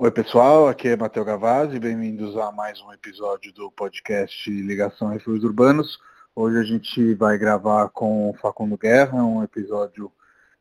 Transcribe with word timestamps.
Oi 0.00 0.12
pessoal, 0.12 0.68
aqui 0.68 0.90
é 0.90 0.96
Matheus 0.96 1.26
Gavazzi, 1.26 1.80
bem-vindos 1.80 2.36
a 2.36 2.52
mais 2.52 2.80
um 2.80 2.92
episódio 2.92 3.52
do 3.52 3.68
podcast 3.68 4.48
Ligação 4.48 5.08
Refúgios 5.08 5.42
Urbanos. 5.42 5.98
Hoje 6.36 6.56
a 6.56 6.62
gente 6.62 7.14
vai 7.14 7.36
gravar 7.36 7.88
com 7.88 8.30
o 8.30 8.34
Facundo 8.34 8.78
Guerra, 8.78 9.24
um 9.24 9.42
episódio 9.42 10.12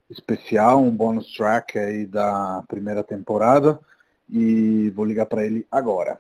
especial, 0.09 0.81
um 0.81 0.89
bonus 0.89 1.31
track 1.33 1.77
aí 1.77 2.07
da 2.07 2.63
primeira 2.67 3.03
temporada 3.03 3.79
e 4.27 4.89
vou 4.95 5.05
ligar 5.05 5.27
para 5.27 5.45
ele 5.45 5.67
agora. 5.69 6.19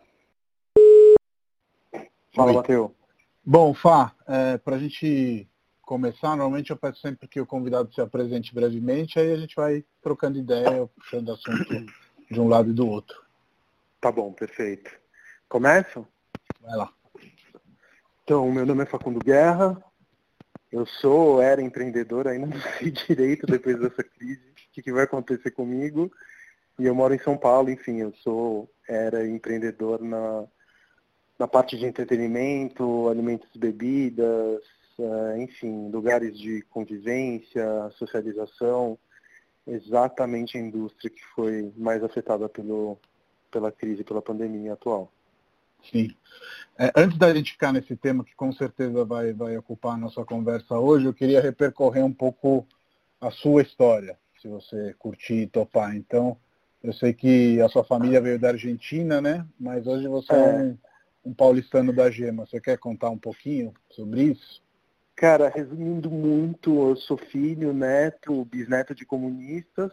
Fala, 2.35 2.53
Matheus. 2.53 2.91
Bom, 3.43 3.73
Fá, 3.73 4.13
é, 4.27 4.59
para 4.59 4.75
a 4.75 4.79
gente 4.79 5.49
começar, 5.81 6.35
normalmente 6.35 6.69
eu 6.69 6.77
peço 6.77 7.01
sempre 7.01 7.27
que 7.27 7.41
o 7.41 7.47
convidado 7.47 7.91
se 7.95 7.99
apresente 7.99 8.53
brevemente, 8.53 9.17
aí 9.17 9.31
a 9.31 9.37
gente 9.37 9.55
vai 9.55 9.83
trocando 10.03 10.37
ideia, 10.37 10.87
puxando 10.95 11.31
assunto 11.31 11.83
de 12.29 12.39
um 12.39 12.47
lado 12.47 12.69
e 12.69 12.73
do 12.73 12.87
outro. 12.87 13.21
Tá 13.99 14.11
bom, 14.11 14.31
perfeito. 14.31 14.91
Começo? 15.49 16.07
Vai 16.61 16.75
lá. 16.75 16.93
Então, 18.23 18.51
meu 18.51 18.65
nome 18.65 18.83
é 18.83 18.85
Facundo 18.85 19.19
Guerra, 19.19 19.81
eu 20.71 20.85
sou, 20.85 21.41
era 21.41 21.61
empreendedor, 21.61 22.27
ainda 22.27 22.47
não 22.47 22.59
sei 22.77 22.91
direito 22.91 23.47
depois 23.47 23.79
dessa 23.79 24.03
crise, 24.03 24.41
o 24.41 24.73
que, 24.73 24.81
que 24.81 24.91
vai 24.91 25.05
acontecer 25.05 25.51
comigo. 25.51 26.11
E 26.77 26.85
eu 26.85 26.93
moro 26.93 27.13
em 27.13 27.19
São 27.19 27.37
Paulo, 27.37 27.69
enfim, 27.69 28.01
eu 28.01 28.13
sou, 28.23 28.69
era 28.87 29.25
empreendedor 29.25 30.01
na, 30.01 30.45
na 31.39 31.47
parte 31.47 31.77
de 31.77 31.85
entretenimento, 31.85 33.07
alimentos 33.07 33.47
e 33.55 33.57
bebidas, 33.57 34.61
uh, 34.99 35.37
enfim, 35.37 35.89
lugares 35.89 36.37
de 36.37 36.61
convivência, 36.63 37.89
socialização, 37.91 38.99
exatamente 39.67 40.57
a 40.57 40.61
indústria 40.61 41.09
que 41.09 41.23
foi 41.35 41.71
mais 41.75 42.03
afetada 42.03 42.47
pelo, 42.47 42.97
pela 43.51 43.71
crise, 43.71 44.03
pela 44.03 44.21
pandemia 44.21 44.73
atual. 44.73 45.11
Sim. 45.91 46.09
É, 46.77 46.91
antes 46.95 47.17
da 47.17 47.33
gente 47.33 47.51
ficar 47.51 47.71
nesse 47.71 47.95
tema, 47.95 48.23
que 48.23 48.35
com 48.35 48.51
certeza 48.51 49.03
vai, 49.05 49.33
vai 49.33 49.57
ocupar 49.57 49.93
a 49.93 49.97
nossa 49.97 50.23
conversa 50.23 50.77
hoje, 50.77 51.05
eu 51.05 51.13
queria 51.13 51.41
repercorrer 51.41 52.03
um 52.03 52.13
pouco 52.13 52.65
a 53.19 53.31
sua 53.31 53.61
história, 53.61 54.17
se 54.41 54.47
você 54.47 54.93
curtir 54.97 55.41
e 55.41 55.47
topar. 55.47 55.95
Então, 55.95 56.37
eu 56.83 56.93
sei 56.93 57.13
que 57.13 57.59
a 57.61 57.69
sua 57.69 57.83
família 57.83 58.21
veio 58.21 58.39
da 58.39 58.49
Argentina, 58.49 59.19
né? 59.19 59.45
Mas 59.59 59.87
hoje 59.87 60.07
você 60.07 60.33
é, 60.33 60.37
é 60.37 60.55
um, 60.55 60.77
um 61.25 61.33
paulistano 61.33 61.91
da 61.91 62.09
Gema. 62.09 62.45
Você 62.45 62.61
quer 62.61 62.77
contar 62.77 63.09
um 63.09 63.17
pouquinho 63.17 63.73
sobre 63.91 64.23
isso? 64.23 64.61
Cara, 65.17 65.49
resumindo 65.49 66.11
muito, 66.11 66.89
eu 66.89 66.95
sou 66.95 67.17
filho, 67.17 67.73
neto, 67.73 68.45
bisneto 68.45 68.93
de 68.93 69.03
comunistas. 69.03 69.91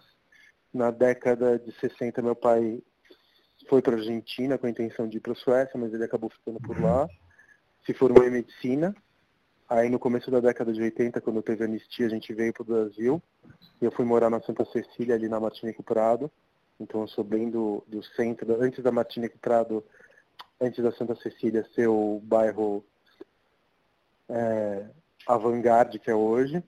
Na 0.70 0.90
década 0.90 1.58
de 1.58 1.72
60, 1.80 2.20
meu 2.20 2.36
pai 2.36 2.82
foi 3.66 3.80
para 3.80 3.94
a 3.94 3.98
Argentina 3.98 4.58
com 4.58 4.66
a 4.66 4.70
intenção 4.70 5.08
de 5.08 5.16
ir 5.16 5.20
para 5.20 5.32
a 5.32 5.36
Suécia, 5.36 5.80
mas 5.80 5.94
ele 5.94 6.04
acabou 6.04 6.28
ficando 6.28 6.60
por 6.60 6.78
lá. 6.78 7.08
Se 7.86 7.94
formou 7.94 8.22
em 8.22 8.32
medicina. 8.32 8.94
Aí 9.66 9.88
no 9.88 9.98
começo 9.98 10.30
da 10.30 10.40
década 10.40 10.74
de 10.74 10.82
80, 10.82 11.18
quando 11.22 11.42
teve 11.42 11.64
anistia, 11.64 12.04
a 12.04 12.10
gente 12.10 12.34
veio 12.34 12.52
para 12.52 12.62
o 12.62 12.66
Brasil. 12.66 13.22
E 13.80 13.84
eu 13.86 13.92
fui 13.92 14.04
morar 14.04 14.28
na 14.28 14.42
Santa 14.42 14.66
Cecília, 14.66 15.14
ali 15.14 15.26
na 15.26 15.40
Martinique 15.40 15.82
Prado. 15.82 16.30
Então 16.78 17.00
eu 17.00 17.08
sou 17.08 17.24
bem 17.24 17.48
do, 17.48 17.82
do 17.86 18.02
centro, 18.02 18.62
antes 18.62 18.84
da 18.84 18.92
Martinique 18.92 19.38
Prado, 19.38 19.82
antes 20.60 20.84
da 20.84 20.92
Santa 20.92 21.14
Cecília 21.14 21.66
ser 21.74 21.88
o 21.88 22.20
bairro 22.22 22.84
é, 24.28 24.86
avant-garde 25.26 25.98
que 25.98 26.10
é 26.10 26.14
hoje. 26.14 26.62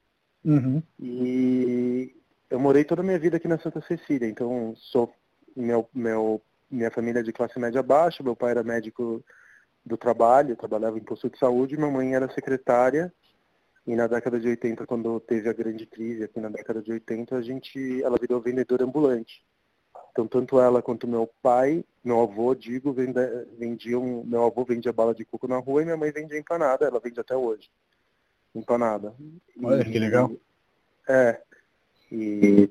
Uhum. 0.44 0.82
E 0.98 2.14
eu 2.48 2.58
morei 2.58 2.84
toda 2.84 3.02
a 3.02 3.04
minha 3.04 3.18
vida 3.18 3.36
aqui 3.36 3.48
na 3.48 3.58
Santa 3.58 3.80
Cecília, 3.82 4.28
então 4.28 4.74
sou 4.76 5.12
meu, 5.56 5.88
meu, 5.92 6.40
minha 6.70 6.90
família 6.90 7.20
é 7.20 7.22
de 7.22 7.32
classe 7.32 7.58
média 7.58 7.82
baixa, 7.82 8.22
meu 8.22 8.36
pai 8.36 8.52
era 8.52 8.62
médico 8.62 9.24
do 9.84 9.96
trabalho, 9.96 10.56
trabalhava 10.56 10.98
em 10.98 11.04
posto 11.04 11.30
de 11.30 11.38
saúde, 11.38 11.76
minha 11.76 11.90
mãe 11.90 12.14
era 12.14 12.32
secretária, 12.32 13.12
e 13.86 13.94
na 13.96 14.06
década 14.06 14.38
de 14.38 14.48
80, 14.48 14.86
quando 14.86 15.19
teve 15.20 15.48
a 15.48 15.52
grande 15.52 15.86
crise 15.86 16.25
aqui 16.25 16.41
na 16.41 16.48
década 16.48 16.82
de 16.82 16.92
80, 16.92 17.36
a 17.36 17.42
gente, 17.42 18.02
ela 18.02 18.19
virou 18.20 18.41
vendedora 18.41 18.84
ambulante. 18.84 19.44
Então 20.10 20.26
tanto 20.26 20.60
ela 20.60 20.82
quanto 20.82 21.06
meu 21.06 21.28
pai, 21.42 21.84
meu 22.04 22.20
avô, 22.20 22.54
digo, 22.54 22.92
vendiam, 22.92 24.25
meu 24.25 24.44
avô 24.44 24.64
vendia 24.64 24.92
bala 24.92 25.14
de 25.14 25.25
coco 25.25 25.47
na 25.47 25.58
rua 25.58 25.82
e 25.82 25.84
minha 25.84 25.97
mãe 25.97 26.10
vendia 26.10 26.38
empanada, 26.38 26.86
ela 26.86 27.00
vende 27.00 27.20
até 27.20 27.36
hoje 27.36 27.70
empanada. 28.59 29.15
Olha 29.62 29.84
que 29.84 29.99
legal. 29.99 30.31
É. 31.09 31.41
E, 32.11 32.71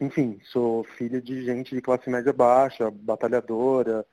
enfim, 0.00 0.40
sou 0.44 0.84
filho 0.96 1.20
de 1.20 1.44
gente 1.44 1.74
de 1.74 1.80
classe 1.80 2.10
média 2.10 2.32
baixa, 2.32 2.90
batalhadora, 2.90 4.04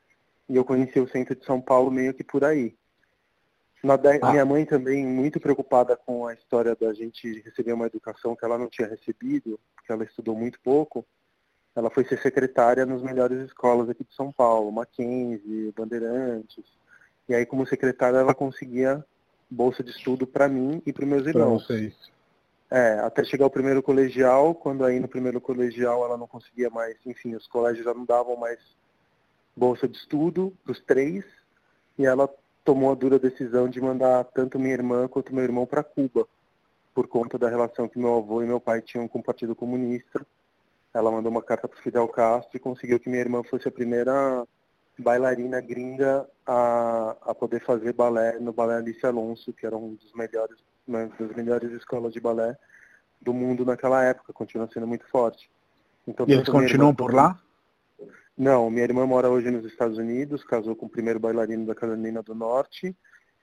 e 0.48 0.56
eu 0.56 0.66
conheci 0.66 1.00
o 1.00 1.10
centro 1.10 1.36
de 1.36 1.46
São 1.46 1.62
Paulo 1.62 1.92
meio 1.92 2.14
que 2.14 2.24
por 2.24 2.44
aí. 2.44 2.76
De... 3.82 4.20
Ah. 4.22 4.32
Minha 4.32 4.46
mãe 4.46 4.66
também 4.66 5.06
muito 5.06 5.40
preocupada 5.40 5.96
com 5.96 6.28
a 6.28 6.34
história 6.34 6.76
da 6.76 6.94
gente 6.94 7.42
receber 7.42 7.74
uma 7.74 7.86
educação 7.86 8.36
que 8.36 8.44
ela 8.44 8.58
não 8.58 8.68
tinha 8.68 8.88
recebido, 8.88 9.60
porque 9.76 9.92
ela 9.92 10.04
estudou 10.04 10.36
muito 10.36 10.60
pouco. 10.62 11.06
Ela 11.76 11.90
foi 11.90 12.04
ser 12.04 12.20
secretária 12.20 12.86
nas 12.86 13.02
melhores 13.02 13.40
escolas 13.46 13.90
aqui 13.90 14.04
de 14.04 14.14
São 14.14 14.32
Paulo, 14.32 14.72
Mackenzie, 14.72 15.74
Bandeirantes. 15.78 16.66
E 17.28 17.34
aí, 17.34 17.46
como 17.46 17.66
secretária, 17.66 18.18
ela 18.18 18.34
conseguia 18.34 19.06
bolsa 19.50 19.84
de 19.84 19.92
estudo 19.92 20.28
para 20.28 20.48
mim 20.48 20.82
e 20.86 20.94
para 20.94 21.06
meus 21.06 21.26
irmãos. 21.26 21.66
Pra 21.66 21.76
vocês. 21.76 21.96
É, 22.72 23.00
até 23.00 23.24
chegar 23.24 23.48
o 23.48 23.50
primeiro 23.50 23.82
colegial, 23.82 24.54
quando 24.54 24.86
aí 24.86 25.00
no 25.00 25.08
primeiro 25.08 25.42
colegial 25.42 26.06
ela 26.06 26.18
não 26.18 26.28
conseguia 26.28 26.70
mais, 26.70 26.96
enfim, 27.04 27.34
os 27.34 27.48
colégios 27.48 27.84
já 27.84 27.94
não 27.94 28.06
davam 28.06 28.36
mais 28.36 28.60
bolsa 29.56 29.88
de 29.88 29.98
estudo 29.98 30.54
para 30.64 30.74
os 30.74 30.80
três, 30.82 31.26
e 31.98 32.06
ela 32.06 32.30
tomou 32.64 32.92
a 32.92 32.96
dura 32.96 33.18
decisão 33.18 33.68
de 33.68 33.82
mandar 33.82 34.24
tanto 34.26 34.60
minha 34.60 34.74
irmã 34.74 35.08
quanto 35.08 35.34
meu 35.34 35.44
irmão 35.44 35.66
para 35.66 35.84
Cuba, 35.84 36.28
por 36.94 37.08
conta 37.08 37.40
da 37.40 37.50
relação 37.50 37.90
que 37.90 37.98
meu 37.98 38.18
avô 38.18 38.44
e 38.44 38.46
meu 38.46 38.60
pai 38.60 38.82
tinham 38.82 39.08
com 39.08 39.18
o 39.18 39.24
Partido 39.24 39.56
Comunista. 39.56 40.24
Ela 40.94 41.12
mandou 41.12 41.32
uma 41.32 41.42
carta 41.42 41.68
para 41.68 41.82
Fidel 41.82 42.08
Castro 42.08 42.56
e 42.56 42.60
conseguiu 42.60 43.00
que 43.00 43.10
minha 43.10 43.22
irmã 43.22 43.44
fosse 43.44 43.68
a 43.68 43.72
primeira 43.72 44.46
bailarina 45.00 45.62
gringa 45.62 46.28
a, 46.46 47.16
a 47.22 47.34
poder 47.34 47.62
fazer 47.62 47.94
balé 47.94 48.38
no 48.40 48.52
balé 48.52 48.76
Alice 48.76 49.06
Alonso, 49.06 49.54
que 49.54 49.66
era 49.66 49.76
um 49.76 49.96
dos 49.96 50.14
melhores, 50.14 50.58
uma 50.88 51.08
das 51.08 51.36
melhores 51.36 51.72
escolas 51.72 52.14
de 52.14 52.20
balé 52.20 52.58
do 53.22 53.34
mundo 53.34 53.66
naquela 53.66 54.04
época, 54.04 54.34
continua 54.34 54.70
sendo 54.72 54.88
muito 54.88 55.08
forte. 55.08 55.50
Então, 56.08 56.26
e 56.28 56.34
eles 56.34 56.50
continuam 56.50 56.94
por 56.94 57.14
lá? 57.14 57.40
Não, 58.38 58.70
minha 58.70 58.86
irmã 58.86 59.06
mora 59.06 59.30
hoje 59.30 59.52
nos 59.52 59.66
Estados 59.66 59.98
Unidos, 59.98 60.44
casou 60.44 60.76
com 60.76 60.86
o 60.86 60.90
primeiro 60.90 61.20
bailarino 61.20 61.66
da 61.66 61.76
Carolina 61.76 62.24
do 62.24 62.34
Norte. 62.34 62.96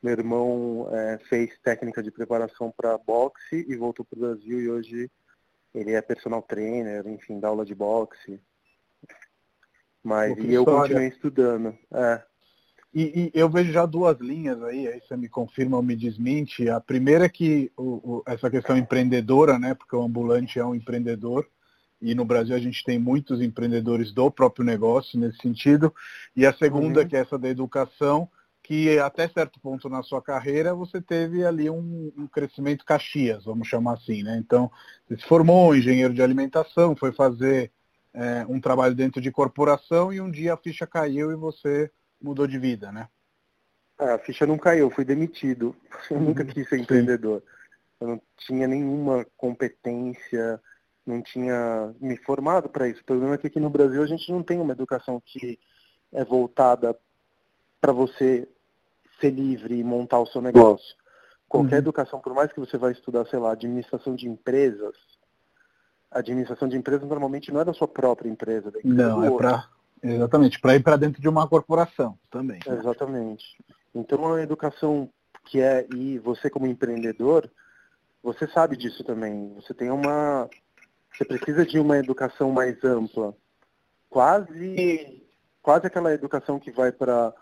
Meu 0.03 0.13
irmão 0.13 0.89
é, 0.91 1.19
fez 1.29 1.59
técnica 1.63 2.03
de 2.03 2.11
preparação 2.11 2.73
para 2.75 2.97
boxe 2.99 3.67
e 3.69 3.77
voltou 3.77 4.05
para 4.05 4.17
o 4.17 4.21
Brasil 4.21 4.61
e 4.61 4.71
hoje 4.71 5.11
ele 5.75 5.93
é 5.93 6.01
personal 6.01 6.43
trainer, 6.43 7.07
enfim, 7.07 7.39
dá 7.39 7.49
aula 7.49 7.65
de 7.65 7.75
boxe. 7.75 8.41
Mas 10.07 10.39
e 10.39 10.55
eu 10.55 10.65
continuei 10.65 11.09
estudando. 11.09 11.77
É. 11.93 12.23
E, 12.95 13.03
e, 13.03 13.31
eu 13.35 13.51
vejo 13.51 13.73
já 13.73 13.85
duas 13.85 14.17
linhas 14.21 14.63
aí, 14.63 14.87
aí 14.87 15.01
você 15.01 15.17
me 15.17 15.29
confirma 15.29 15.77
ou 15.77 15.83
me 15.83 15.97
desmente. 15.97 16.71
A 16.71 16.81
primeira 16.81 17.25
é 17.25 17.29
que 17.29 17.73
o, 17.77 18.19
o, 18.19 18.23
essa 18.25 18.49
questão 18.49 18.77
empreendedora, 18.77 19.59
né? 19.59 19.75
Porque 19.75 19.97
o 19.97 20.03
ambulante 20.03 20.61
é 20.61 20.65
um 20.65 20.77
empreendedor. 20.77 21.45
E 22.01 22.15
no 22.15 22.25
Brasil 22.25 22.55
a 22.55 22.59
gente 22.61 22.85
tem 22.85 23.01
muitos 23.01 23.41
empreendedores 23.41 24.13
do 24.13 24.31
próprio 24.31 24.65
negócio 24.65 25.19
nesse 25.19 25.39
sentido. 25.39 25.93
E 26.37 26.47
a 26.47 26.53
segunda, 26.53 27.01
uhum. 27.01 27.09
que 27.09 27.17
é 27.17 27.21
essa 27.21 27.37
da 27.37 27.49
educação, 27.49 28.31
que 28.63 28.97
até 29.01 29.29
certo 29.29 29.59
ponto 29.59 29.89
na 29.89 30.05
sua 30.05 30.23
carreira 30.23 30.73
você 30.73 31.03
teve 31.03 31.45
ali 31.45 31.69
um, 31.69 32.13
um, 32.17 32.29
crescimento 32.29 32.85
caxias, 32.85 33.45
vamos 33.45 33.67
chamar 33.67 33.95
assim, 33.95 34.23
né? 34.23 34.37
Então, 34.39 34.71
você 35.09 35.17
se 35.17 35.27
formou 35.27 35.75
engenheiro 35.75 36.15
de 36.15 36.23
alimentação, 36.23 36.95
foi 36.95 37.11
fazer 37.13 37.73
é, 38.17 38.47
um 38.49 38.59
trabalho 38.59 38.95
dentro 38.95 39.21
de 39.21 39.31
corporação 39.31 40.11
e 40.11 40.21
um 40.21 40.31
dia 40.31 40.55
a 40.55 40.57
ficha 40.57 40.87
caiu 40.87 41.31
e 41.31 41.37
você 41.37 41.91
mudou 42.21 42.47
de 42.47 42.59
vida, 42.59 42.91
né? 42.91 43.09
É, 44.01 44.13
a 44.13 44.19
ficha 44.19 44.47
não 44.47 44.57
caiu, 44.57 44.91
fui 44.91 45.05
demitido. 45.05 45.77
Eu 46.11 46.19
nunca 46.19 46.43
uhum. 46.43 46.49
quis 46.49 46.67
ser 46.69 46.79
empreendedor. 46.79 47.43
Eu 48.01 48.09
não 48.09 48.23
tinha 48.39 48.67
nenhuma 48.67 49.27
competência, 49.37 50.61
não 51.07 51.23
tinha 51.23 51.95
me 52.01 52.17
formado 52.17 52.69
para 52.69 52.89
isso. 52.89 53.03
O 53.03 53.05
problema 53.05 53.35
é 53.35 53.39
que 53.39 53.47
aqui 53.47 53.61
no 53.61 53.71
Brasil 53.71 54.03
a 54.03 54.07
gente 54.07 54.31
não 54.33 54.43
tem 54.43 54.59
uma 54.59 54.73
educação 54.73 55.23
que 55.25 55.59
é 56.13 56.25
voltada 56.25 56.99
para 57.81 57.93
você 57.93 58.49
ser 59.21 59.31
livre 59.31 59.79
e 59.79 59.85
montar 59.85 60.21
o 60.21 60.27
seu 60.27 60.41
negócio. 60.41 60.97
Qualquer 61.49 61.77
uhum. 61.77 61.81
educação, 61.81 62.21
por 62.21 62.35
mais 62.35 62.51
que 62.51 62.61
você 62.61 62.79
vai 62.79 62.93
estudar, 62.93 63.27
sei 63.27 63.39
lá, 63.39 63.53
administração 63.53 64.15
de 64.15 64.27
empresas, 64.27 64.97
a 66.17 66.21
administração 66.21 66.67
de 66.67 66.77
empresas 66.77 67.07
normalmente 67.07 67.53
não 67.53 67.61
é 67.61 67.65
da 67.65 67.75
sua 67.75 67.87
própria 67.87 68.31
empresa. 68.31 68.71
Da 68.71 68.79
empresa 68.79 68.95
não, 68.95 69.23
é 69.23 69.31
para 69.31 69.69
exatamente 70.03 70.59
para 70.61 70.75
ir 70.75 70.83
para 70.83 70.97
dentro 70.97 71.21
de 71.21 71.29
uma 71.29 71.47
corporação 71.47 72.19
também. 72.31 72.59
Né? 72.67 72.79
Exatamente. 72.79 73.45
Então 73.95 74.33
a 74.33 74.43
educação 74.43 75.11
que 75.45 75.61
é 75.61 75.87
e 75.95 76.19
você 76.19 76.49
como 76.49 76.67
empreendedor, 76.67 77.51
você 78.23 78.49
sabe 78.49 78.77
disso 78.77 79.05
também. 79.05 79.53
Você 79.57 79.75
tem 79.75 79.91
uma, 79.91 80.49
você 81.13 81.25
precisa 81.25 81.67
de 81.67 81.79
uma 81.79 81.99
educação 81.99 82.51
mais 82.51 82.83
ampla, 82.83 83.35
quase 84.09 85.23
quase 85.63 85.87
aquela 85.87 86.15
educação 86.15 86.59
que 86.59 86.71
vai 86.71 86.93
para 86.93 87.35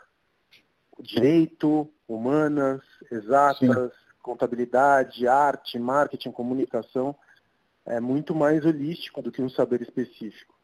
direito, 0.99 1.89
humanas, 2.09 2.81
exatas, 3.11 3.93
Sim. 3.93 3.99
contabilidade, 4.21 5.29
arte, 5.29 5.79
marketing, 5.79 6.33
comunicação. 6.33 7.15
É 7.87 8.01
muito 8.01 8.35
mais 8.35 8.65
holístico 8.65 9.21
do 9.21 9.31
que 9.31 9.43
um 9.43 9.49
saber 9.49 9.83
específico. 9.83 10.55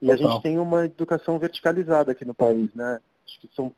E 0.00 0.06
Total. 0.06 0.26
a 0.26 0.32
gente 0.32 0.42
tem 0.42 0.58
uma 0.58 0.84
educação 0.84 1.38
verticalizada 1.38 2.12
aqui 2.12 2.24
no 2.24 2.34
país, 2.34 2.72
né? 2.74 3.00
Acho 3.26 3.40
que 3.40 3.50
são, 3.54 3.72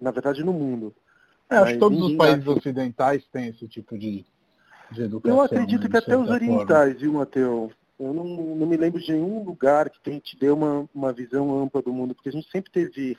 na 0.00 0.10
verdade, 0.10 0.42
no 0.42 0.52
mundo. 0.52 0.94
É, 1.48 1.56
acho 1.56 1.72
que 1.74 1.78
todos 1.78 2.00
os 2.02 2.16
países 2.16 2.46
ocidentais 2.46 3.24
têm 3.26 3.48
esse 3.48 3.68
tipo 3.68 3.96
de, 3.98 4.24
de 4.90 5.02
educação. 5.02 5.36
Eu 5.36 5.44
acredito 5.44 5.82
né, 5.82 5.88
que 5.88 5.96
até 5.96 6.16
os 6.16 6.30
orientais, 6.30 7.00
viu, 7.00 7.12
Matheus? 7.12 7.72
Eu 7.98 8.12
não, 8.12 8.24
não 8.24 8.66
me 8.66 8.76
lembro 8.76 9.00
de 9.00 9.12
nenhum 9.12 9.44
lugar 9.44 9.88
que 9.88 10.00
tem, 10.00 10.18
te 10.18 10.36
deu 10.36 10.56
uma, 10.56 10.88
uma 10.92 11.12
visão 11.12 11.62
ampla 11.62 11.82
do 11.82 11.92
mundo, 11.92 12.14
porque 12.14 12.30
a 12.30 12.32
gente 12.32 12.50
sempre 12.50 12.72
teve. 12.72 13.16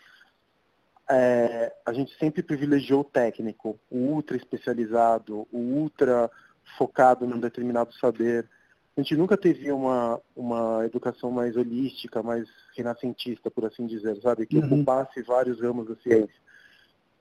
É, 1.09 1.73
a 1.85 1.94
gente 1.94 2.17
sempre 2.17 2.41
privilegiou 2.41 3.01
o 3.01 3.06
técnico, 3.06 3.79
o 3.89 3.97
ultra 3.97 4.35
especializado, 4.35 5.47
o 5.51 5.57
ultra 5.57 6.29
focado 6.77 7.27
num 7.27 7.39
determinado 7.39 7.94
saber. 7.94 8.49
A 8.95 9.01
gente 9.01 9.16
nunca 9.16 9.36
teve 9.36 9.72
uma, 9.72 10.22
uma 10.36 10.86
educação 10.86 11.31
mais 11.31 11.57
holística, 11.57 12.22
mais 12.22 12.48
renascentista, 12.78 13.50
por 13.50 13.66
assim 13.66 13.88
dizer, 13.88 14.22
sabe? 14.22 14.45
Que 14.45 14.57
uhum. 14.57 14.66
ocupasse 14.66 15.22
vários 15.24 15.60
ramos 15.60 15.88
da 15.88 15.95
ciência. 15.95 16.44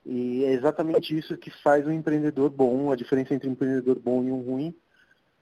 E 0.05 0.45
é 0.45 0.53
exatamente 0.53 1.17
isso 1.17 1.37
que 1.37 1.51
faz 1.63 1.87
um 1.87 1.93
empreendedor 1.93 2.51
bom. 2.51 2.91
A 2.91 2.97
diferença 2.97 3.35
entre 3.35 3.49
um 3.49 3.53
empreendedor 3.53 3.99
bom 3.99 4.23
e 4.23 4.31
um 4.31 4.43
ruim 4.43 4.75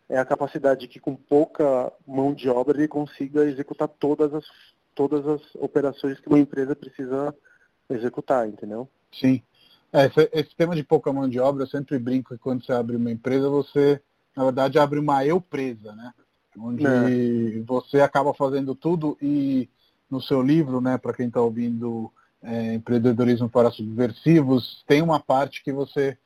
é 0.09 0.19
a 0.19 0.25
capacidade 0.25 0.83
de 0.83 0.89
que 0.89 1.01
com 1.01 1.17
pouca 1.17 1.93
mão 2.07 2.35
de 2.35 2.49
obra 2.49 2.77
ele 2.77 2.89
consiga 2.89 3.45
executar 3.45 3.89
todas 3.89 4.35
as, 4.35 4.45
todas 4.95 5.27
as 5.27 5.41
operações 5.55 6.21
que 6.21 6.29
uma 6.29 6.39
empresa 6.39 6.77
precisa 6.77 7.35
executar, 7.89 8.47
entendeu? 8.49 8.89
Sim. 9.13 9.43
É, 9.93 10.07
esse, 10.07 10.31
esse 10.33 10.57
tema 10.57 10.77
de 10.77 10.85
pouca 10.85 11.13
mão 11.13 11.29
de 11.29 11.41
obra, 11.41 11.65
eu 11.65 11.67
sempre 11.67 11.99
brinco 11.99 12.35
que 12.35 12.41
quando 12.41 12.65
você 12.65 12.73
abre 12.73 12.97
uma 12.97 13.11
empresa, 13.11 13.49
você, 13.49 14.01
na 14.37 14.45
verdade, 14.45 14.79
abre 14.79 14.99
uma 14.99 15.25
eu-presa, 15.25 15.95
né? 15.95 16.13
Onde 16.59 16.85
é. 16.87 17.63
você 17.65 18.01
acaba 18.01 18.35
fazendo 18.35 18.75
tudo 18.75 19.17
e 19.21 19.69
no 20.11 20.21
seu 20.21 20.43
livro, 20.43 20.81
né, 20.81 20.99
para 20.99 21.13
quem 21.13 21.29
está 21.29 21.41
ouvindo 21.41 22.13
é, 22.43 22.75
empreendedorismo 22.75 23.49
para 23.49 23.71
subversivos, 23.71 24.83
tem 24.87 25.03
uma 25.03 25.21
parte 25.21 25.63
que 25.63 25.73
você 25.73 26.19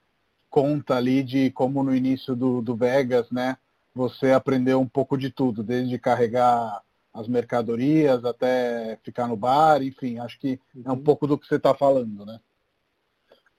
conta 0.48 0.96
ali 0.96 1.22
de 1.22 1.50
como 1.50 1.82
no 1.82 1.94
início 1.94 2.34
do, 2.34 2.62
do 2.62 2.74
Vegas, 2.74 3.30
né, 3.30 3.58
você 3.94 4.32
aprendeu 4.32 4.80
um 4.80 4.88
pouco 4.88 5.18
de 5.18 5.30
tudo, 5.30 5.62
desde 5.62 5.98
carregar 5.98 6.82
as 7.12 7.28
mercadorias 7.28 8.24
até 8.24 8.98
ficar 9.04 9.28
no 9.28 9.36
bar, 9.36 9.82
enfim, 9.82 10.18
acho 10.18 10.38
que 10.38 10.58
é 10.84 10.90
um 10.90 10.94
uhum. 10.94 11.02
pouco 11.02 11.26
do 11.26 11.38
que 11.38 11.46
você 11.46 11.56
está 11.56 11.74
falando, 11.74 12.24
né? 12.24 12.40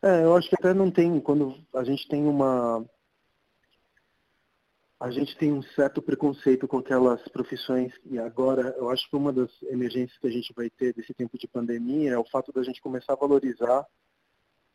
É, 0.02 0.24
eu 0.24 0.36
acho 0.36 0.50
que 0.50 0.56
até 0.60 0.74
não 0.74 0.92
tem, 0.92 1.20
quando 1.20 1.56
a 1.74 1.84
gente 1.84 2.08
tem 2.08 2.26
uma, 2.26 2.86
a 5.06 5.12
gente 5.12 5.38
tem 5.38 5.54
um 5.54 5.62
certo 5.62 6.02
preconceito 6.02 6.68
com 6.68 6.80
aquelas 6.80 7.22
profissões 7.28 7.94
e 8.10 8.18
agora 8.18 8.74
eu 8.76 8.90
acho 8.90 9.08
que 9.08 9.16
uma 9.16 9.32
das 9.32 9.52
emergências 9.70 10.18
que 10.18 10.26
a 10.26 10.32
gente 10.32 10.52
vai 10.52 10.68
ter 10.68 10.96
desse 10.96 11.14
tempo 11.14 11.38
de 11.38 11.48
pandemia 11.48 12.14
é 12.14 12.18
o 12.18 12.26
fato 12.26 12.52
da 12.52 12.64
gente 12.64 12.82
começar 12.82 13.14
a 13.14 13.16
valorizar 13.16 13.86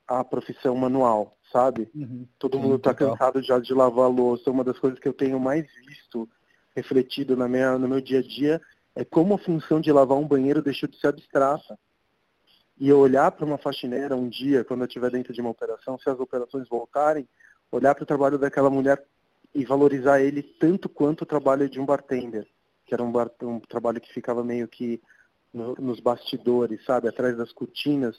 a 0.07 0.23
profissão 0.23 0.77
manual, 0.77 1.37
sabe? 1.53 1.91
Uhum. 1.93 2.29
Todo 2.39 2.61
mundo 2.61 2.77
está 2.77 2.95
cansado 2.95 3.43
já 3.43 3.59
de 3.59 3.75
lavar 3.75 4.09
louça. 4.09 4.53
Uma 4.53 4.63
das 4.63 4.79
coisas 4.79 5.01
que 5.01 5.09
eu 5.09 5.13
tenho 5.13 5.41
mais 5.41 5.67
visto 5.85 6.29
refletido 6.77 7.37
na 7.37 7.49
minha, 7.49 7.77
no 7.77 7.89
meu 7.89 8.01
dia 8.01 8.21
a 8.21 8.23
dia 8.23 8.61
é 8.95 9.05
como 9.05 9.35
a 9.35 9.39
função 9.39 9.81
de 9.81 9.91
lavar 9.91 10.17
um 10.17 10.29
banheiro 10.29 10.63
deixou 10.63 10.89
de 10.89 10.97
ser 11.01 11.09
abstrata. 11.09 11.77
E 12.79 12.89
eu 12.89 13.01
olhar 13.01 13.33
para 13.33 13.45
uma 13.45 13.59
faxineira 13.59 14.15
um 14.15 14.29
dia, 14.29 14.63
quando 14.63 14.83
eu 14.83 14.87
estiver 14.87 15.11
dentro 15.11 15.33
de 15.33 15.41
uma 15.41 15.51
operação, 15.51 15.99
se 15.99 16.09
as 16.09 16.21
operações 16.21 16.69
voltarem, 16.69 17.29
olhar 17.73 17.97
para 17.97 18.05
o 18.05 18.07
trabalho 18.07 18.39
daquela 18.39 18.71
mulher 18.71 19.05
e 19.55 19.65
valorizar 19.65 20.21
ele 20.21 20.43
tanto 20.43 20.89
quanto 20.89 21.23
o 21.23 21.27
trabalho 21.27 21.69
de 21.69 21.81
um 21.81 21.85
bartender, 21.85 22.47
que 22.87 22.95
era 22.95 23.03
um, 23.03 23.11
bar, 23.11 23.31
um 23.43 23.61
trabalho 23.61 24.01
que 24.01 24.13
ficava 24.13 24.45
meio 24.45 24.69
que 24.69 25.01
no, 25.53 25.75
nos 25.75 26.01
bastidores, 26.01 26.85
sabe, 26.85 27.09
atrás 27.09 27.37
das 27.37 27.53
cortinas. 27.53 28.17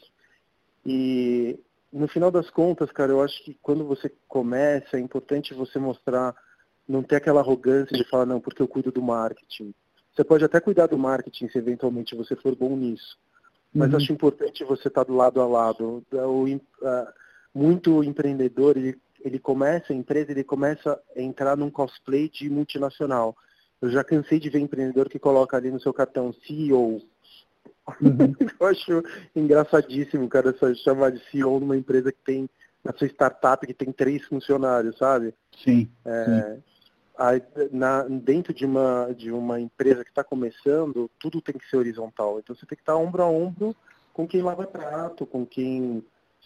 E 0.85 1.57
no 1.91 2.07
final 2.07 2.31
das 2.31 2.49
contas, 2.49 2.91
cara, 2.91 3.11
eu 3.11 3.21
acho 3.21 3.43
que 3.43 3.57
quando 3.61 3.85
você 3.85 4.11
começa, 4.27 4.97
é 4.97 4.99
importante 4.99 5.53
você 5.53 5.79
mostrar, 5.79 6.35
não 6.87 7.03
ter 7.03 7.17
aquela 7.17 7.39
arrogância 7.39 7.97
de 7.97 8.07
falar, 8.09 8.25
não, 8.25 8.41
porque 8.41 8.61
eu 8.61 8.67
cuido 8.67 8.91
do 8.91 9.01
marketing. 9.01 9.73
Você 10.13 10.23
pode 10.23 10.43
até 10.43 10.59
cuidar 10.59 10.87
do 10.87 10.97
marketing 10.97 11.47
se 11.47 11.57
eventualmente 11.57 12.15
você 12.15 12.35
for 12.35 12.55
bom 12.55 12.75
nisso. 12.75 13.17
Mas 13.73 13.91
uhum. 13.91 13.97
acho 13.97 14.11
importante 14.11 14.65
você 14.65 14.89
estar 14.89 15.05
do 15.05 15.15
lado 15.15 15.39
a 15.39 15.47
lado. 15.47 16.03
O, 16.11 16.45
muito 17.53 18.03
empreendedor, 18.03 18.77
ele 18.77 18.99
ele 19.23 19.39
começa, 19.39 19.94
a 19.94 19.95
empresa, 19.95 20.31
ele 20.31 20.44
começa 20.44 21.00
a 21.15 21.21
entrar 21.21 21.56
num 21.56 21.69
cosplay 21.69 22.29
de 22.29 22.50
multinacional. 22.50 23.35
Eu 23.81 23.89
já 23.89 24.03
cansei 24.03 24.39
de 24.39 24.50
ver 24.50 24.59
empreendedor 24.59 25.09
que 25.09 25.19
coloca 25.19 25.57
ali 25.57 25.71
no 25.71 25.79
seu 25.79 25.94
cartão 25.94 26.33
CEO. 26.45 27.01
Uhum. 28.01 28.35
Eu 28.59 28.68
acho 28.68 29.03
engraçadíssimo, 29.35 30.27
cara, 30.29 30.56
só 30.57 30.73
chamar 30.75 31.12
de 31.12 31.23
CEO 31.29 31.59
numa 31.59 31.75
empresa 31.75 32.12
que 32.12 32.23
tem, 32.23 32.50
na 32.83 32.94
sua 32.94 33.07
startup, 33.07 33.65
que 33.65 33.73
tem 33.73 33.91
três 33.91 34.25
funcionários, 34.25 34.97
sabe? 34.97 35.33
Sim. 35.63 35.89
É, 36.06 36.25
sim. 36.25 36.63
Aí, 37.17 37.41
na, 37.71 38.03
dentro 38.03 38.53
de 38.53 38.65
uma, 38.65 39.13
de 39.15 39.31
uma 39.31 39.59
empresa 39.59 40.03
que 40.03 40.09
está 40.09 40.24
começando, 40.24 41.09
tudo 41.19 41.41
tem 41.41 41.56
que 41.56 41.69
ser 41.69 41.77
horizontal. 41.77 42.39
Então 42.39 42.56
você 42.56 42.65
tem 42.65 42.75
que 42.75 42.81
estar 42.81 42.95
ombro 42.95 43.21
a 43.21 43.27
ombro 43.27 43.75
com 44.13 44.27
quem 44.27 44.41
lava 44.41 44.65
prato, 44.65 45.25
com 45.25 45.45
quem 45.45 46.03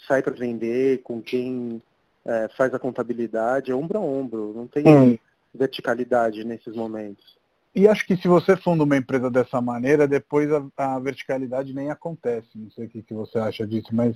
sai 0.07 0.21
para 0.21 0.33
vender, 0.33 1.01
com 1.01 1.21
quem 1.21 1.81
é, 2.25 2.49
faz 2.57 2.73
a 2.73 2.79
contabilidade, 2.79 3.71
é 3.71 3.75
ombro 3.75 3.99
a 3.99 4.01
ombro, 4.01 4.53
não 4.55 4.67
tem 4.67 4.83
hum. 4.87 5.17
verticalidade 5.53 6.43
nesses 6.43 6.75
momentos. 6.75 7.35
E 7.75 7.89
acho 7.89 8.05
que 8.05 8.15
se 8.15 8.27
você 8.27 8.55
funda 8.55 8.85
uma 8.85 8.95
empresa 8.95 9.29
dessa 9.29 9.59
maneira, 9.59 10.07
depois 10.07 10.49
a, 10.51 10.63
a 10.77 10.97
verticalidade 10.97 11.73
nem 11.73 11.91
acontece. 11.91 12.47
Não 12.55 12.71
sei 12.71 12.85
o 12.85 12.89
que, 12.89 13.01
que, 13.01 13.13
você 13.13 13.37
acha 13.37 13.67
disso, 13.67 13.89
mas 13.91 14.15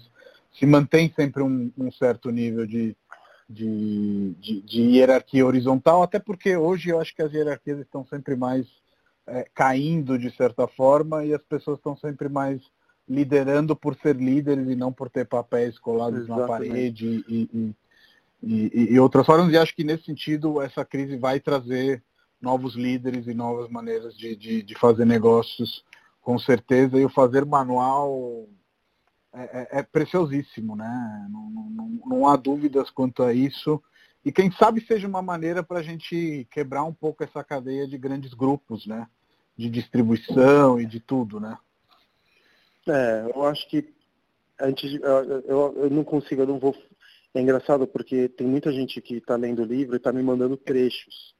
se 0.58 0.66
mantém 0.66 1.12
sempre 1.14 1.44
um, 1.44 1.70
um 1.78 1.92
certo 1.92 2.32
nível 2.32 2.66
de, 2.66 2.96
de, 3.50 4.34
de, 4.40 4.62
de, 4.62 4.82
hierarquia 4.82 5.46
horizontal, 5.46 6.02
até 6.02 6.20
porque 6.20 6.56
hoje 6.56 6.90
eu 6.90 7.02
acho 7.02 7.14
que 7.14 7.22
as 7.22 7.34
hierarquias 7.34 7.80
estão 7.80 8.06
sempre 8.06 8.34
mais 8.34 8.66
é, 9.28 9.46
caindo 9.54 10.18
de 10.18 10.32
certa 10.38 10.66
forma 10.66 11.26
e 11.26 11.34
as 11.34 11.42
pessoas 11.42 11.80
estão 11.80 11.98
sempre 11.98 12.30
mais 12.30 12.62
liderando 13.10 13.76
por 13.76 13.94
ser 13.96 14.16
líderes 14.16 14.70
e 14.70 14.76
não 14.76 14.94
por 14.94 15.10
ter 15.10 15.26
papéis 15.26 15.78
colados 15.78 16.22
Exatamente. 16.22 16.42
na 16.42 16.48
parede 16.48 17.26
e, 17.28 17.50
e, 17.54 17.76
e, 18.42 18.94
e, 18.94 19.00
outras 19.00 19.26
formas. 19.26 19.52
E 19.52 19.58
acho 19.58 19.76
que 19.76 19.84
nesse 19.84 20.06
sentido 20.06 20.62
essa 20.62 20.86
crise 20.86 21.18
vai 21.18 21.40
trazer 21.40 22.04
novos 22.42 22.76
líderes 22.76 23.28
e 23.28 23.34
novas 23.34 23.69
maneiras 23.69 24.16
de, 24.18 24.36
de, 24.36 24.64
de 24.64 24.76
fazer 24.76 25.06
negócios, 25.06 25.84
com 26.22 26.40
certeza. 26.40 26.98
E 26.98 27.06
o 27.06 27.10
fazer 27.10 27.46
manual 27.46 28.48
é, 29.34 29.42
é, 29.78 29.80
é 29.80 29.84
preciosíssimo, 29.84 30.76
né? 30.76 31.28
Não, 31.30 31.50
não, 31.50 32.00
não, 32.06 32.28
há 32.28 32.36
dúvidas 32.36 32.90
quanto 32.90 33.24
a 33.24 33.34
isso. 33.34 33.81
E 34.24 34.31
quem 34.31 34.52
sabe 34.52 34.81
seja 34.86 35.08
uma 35.08 35.22
maneira 35.22 35.64
para 35.64 35.80
a 35.80 35.84
gente 35.84 36.48
quebrar 36.52 36.84
um 36.84 36.94
pouco 36.94 37.24
essa 37.24 37.44
cadeia 37.44 37.88
de 37.88 37.98
grandes 37.98 38.34
grupos, 38.34 38.86
né? 38.86 39.08
De 39.58 39.69
distribuição 39.69 40.80
e 40.80 40.86
de 40.86 41.00
tudo, 41.00 41.40
né? 41.40 41.58
É, 42.88 43.31
eu 43.36 43.46
acho 43.46 43.68
que 43.69 43.94
antes 44.60 44.94
eu, 44.94 45.42
eu, 45.42 45.74
eu 45.84 45.90
não 45.90 46.04
consigo, 46.04 46.42
eu 46.42 46.48
não 46.48 46.60
vou 46.60 46.74
é 47.33 47.42
engraçado 47.42 47.88
porque 47.88 48.28
tem 48.30 48.48
muita 48.48 48.71
gente 48.71 49.00
que 49.02 49.18
está 49.18 49.36
lendo 49.36 49.62
o 49.62 49.66
livro 49.66 49.95
e 49.95 49.98
está 49.98 50.12
me 50.12 50.24
mandando 50.24 50.57
trechos, 50.57 51.36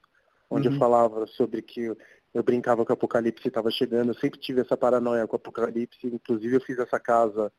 onde 0.50 0.68
uhum. 0.68 0.76
eu 0.76 0.80
falava 0.80 1.26
sobre 1.28 1.62
que 1.62 1.82
eu, 1.82 1.98
eu 2.34 2.44
brincava 2.44 2.86
que 2.86 2.92
o 2.92 2.94
apocalipse 2.94 3.48
estava 3.48 3.72
chegando. 3.72 4.10
Eu 4.10 4.20
sempre 4.20 4.40
tive 4.40 4.62
essa 4.62 4.78
paranoia 4.78 5.26
com 5.28 5.36
o 5.36 5.38
apocalipse. 5.38 6.06
Inclusive 6.06 6.58
eu 6.58 6.62
fiz 6.62 6.78
essa 6.78 7.00
casa 7.00 7.52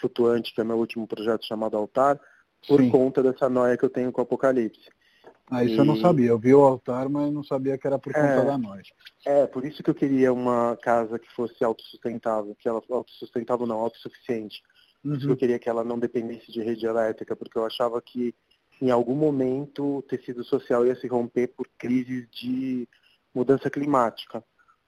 flutuante, 0.00 0.54
que 0.54 0.60
é 0.60 0.64
meu 0.64 0.78
último 0.78 1.06
projeto 1.06 1.44
chamado 1.44 1.76
Altar, 1.76 2.20
por 2.66 2.80
Sim. 2.80 2.90
conta 2.90 3.22
dessa 3.22 3.48
noia 3.48 3.76
que 3.76 3.84
eu 3.84 3.90
tenho 3.90 4.12
com 4.12 4.20
o 4.20 4.24
apocalipse. 4.24 4.88
Ah, 5.50 5.64
isso 5.64 5.74
e... 5.74 5.78
eu 5.78 5.84
não 5.84 5.96
sabia. 5.96 6.30
Eu 6.30 6.38
vi 6.38 6.54
o 6.54 6.64
altar, 6.64 7.08
mas 7.08 7.32
não 7.32 7.44
sabia 7.44 7.76
que 7.76 7.86
era 7.86 7.98
por 7.98 8.12
conta 8.12 8.26
é, 8.26 8.44
da 8.44 8.56
noite. 8.56 8.94
É, 9.26 9.46
por 9.46 9.64
isso 9.64 9.82
que 9.82 9.90
eu 9.90 9.94
queria 9.94 10.32
uma 10.32 10.78
casa 10.80 11.18
que 11.18 11.30
fosse 11.34 11.62
autossustentável, 11.62 12.56
que 12.58 12.68
ela 12.68 12.82
autossustentável 12.90 13.66
não, 13.66 13.78
autossuficiente. 13.78 14.62
Uhum. 15.04 15.16
Isso 15.16 15.30
eu 15.30 15.36
queria 15.36 15.58
que 15.58 15.68
ela 15.68 15.84
não 15.84 15.98
dependesse 15.98 16.50
de 16.50 16.62
rede 16.62 16.86
elétrica, 16.86 17.34
porque 17.34 17.58
eu 17.58 17.66
achava 17.66 18.00
que 18.00 18.34
em 18.80 18.90
algum 18.90 19.14
momento 19.14 19.98
o 19.98 20.02
tecido 20.02 20.44
social 20.44 20.86
ia 20.86 20.96
se 20.96 21.06
romper 21.06 21.48
por 21.48 21.68
crises 21.78 22.28
de 22.30 22.88
mudança 23.34 23.70
climática. 23.70 24.42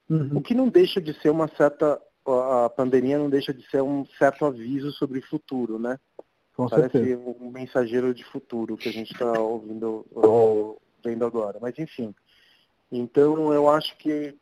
Uhum. 0.08 0.36
O 0.36 0.42
que 0.42 0.54
não 0.54 0.68
deixa 0.68 1.00
de 1.00 1.12
ser 1.20 1.30
uma 1.30 1.48
certa. 1.48 2.00
A 2.26 2.70
pandemia 2.70 3.18
não 3.18 3.28
deixa 3.28 3.52
de 3.52 3.68
ser 3.68 3.82
um 3.82 4.06
certo 4.18 4.46
aviso 4.46 4.90
sobre 4.92 5.18
o 5.18 5.26
futuro, 5.26 5.78
né? 5.78 5.98
Com 6.56 6.68
Parece 6.68 6.92
certeza. 6.92 7.20
um 7.20 7.50
mensageiro 7.50 8.14
de 8.14 8.24
futuro 8.24 8.78
que 8.78 8.88
a 8.88 8.92
gente 8.92 9.12
está 9.12 9.32
ouvindo 9.38 10.06
ou 10.10 10.80
vendo 11.04 11.24
agora. 11.24 11.58
Mas 11.60 11.78
enfim. 11.78 12.14
Então 12.90 13.52
eu 13.52 13.68
acho 13.68 13.96
que 13.98 14.34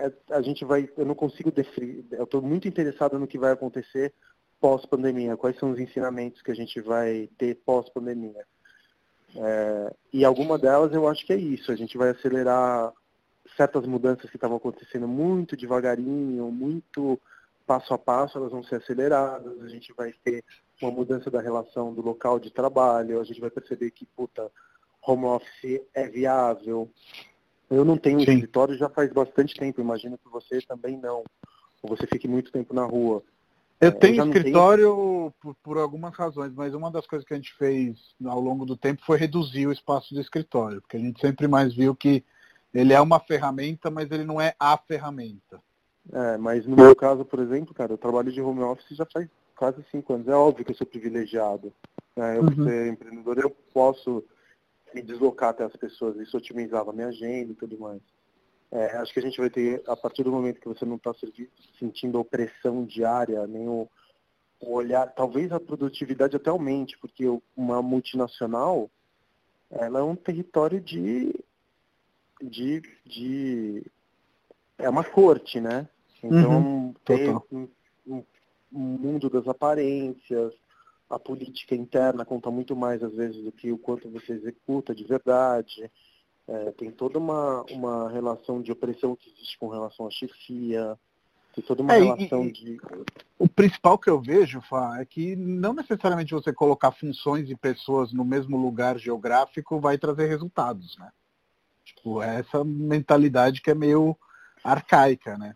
é, 0.00 0.12
a 0.30 0.40
gente 0.40 0.64
vai, 0.64 0.88
eu 0.96 1.04
não 1.04 1.14
consigo 1.14 1.50
definir, 1.52 2.04
eu 2.12 2.24
estou 2.24 2.40
muito 2.40 2.66
interessado 2.66 3.18
no 3.18 3.26
que 3.26 3.38
vai 3.38 3.52
acontecer 3.52 4.12
pós-pandemia, 4.60 5.36
quais 5.36 5.58
são 5.58 5.70
os 5.70 5.78
ensinamentos 5.78 6.42
que 6.42 6.50
a 6.50 6.54
gente 6.54 6.80
vai 6.80 7.28
ter 7.38 7.56
pós-pandemia. 7.64 8.44
É, 9.34 9.94
e 10.12 10.24
alguma 10.24 10.58
delas 10.58 10.92
eu 10.92 11.08
acho 11.08 11.24
que 11.24 11.32
é 11.32 11.36
isso, 11.36 11.70
a 11.70 11.76
gente 11.76 11.96
vai 11.96 12.10
acelerar 12.10 12.92
certas 13.56 13.86
mudanças 13.86 14.28
que 14.28 14.36
estavam 14.36 14.56
acontecendo 14.56 15.08
muito 15.08 15.56
devagarinho, 15.56 16.50
muito 16.50 17.18
passo 17.66 17.94
a 17.94 17.98
passo, 17.98 18.36
elas 18.36 18.50
vão 18.50 18.64
ser 18.64 18.76
aceleradas, 18.76 19.62
a 19.62 19.68
gente 19.68 19.92
vai 19.92 20.12
ter 20.24 20.44
uma 20.82 20.90
mudança 20.90 21.30
da 21.30 21.40
relação 21.40 21.94
do 21.94 22.02
local 22.02 22.40
de 22.40 22.50
trabalho, 22.50 23.20
a 23.20 23.24
gente 23.24 23.40
vai 23.40 23.50
perceber 23.50 23.90
que, 23.92 24.04
puta, 24.04 24.50
home 25.06 25.24
office 25.24 25.80
é 25.94 26.08
viável. 26.08 26.90
Eu 27.70 27.84
não 27.84 27.96
tenho 27.96 28.18
Sim. 28.20 28.32
escritório 28.32 28.76
já 28.76 28.88
faz 28.88 29.12
bastante 29.12 29.54
tempo, 29.54 29.80
imagino 29.80 30.18
que 30.18 30.28
você 30.28 30.60
também 30.62 30.96
não. 30.96 31.22
Ou 31.82 31.96
você 31.96 32.06
fique 32.06 32.26
muito 32.26 32.50
tempo 32.50 32.74
na 32.74 32.84
rua. 32.84 33.22
Eu 33.80 33.88
é, 33.88 33.90
tenho 33.90 34.22
eu 34.22 34.26
escritório 34.26 34.84
tenho... 34.84 35.34
Por, 35.40 35.54
por, 35.62 35.78
algumas 35.78 36.14
razões, 36.14 36.52
mas 36.54 36.74
uma 36.74 36.90
das 36.90 37.06
coisas 37.06 37.26
que 37.26 37.32
a 37.32 37.36
gente 37.36 37.54
fez 37.54 38.14
ao 38.24 38.40
longo 38.40 38.66
do 38.66 38.76
tempo 38.76 39.02
foi 39.04 39.16
reduzir 39.16 39.66
o 39.66 39.72
espaço 39.72 40.14
do 40.14 40.20
escritório, 40.20 40.80
porque 40.82 40.96
a 40.96 41.00
gente 41.00 41.20
sempre 41.20 41.48
mais 41.48 41.74
viu 41.74 41.94
que 41.94 42.22
ele 42.74 42.92
é 42.92 43.00
uma 43.00 43.18
ferramenta, 43.18 43.90
mas 43.90 44.10
ele 44.10 44.24
não 44.24 44.40
é 44.40 44.54
a 44.58 44.76
ferramenta. 44.76 45.60
É, 46.12 46.36
mas 46.36 46.66
no 46.66 46.76
meu 46.76 46.94
caso, 46.94 47.24
por 47.24 47.40
exemplo, 47.40 47.74
cara, 47.74 47.92
eu 47.92 47.98
trabalho 47.98 48.32
de 48.32 48.40
home 48.40 48.60
office 48.60 48.96
já 48.96 49.06
faz 49.06 49.28
quase 49.56 49.84
cinco 49.90 50.14
anos. 50.14 50.28
É 50.28 50.34
óbvio 50.34 50.64
que 50.64 50.72
eu 50.72 50.76
sou 50.76 50.86
privilegiado. 50.86 51.72
Né? 52.16 52.38
Eu, 52.38 52.42
uhum. 52.42 52.54
por 52.54 52.64
ser 52.64 52.92
empreendedor, 52.92 53.38
eu 53.38 53.50
posso 53.72 54.24
me 54.94 55.02
deslocar 55.02 55.50
até 55.50 55.64
as 55.64 55.76
pessoas. 55.76 56.16
Isso 56.16 56.36
otimizava 56.36 56.90
a 56.90 56.94
minha 56.94 57.08
agenda 57.08 57.52
e 57.52 57.54
tudo 57.54 57.78
mais. 57.78 58.00
É, 58.72 58.96
acho 58.98 59.12
que 59.12 59.18
a 59.18 59.22
gente 59.22 59.38
vai 59.38 59.50
ter, 59.50 59.82
a 59.86 59.96
partir 59.96 60.22
do 60.22 60.30
momento 60.30 60.60
que 60.60 60.68
você 60.68 60.84
não 60.84 60.96
está 60.96 61.12
sentindo 61.78 62.16
a 62.16 62.20
opressão 62.20 62.84
diária, 62.84 63.44
nem 63.46 63.68
o, 63.68 63.88
o, 64.60 64.72
olhar, 64.72 65.06
talvez 65.08 65.50
a 65.50 65.58
produtividade 65.58 66.36
até 66.36 66.50
aumente, 66.50 66.96
porque 66.98 67.24
uma 67.56 67.82
multinacional, 67.82 68.88
ela 69.70 69.98
é 69.98 70.02
um 70.02 70.14
território 70.14 70.80
de, 70.80 71.34
de, 72.40 72.82
de 73.04 73.82
é 74.78 74.88
uma 74.88 75.04
corte, 75.04 75.60
né? 75.60 75.88
Então, 76.22 76.58
uhum, 76.58 76.94
tem 77.04 77.30
um, 77.50 77.68
um, 78.06 78.24
um 78.72 78.78
mundo 78.78 79.28
das 79.28 79.48
aparências, 79.48 80.54
a 81.08 81.18
política 81.18 81.74
interna 81.74 82.24
conta 82.24 82.50
muito 82.52 82.76
mais, 82.76 83.02
às 83.02 83.12
vezes, 83.12 83.42
do 83.42 83.50
que 83.50 83.72
o 83.72 83.78
quanto 83.78 84.08
você 84.08 84.32
executa 84.32 84.94
de 84.94 85.04
verdade. 85.04 85.90
É, 86.52 86.72
tem 86.72 86.90
toda 86.90 87.16
uma, 87.16 87.62
uma 87.70 88.10
relação 88.10 88.60
de 88.60 88.72
opressão 88.72 89.14
que 89.14 89.30
existe 89.30 89.56
com 89.56 89.68
relação 89.68 90.08
à 90.08 90.10
chefia, 90.10 90.98
tem 91.54 91.62
toda 91.62 91.80
uma 91.80 91.94
é, 91.94 91.98
relação 92.00 92.44
e, 92.44 92.50
de. 92.50 92.80
O 93.38 93.48
principal 93.48 93.96
que 93.96 94.10
eu 94.10 94.20
vejo, 94.20 94.60
Fá, 94.62 95.00
é 95.00 95.04
que 95.04 95.36
não 95.36 95.72
necessariamente 95.72 96.34
você 96.34 96.52
colocar 96.52 96.90
funções 96.90 97.48
e 97.48 97.54
pessoas 97.54 98.12
no 98.12 98.24
mesmo 98.24 98.56
lugar 98.56 98.98
geográfico 98.98 99.78
vai 99.78 99.96
trazer 99.96 100.26
resultados, 100.26 100.98
né? 100.98 101.12
Tipo, 101.84 102.20
é 102.20 102.40
essa 102.40 102.64
mentalidade 102.64 103.62
que 103.62 103.70
é 103.70 103.74
meio 103.74 104.16
arcaica, 104.64 105.38
né? 105.38 105.54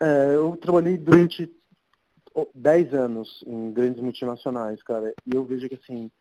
É, 0.00 0.36
eu 0.36 0.56
trabalhei 0.56 0.96
durante 0.98 1.52
10 2.54 2.94
anos 2.94 3.42
em 3.44 3.72
grandes 3.72 4.00
multinacionais, 4.00 4.80
cara, 4.84 5.12
e 5.26 5.34
eu 5.34 5.44
vejo 5.44 5.68
que 5.68 5.74
assim 5.74 6.12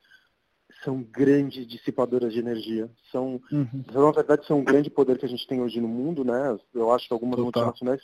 são 0.84 1.04
grandes 1.04 1.68
dissipadoras 1.68 2.34
de 2.34 2.40
energia. 2.40 2.90
São, 3.12 3.42
uhum. 3.52 3.84
na 3.94 4.12
verdade, 4.12 4.46
são 4.46 4.60
um 4.60 4.64
grande 4.64 4.90
poder 4.90 5.18
que 5.18 5.26
a 5.26 5.30
gente 5.30 5.48
tem 5.48 5.62
hoje 5.62 5.80
no 5.80 5.88
mundo, 5.88 6.24
né? 6.24 6.58
Eu 6.74 6.92
acho 6.92 7.08
que 7.08 7.14
algumas 7.14 7.38
Total. 7.38 7.66
multinacionais 7.66 8.02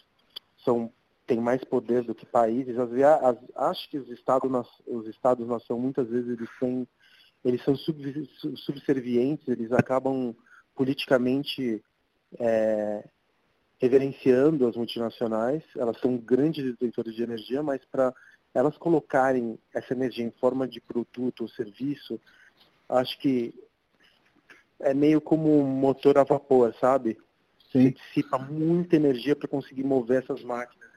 são 0.63 0.91
têm 1.27 1.41
mais 1.41 1.61
poder 1.65 2.03
do 2.03 2.15
que 2.15 2.25
países. 2.25 2.79
As, 2.79 2.89
as, 2.91 3.37
acho 3.55 3.89
que 3.89 3.97
os 3.97 4.09
estados, 4.09 4.49
os 4.87 5.07
estados 5.07 5.45
nação 5.45 5.77
muitas 5.77 6.07
vezes 6.07 6.29
eles 6.29 6.49
têm, 6.59 6.87
eles 7.43 7.61
são 7.63 7.75
sub, 7.75 8.29
subservientes, 8.55 9.47
eles 9.47 9.71
acabam 9.73 10.33
politicamente 10.73 11.83
é, 12.39 13.03
reverenciando 13.79 14.67
as 14.67 14.75
multinacionais, 14.75 15.63
elas 15.75 15.99
são 15.99 16.17
grandes 16.17 16.63
detentores 16.63 17.13
de 17.13 17.23
energia, 17.23 17.61
mas 17.61 17.83
para 17.85 18.13
elas 18.53 18.77
colocarem 18.77 19.59
essa 19.73 19.93
energia 19.93 20.25
em 20.25 20.31
forma 20.31 20.67
de 20.67 20.81
produto 20.81 21.41
ou 21.41 21.49
serviço, 21.49 22.19
acho 22.89 23.17
que 23.19 23.53
é 24.79 24.93
meio 24.93 25.19
como 25.19 25.59
um 25.59 25.65
motor 25.65 26.17
a 26.17 26.23
vapor, 26.23 26.73
sabe? 26.79 27.17
Sim. 27.71 27.83
Você 27.83 27.91
dissipa 27.91 28.37
muita 28.37 28.95
energia 28.95 29.35
para 29.35 29.47
conseguir 29.47 29.83
mover 29.83 30.23
essas 30.23 30.43
máquinas. 30.43 30.87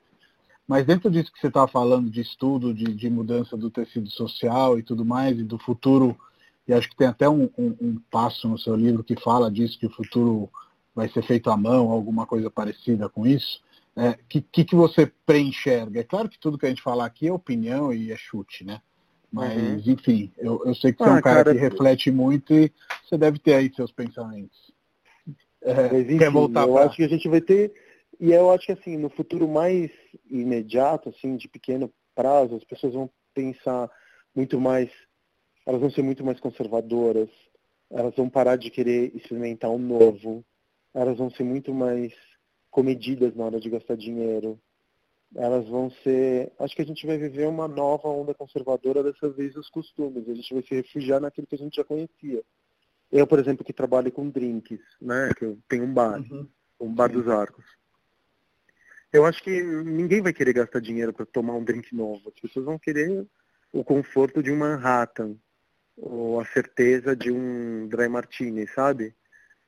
Mas 0.67 0.87
dentro 0.87 1.11
disso 1.11 1.33
que 1.33 1.41
você 1.41 1.49
estava 1.49 1.67
falando, 1.67 2.09
de 2.09 2.21
estudo, 2.21 2.73
de, 2.73 2.95
de, 2.95 3.11
mudança 3.11 3.57
do 3.57 3.71
tecido 3.71 4.09
social 4.09 4.79
e 4.79 4.83
tudo 4.85 5.05
mais, 5.05 5.37
e 5.37 5.43
do 5.43 5.59
futuro, 5.59 6.17
e 6.69 6.73
acho 6.73 6.89
que 6.89 6.97
tem 6.97 7.09
até 7.09 7.29
um, 7.29 7.51
um, 7.59 7.77
um 7.81 8.01
passo 8.09 8.47
no 8.47 8.57
seu 8.57 8.77
livro 8.77 9.03
que 9.03 9.17
fala 9.17 9.51
disso, 9.51 9.79
que 9.79 9.87
o 9.87 9.91
futuro 9.91 10.49
vai 10.95 11.09
ser 11.09 11.23
feito 11.23 11.51
à 11.51 11.57
mão, 11.57 11.91
alguma 11.91 12.25
coisa 12.25 12.49
parecida 12.49 13.09
com 13.09 13.27
isso. 13.27 13.61
O 13.97 14.01
é, 14.01 14.19
que, 14.29 14.41
que, 14.41 14.65
que, 14.65 14.77
você 14.77 15.13
preenxerga? 15.27 15.99
É 15.99 16.05
claro 16.05 16.29
que 16.29 16.39
tudo 16.39 16.57
que 16.57 16.67
a 16.67 16.69
gente 16.69 16.83
falar 16.83 17.07
aqui 17.07 17.27
é 17.27 17.33
opinião 17.33 17.93
e 17.93 18.13
é 18.13 18.17
chute, 18.17 18.65
né? 18.65 18.81
Mas, 19.33 19.87
uhum. 19.87 19.93
enfim, 19.93 20.33
eu, 20.39 20.63
eu 20.67 20.75
sei 20.75 20.93
que 20.93 20.99
você 20.99 21.11
ah, 21.11 21.15
é 21.15 21.19
um 21.19 21.23
cara, 21.23 21.45
cara, 21.45 21.55
que 21.55 21.61
reflete 21.61 22.11
muito 22.11 22.53
e 22.53 22.73
você 23.05 23.17
deve 23.17 23.39
ter 23.39 23.55
aí 23.55 23.73
seus 23.75 23.93
pensamentos. 23.93 24.73
É, 25.63 25.89
Mas, 25.93 26.07
enfim, 26.07 26.19
quer 26.19 26.31
voltar 26.31 26.63
Eu 26.63 26.73
pra... 26.73 26.85
acho 26.85 26.97
que 26.97 27.05
a 27.05 27.09
gente 27.09 27.29
vai 27.29 27.41
ter, 27.41 27.73
e 28.19 28.33
eu 28.33 28.51
acho 28.51 28.67
que 28.67 28.73
assim, 28.73 28.97
no 28.97 29.09
futuro 29.09 29.47
mais 29.49 29.91
imediato, 30.29 31.11
assim, 31.11 31.37
de 31.37 31.49
pequeno 31.49 31.93
prazo, 32.15 32.57
as 32.57 32.65
pessoas 32.65 32.95
vão 32.95 33.09
pensar 33.33 33.89
muito 34.35 34.61
mais, 34.61 34.91
elas 35.67 35.81
vão 35.81 35.91
ser 35.91 36.03
muito 36.03 36.25
mais 36.25 36.41
conservadoras, 36.41 37.29
elas 37.91 38.15
vão 38.17 38.29
parar 38.29 38.57
de 38.57 38.71
querer 38.71 39.15
experimentar 39.15 39.71
o 39.71 39.75
um 39.75 39.79
novo, 39.79 40.45
elas 40.93 41.19
vão 41.19 41.31
ser 41.31 41.45
muito 41.45 41.73
mais 41.73 42.13
comedidas 42.71 43.35
na 43.35 43.45
hora 43.45 43.61
de 43.61 43.71
gastar 43.71 43.97
dinheiro. 43.97 44.61
Elas 45.35 45.69
vão 45.69 45.91
ser. 46.03 46.53
Acho 46.59 46.75
que 46.75 46.83
a 46.83 46.87
gente 46.87 47.07
vai 47.07 47.17
viver 47.17 47.47
uma 47.47 47.69
nova 47.69 48.09
onda 48.09 48.35
conservadora 48.35 49.03
dessa 49.03 49.29
vez 49.31 49.55
dos 49.55 49.69
costumes. 49.69 50.29
A 50.29 50.35
gente 50.35 50.53
vai 50.53 50.63
se 50.63 50.75
refugiar 50.75 51.21
naquilo 51.21 51.47
que 51.47 51.55
a 51.55 51.59
gente 51.59 51.77
já 51.77 51.85
conhecia. 51.85 52.43
Eu, 53.13 53.27
por 53.27 53.39
exemplo, 53.39 53.65
que 53.65 53.73
trabalho 53.73 54.11
com 54.11 54.29
drinks, 54.29 54.81
né? 55.01 55.31
Que 55.37 55.45
eu 55.45 55.59
tenho 55.69 55.85
um 55.85 55.93
bar, 55.93 56.21
uhum. 56.21 56.49
um 56.81 56.93
bar 56.93 57.11
Sim. 57.11 57.17
dos 57.17 57.29
arcos. 57.29 57.65
Eu 59.13 59.25
acho 59.25 59.43
que 59.43 59.63
ninguém 59.63 60.23
vai 60.23 60.33
querer 60.33 60.53
gastar 60.53 60.81
dinheiro 60.81 61.13
para 61.13 61.27
tomar 61.27 61.55
um 61.55 61.65
drink 61.65 61.95
novo. 61.95 62.29
As 62.29 62.41
pessoas 62.41 62.65
vão 62.65 62.79
querer 62.79 63.27
o 63.73 63.85
conforto 63.85 64.43
de 64.43 64.51
um 64.51 64.57
Manhattan, 64.57 65.37
ou 65.97 66.41
a 66.41 66.45
certeza 66.47 67.15
de 67.15 67.31
um 67.31 67.89
dry 67.89 68.09
martini, 68.09 68.67
sabe? 68.69 69.15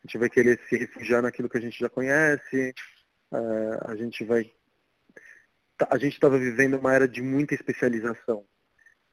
a 0.02 0.07
gente 0.07 0.19
vai 0.19 0.28
querer 0.28 0.61
se 0.69 0.76
refugiar 0.76 1.23
naquilo 1.23 1.49
que 1.49 1.59
a 1.59 1.61
gente 1.61 1.78
já 1.78 1.88
conhece, 1.88 2.75
uh, 3.31 3.90
a 3.90 3.95
gente 3.95 4.25
vai. 4.25 4.52
Tá, 5.83 5.89
a 5.91 5.99
gente 5.99 6.12
estava 6.12 6.39
vivendo 6.39 6.75
uma 6.75 6.95
era 6.95 7.09
de 7.09 7.21
muita 7.21 7.55
especialização. 7.55 8.45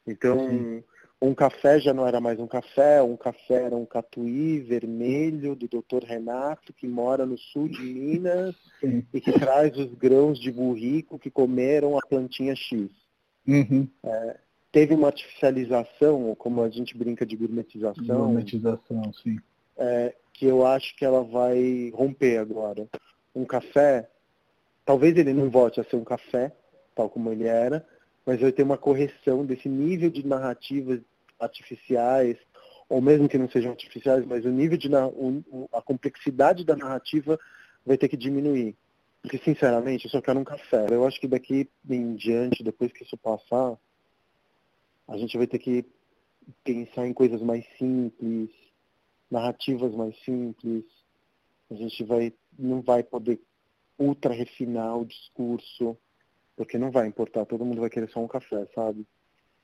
Então, 0.05 0.49
Sim. 0.49 0.83
um 1.21 1.33
café 1.33 1.79
já 1.79 1.93
não 1.93 2.05
era 2.05 2.21
mais 2.21 2.39
um 2.39 2.47
café, 2.47 3.01
um 3.01 3.17
café 3.17 3.63
era 3.63 3.75
um 3.75 3.85
catuí 3.85 4.59
vermelho 4.59 5.55
do 5.55 5.67
Dr. 5.67 6.05
Renato, 6.05 6.71
que 6.73 6.88
mora 6.88 7.25
no 7.25 7.38
sul 7.38 7.67
de 7.67 7.81
Minas 7.81 8.55
Sim. 8.79 9.03
e 9.13 9.19
que 9.19 9.31
traz 9.31 9.75
os 9.77 9.93
grãos 9.95 10.39
de 10.39 10.51
burrico 10.51 11.17
que 11.17 11.31
comeram 11.31 11.97
a 11.97 12.01
plantinha 12.01 12.55
X. 12.55 12.89
Uhum. 13.47 13.88
É, 14.03 14.39
teve 14.71 14.93
uma 14.93 15.07
artificialização, 15.07 16.35
como 16.35 16.61
a 16.61 16.69
gente 16.69 16.95
brinca 16.95 17.25
de 17.25 17.35
gourmetização. 17.35 18.25
Gourmetização, 18.25 19.11
sim. 19.23 19.39
É, 19.75 20.13
que 20.33 20.45
eu 20.45 20.65
acho 20.65 20.95
que 20.95 21.03
ela 21.03 21.23
vai 21.23 21.91
romper 21.95 22.38
agora. 22.38 22.88
Um 23.35 23.45
café, 23.45 24.09
talvez 24.85 25.17
ele 25.17 25.33
não 25.33 25.49
volte 25.49 25.79
a 25.79 25.83
ser 25.83 25.95
um 25.95 26.03
café, 26.03 26.53
tal 26.99 27.09
como 27.09 27.31
ele 27.31 27.47
era, 27.47 27.85
mas 28.25 28.41
vai 28.41 28.51
ter 28.51 28.63
uma 28.63 28.77
correção 28.77 29.45
desse 29.45 29.69
nível 29.69 30.09
de 30.09 30.27
narrativas 30.27 30.99
artificiais, 31.39 32.37
ou 32.89 33.01
mesmo 33.01 33.29
que 33.29 33.37
não 33.37 33.49
sejam 33.49 33.71
artificiais, 33.71 34.25
mas 34.25 34.43
o 34.43 34.49
nível 34.49 34.77
de 34.77 34.89
a 35.71 35.81
complexidade 35.81 36.65
da 36.65 36.75
narrativa 36.75 37.39
vai 37.85 37.97
ter 37.97 38.09
que 38.09 38.17
diminuir. 38.17 38.75
Porque, 39.21 39.37
sinceramente, 39.37 40.05
eu 40.05 40.11
só 40.11 40.21
quero 40.21 40.39
um 40.39 40.43
café. 40.43 40.87
Eu 40.91 41.05
acho 41.07 41.21
que 41.21 41.27
daqui 41.27 41.69
em 41.89 42.15
diante, 42.15 42.63
depois 42.63 42.91
que 42.91 43.03
isso 43.03 43.17
passar, 43.17 43.77
a 45.07 45.17
gente 45.17 45.37
vai 45.37 45.47
ter 45.47 45.59
que 45.59 45.85
pensar 46.65 47.07
em 47.07 47.13
coisas 47.13 47.41
mais 47.41 47.65
simples, 47.77 48.49
narrativas 49.31 49.95
mais 49.95 50.17
simples, 50.25 50.83
a 51.71 51.75
gente 51.75 52.03
vai, 52.03 52.33
não 52.57 52.81
vai 52.81 53.03
poder 53.03 53.39
ultra 53.97 54.33
refinar 54.33 54.97
o 54.97 55.05
discurso, 55.05 55.97
porque 56.59 56.77
não 56.77 56.91
vai 56.91 57.07
importar, 57.07 57.45
todo 57.45 57.63
mundo 57.63 57.79
vai 57.79 57.89
querer 57.89 58.09
só 58.09 58.19
um 58.19 58.27
café, 58.27 58.67
sabe? 58.75 59.07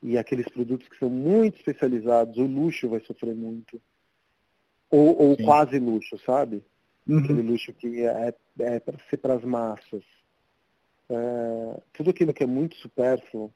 E 0.01 0.17
aqueles 0.17 0.47
produtos 0.47 0.87
que 0.87 0.97
são 0.97 1.09
muito 1.09 1.57
especializados, 1.57 2.37
o 2.37 2.45
luxo 2.45 2.87
vai 2.87 3.01
sofrer 3.01 3.35
muito. 3.35 3.81
Ou, 4.89 5.21
ou 5.21 5.35
quase 5.35 5.77
luxo, 5.77 6.17
sabe? 6.19 6.63
uhum. 7.05 7.19
aquele 7.19 7.41
luxo 7.41 7.73
que 7.73 8.01
é, 8.01 8.33
é 8.59 8.79
para 8.79 8.97
ser 9.09 9.17
para 9.17 9.33
as 9.33 9.43
massas. 9.43 10.05
É, 11.09 11.81
tudo 11.91 12.11
aquilo 12.11 12.33
que 12.33 12.43
é 12.43 12.47
muito 12.47 12.77
supérfluo 12.77 13.53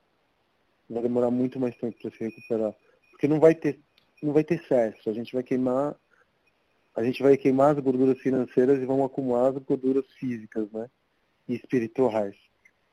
vai 0.89 1.01
demorar 1.01 1.31
muito 1.31 1.62
mais 1.62 1.77
tempo 1.77 1.98
para 1.98 2.12
se 2.12 2.22
recuperar, 2.22 2.75
porque 3.10 3.25
não 3.25 3.39
vai 3.39 3.55
ter 3.55 3.79
não 4.22 4.34
vai 4.34 4.43
ter 4.43 4.55
excesso. 4.55 5.10
A 5.10 5.13
gente 5.13 5.31
vai 5.31 5.43
queimar 5.43 5.96
a 6.93 7.01
gente 7.01 7.24
vai 7.24 7.38
queimar 7.38 7.77
as 7.77 7.81
gorduras 7.81 8.19
financeiras 8.19 8.81
e 8.81 8.86
vamos 8.86 9.05
acumular 9.05 9.48
as 9.48 9.63
gorduras 9.63 10.05
físicas, 10.19 10.69
né? 10.74 10.89
E 11.48 11.55
espirituais. 11.55 12.36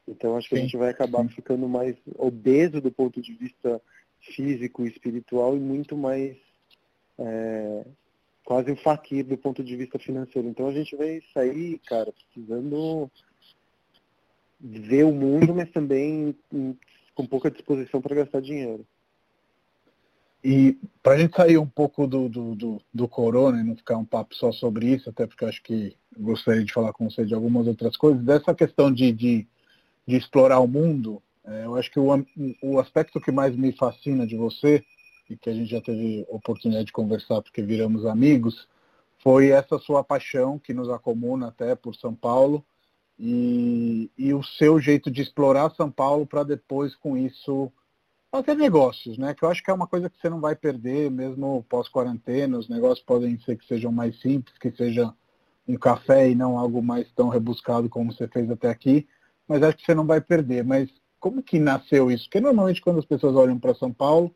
Então 0.08 0.36
acho 0.36 0.48
que 0.48 0.54
sim, 0.54 0.60
a 0.60 0.64
gente 0.64 0.76
vai 0.76 0.90
acabar 0.90 1.22
sim. 1.22 1.28
ficando 1.28 1.68
mais 1.68 1.96
obeso 2.16 2.80
do 2.80 2.90
ponto 2.90 3.20
de 3.20 3.32
vista 3.34 3.80
físico 4.20 4.84
e 4.84 4.88
espiritual 4.88 5.56
e 5.56 5.60
muito 5.60 5.96
mais 5.96 6.36
é, 7.18 7.84
quase 8.44 8.70
um 8.70 8.76
faquir 8.76 9.25
do 9.25 9.36
ponto 9.36 9.62
de 9.62 9.76
vista 9.76 9.98
financeiro. 9.98 10.48
Então 10.48 10.68
a 10.68 10.72
gente 10.72 10.94
vai 10.96 11.22
sair, 11.34 11.80
cara, 11.86 12.12
precisando 12.12 13.10
ver 14.60 15.04
o 15.04 15.12
mundo, 15.12 15.54
mas 15.54 15.70
também 15.70 16.34
com 17.14 17.26
pouca 17.26 17.50
disposição 17.50 18.00
para 18.00 18.14
gastar 18.14 18.40
dinheiro. 18.40 18.86
E 20.44 20.78
para 21.02 21.14
a 21.14 21.18
gente 21.18 21.34
sair 21.34 21.58
um 21.58 21.66
pouco 21.66 22.06
do, 22.06 22.28
do, 22.28 22.54
do, 22.54 22.82
do, 22.94 23.08
corona 23.08 23.60
e 23.60 23.64
não 23.64 23.75
ficar 23.75 23.96
um 23.96 24.04
papo 24.04 24.32
só 24.34 24.52
sobre 24.52 24.94
isso, 24.94 25.10
até 25.10 25.26
porque 25.26 25.42
eu 25.42 25.48
acho 25.48 25.60
que 25.60 25.96
gostaria 26.16 26.64
de 26.64 26.72
falar 26.72 26.92
com 26.92 27.10
você 27.10 27.25
de 27.25 27.34
algumas 27.34 27.66
outras 27.66 27.96
coisas, 27.96 28.22
dessa 28.22 28.54
questão 28.54 28.92
de, 28.92 29.10
de, 29.12 29.48
de 30.06 30.16
explorar 30.16 30.60
o 30.60 30.68
mundo, 30.68 31.22
é, 31.44 31.64
eu 31.64 31.76
acho 31.76 31.90
que 31.90 31.98
o, 31.98 32.26
o 32.62 32.78
aspecto 32.78 33.20
que 33.20 33.32
mais 33.32 33.56
me 33.56 33.72
fascina 33.72 34.26
de 34.26 34.36
você, 34.36 34.84
e 35.28 35.36
que 35.36 35.50
a 35.50 35.54
gente 35.54 35.70
já 35.70 35.80
teve 35.80 36.25
oportunidade 36.28 36.86
de 36.86 36.92
conversar 36.92 37.42
porque 37.42 37.62
viramos 37.62 38.06
amigos, 38.06 38.68
foi 39.22 39.48
essa 39.48 39.78
sua 39.78 40.04
paixão 40.04 40.58
que 40.58 40.72
nos 40.72 40.88
acomuna 40.88 41.48
até 41.48 41.75
por 41.75 41.94
São 41.96 42.14
Paulo 42.14 42.64
e, 43.18 44.10
e 44.16 44.32
o 44.32 44.42
seu 44.42 44.78
jeito 44.78 45.10
de 45.10 45.22
explorar 45.22 45.75
São 45.75 45.90
Paulo 45.90 46.26
para 46.26 46.44
depois 46.44 46.94
com 46.94 47.16
isso 47.16 47.72
fazer 48.30 48.54
negócios, 48.54 49.16
né? 49.16 49.34
Que 49.34 49.44
eu 49.44 49.48
acho 49.48 49.62
que 49.62 49.70
é 49.70 49.75
uma 49.75 49.86
coisa 49.86 50.10
que 50.10 50.20
você 50.20 50.28
não 50.28 50.40
vai 50.40 50.54
perder, 50.54 51.10
mesmo 51.10 51.64
pós-quarentena, 51.68 52.58
os 52.58 52.68
negócios 52.68 53.04
podem 53.04 53.38
ser 53.40 53.56
que 53.56 53.66
sejam 53.66 53.90
mais 53.90 54.20
simples, 54.20 54.56
que 54.58 54.70
seja 54.70 55.12
um 55.66 55.76
café 55.76 56.30
e 56.30 56.34
não 56.34 56.58
algo 56.58 56.82
mais 56.82 57.10
tão 57.12 57.28
rebuscado 57.28 57.88
como 57.88 58.12
você 58.12 58.28
fez 58.28 58.50
até 58.50 58.68
aqui, 58.68 59.08
mas 59.48 59.62
acho 59.62 59.76
que 59.76 59.84
você 59.84 59.94
não 59.94 60.06
vai 60.06 60.20
perder. 60.20 60.64
Mas 60.64 60.88
como 61.18 61.42
que 61.42 61.58
nasceu 61.58 62.10
isso? 62.10 62.24
Porque 62.24 62.40
normalmente 62.40 62.80
quando 62.80 62.98
as 62.98 63.04
pessoas 63.04 63.34
olham 63.34 63.58
para 63.58 63.74
São 63.74 63.92
Paulo, 63.92 64.34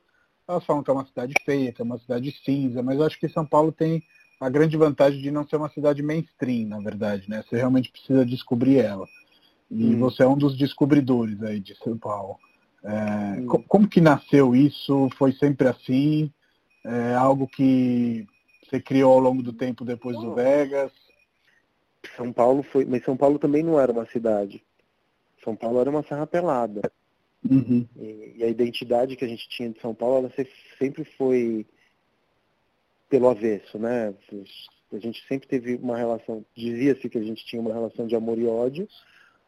elas 0.48 0.64
falam 0.64 0.82
que 0.82 0.90
é 0.90 0.94
uma 0.94 1.06
cidade 1.06 1.34
feia, 1.44 1.72
que 1.72 1.80
é 1.80 1.84
uma 1.84 1.98
cidade 1.98 2.34
cinza, 2.44 2.82
mas 2.82 3.00
acho 3.00 3.18
que 3.18 3.28
São 3.28 3.46
Paulo 3.46 3.70
tem 3.70 4.02
a 4.40 4.48
grande 4.48 4.76
vantagem 4.76 5.20
de 5.20 5.30
não 5.30 5.46
ser 5.46 5.56
uma 5.56 5.68
cidade 5.70 6.02
mainstream, 6.02 6.68
na 6.68 6.80
verdade, 6.80 7.28
né? 7.28 7.42
Você 7.42 7.56
realmente 7.56 7.90
precisa 7.90 8.24
descobrir 8.24 8.78
ela. 8.78 9.06
E 9.70 9.94
hum. 9.94 9.98
você 10.00 10.22
é 10.22 10.26
um 10.26 10.36
dos 10.36 10.56
descobridores 10.56 11.40
aí 11.42 11.60
de 11.60 11.76
São 11.76 11.96
Paulo. 11.96 12.36
É, 12.82 13.44
como 13.68 13.86
que 13.86 14.00
nasceu 14.00 14.56
isso? 14.56 15.08
Foi 15.16 15.32
sempre 15.32 15.68
assim? 15.68 16.32
É 16.84 17.14
algo 17.14 17.46
que 17.46 18.26
você 18.64 18.80
criou 18.80 19.12
ao 19.12 19.20
longo 19.20 19.42
do 19.42 19.52
tempo 19.52 19.84
depois 19.84 20.16
do 20.18 20.34
Vegas? 20.34 20.90
São 22.16 22.32
Paulo 22.32 22.62
foi, 22.62 22.86
mas 22.86 23.04
São 23.04 23.16
Paulo 23.16 23.38
também 23.38 23.62
não 23.62 23.78
era 23.78 23.92
uma 23.92 24.06
cidade. 24.06 24.64
São 25.42 25.56
Paulo 25.56 25.80
era 25.80 25.90
uma 25.90 26.02
serra 26.02 26.26
pelada. 26.26 26.90
Uhum. 27.48 27.86
E, 27.96 28.34
e, 28.36 28.44
a 28.44 28.48
identidade 28.48 29.16
que 29.16 29.24
a 29.24 29.28
gente 29.28 29.48
tinha 29.48 29.70
de 29.70 29.80
São 29.80 29.94
Paulo, 29.94 30.18
ela 30.18 30.46
sempre 30.78 31.04
foi 31.16 31.66
pelo 33.08 33.28
avesso, 33.28 33.78
né? 33.78 34.14
A 34.92 34.98
gente 34.98 35.26
sempre 35.26 35.48
teve 35.48 35.76
uma 35.76 35.96
relação, 35.96 36.44
dizia-se 36.54 37.08
que 37.08 37.18
a 37.18 37.22
gente 37.22 37.44
tinha 37.46 37.60
uma 37.60 37.72
relação 37.72 38.06
de 38.06 38.14
amor 38.14 38.38
e 38.38 38.46
ódio, 38.46 38.86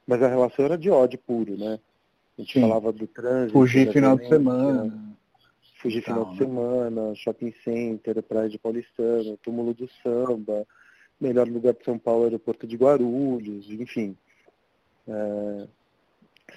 mas 0.06 0.22
a 0.22 0.28
relação 0.28 0.64
era 0.64 0.78
de 0.78 0.90
ódio 0.90 1.18
puro, 1.18 1.56
né? 1.56 1.78
A 2.38 2.40
gente 2.40 2.54
Sim. 2.54 2.60
falava 2.62 2.92
do 2.92 3.06
trânsito. 3.06 3.52
Fugir 3.52 3.92
final 3.92 4.16
de 4.16 4.28
semana. 4.28 5.16
Fugir 5.80 6.02
final 6.02 6.24
de 6.26 6.30
né? 6.32 6.38
semana, 6.38 7.14
shopping 7.16 7.52
center, 7.64 8.22
praia 8.22 8.48
de 8.48 8.58
Paulistano, 8.58 9.36
túmulo 9.38 9.74
do 9.74 9.88
samba, 10.02 10.66
melhor 11.20 11.48
lugar 11.48 11.74
de 11.74 11.84
São 11.84 11.98
Paulo, 11.98 12.24
aeroporto 12.24 12.66
de 12.66 12.76
Guarulhos, 12.76 13.68
enfim. 13.68 14.16
É, 15.06 15.66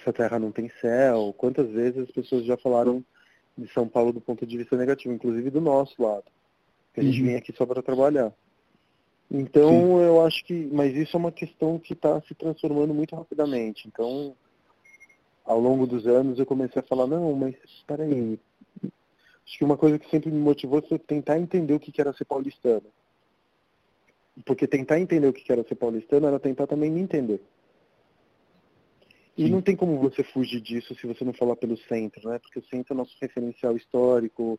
essa 0.01 0.13
terra 0.13 0.39
não 0.39 0.51
tem 0.51 0.69
céu. 0.81 1.33
Quantas 1.37 1.69
vezes 1.69 1.99
as 1.99 2.11
pessoas 2.11 2.45
já 2.45 2.57
falaram 2.57 3.03
de 3.57 3.71
São 3.73 3.87
Paulo 3.87 4.11
do 4.11 4.21
ponto 4.21 4.45
de 4.45 4.57
vista 4.57 4.75
negativo, 4.75 5.13
inclusive 5.13 5.49
do 5.49 5.61
nosso 5.61 6.01
lado. 6.01 6.25
Que 6.93 6.99
a 6.99 7.03
gente 7.03 7.19
uhum. 7.19 7.27
vem 7.27 7.35
aqui 7.35 7.53
só 7.55 7.65
para 7.65 7.81
trabalhar. 7.81 8.33
Então 9.29 9.69
Sim. 9.69 10.01
eu 10.01 10.25
acho 10.25 10.43
que. 10.45 10.69
Mas 10.71 10.95
isso 10.95 11.15
é 11.15 11.19
uma 11.19 11.31
questão 11.31 11.79
que 11.79 11.93
está 11.93 12.21
se 12.21 12.35
transformando 12.35 12.93
muito 12.93 13.15
rapidamente. 13.15 13.87
Então 13.87 14.35
ao 15.45 15.59
longo 15.59 15.85
dos 15.85 16.07
anos 16.07 16.39
eu 16.39 16.45
comecei 16.45 16.81
a 16.81 16.85
falar, 16.85 17.05
não, 17.05 17.33
mas 17.33 17.55
espera 17.65 18.03
aí. 18.03 18.39
Acho 18.83 19.59
que 19.59 19.63
uma 19.63 19.77
coisa 19.77 19.99
que 19.99 20.09
sempre 20.09 20.31
me 20.31 20.39
motivou 20.39 20.81
foi 20.81 20.97
tentar 20.97 21.37
entender 21.37 21.73
o 21.73 21.79
que 21.79 22.01
era 22.01 22.11
ser 22.13 22.25
paulistano. 22.25 22.85
Porque 24.43 24.67
tentar 24.67 24.99
entender 24.99 25.27
o 25.27 25.33
que 25.33 25.49
era 25.51 25.63
ser 25.63 25.75
paulistano 25.75 26.27
era 26.27 26.39
tentar 26.39 26.65
também 26.65 26.91
me 26.91 26.99
entender. 26.99 27.41
E 29.37 29.49
não 29.49 29.61
tem 29.61 29.75
como 29.75 29.99
você 29.99 30.23
fugir 30.23 30.61
disso 30.61 30.95
se 30.95 31.05
você 31.05 31.25
não 31.25 31.33
falar 31.33 31.57
pelo 31.57 31.77
centro, 31.77 32.29
né? 32.29 32.39
Porque 32.39 32.59
o 32.59 32.65
centro 32.65 32.93
é 32.93 32.97
nosso 32.97 33.15
referencial 33.21 33.75
histórico, 33.75 34.57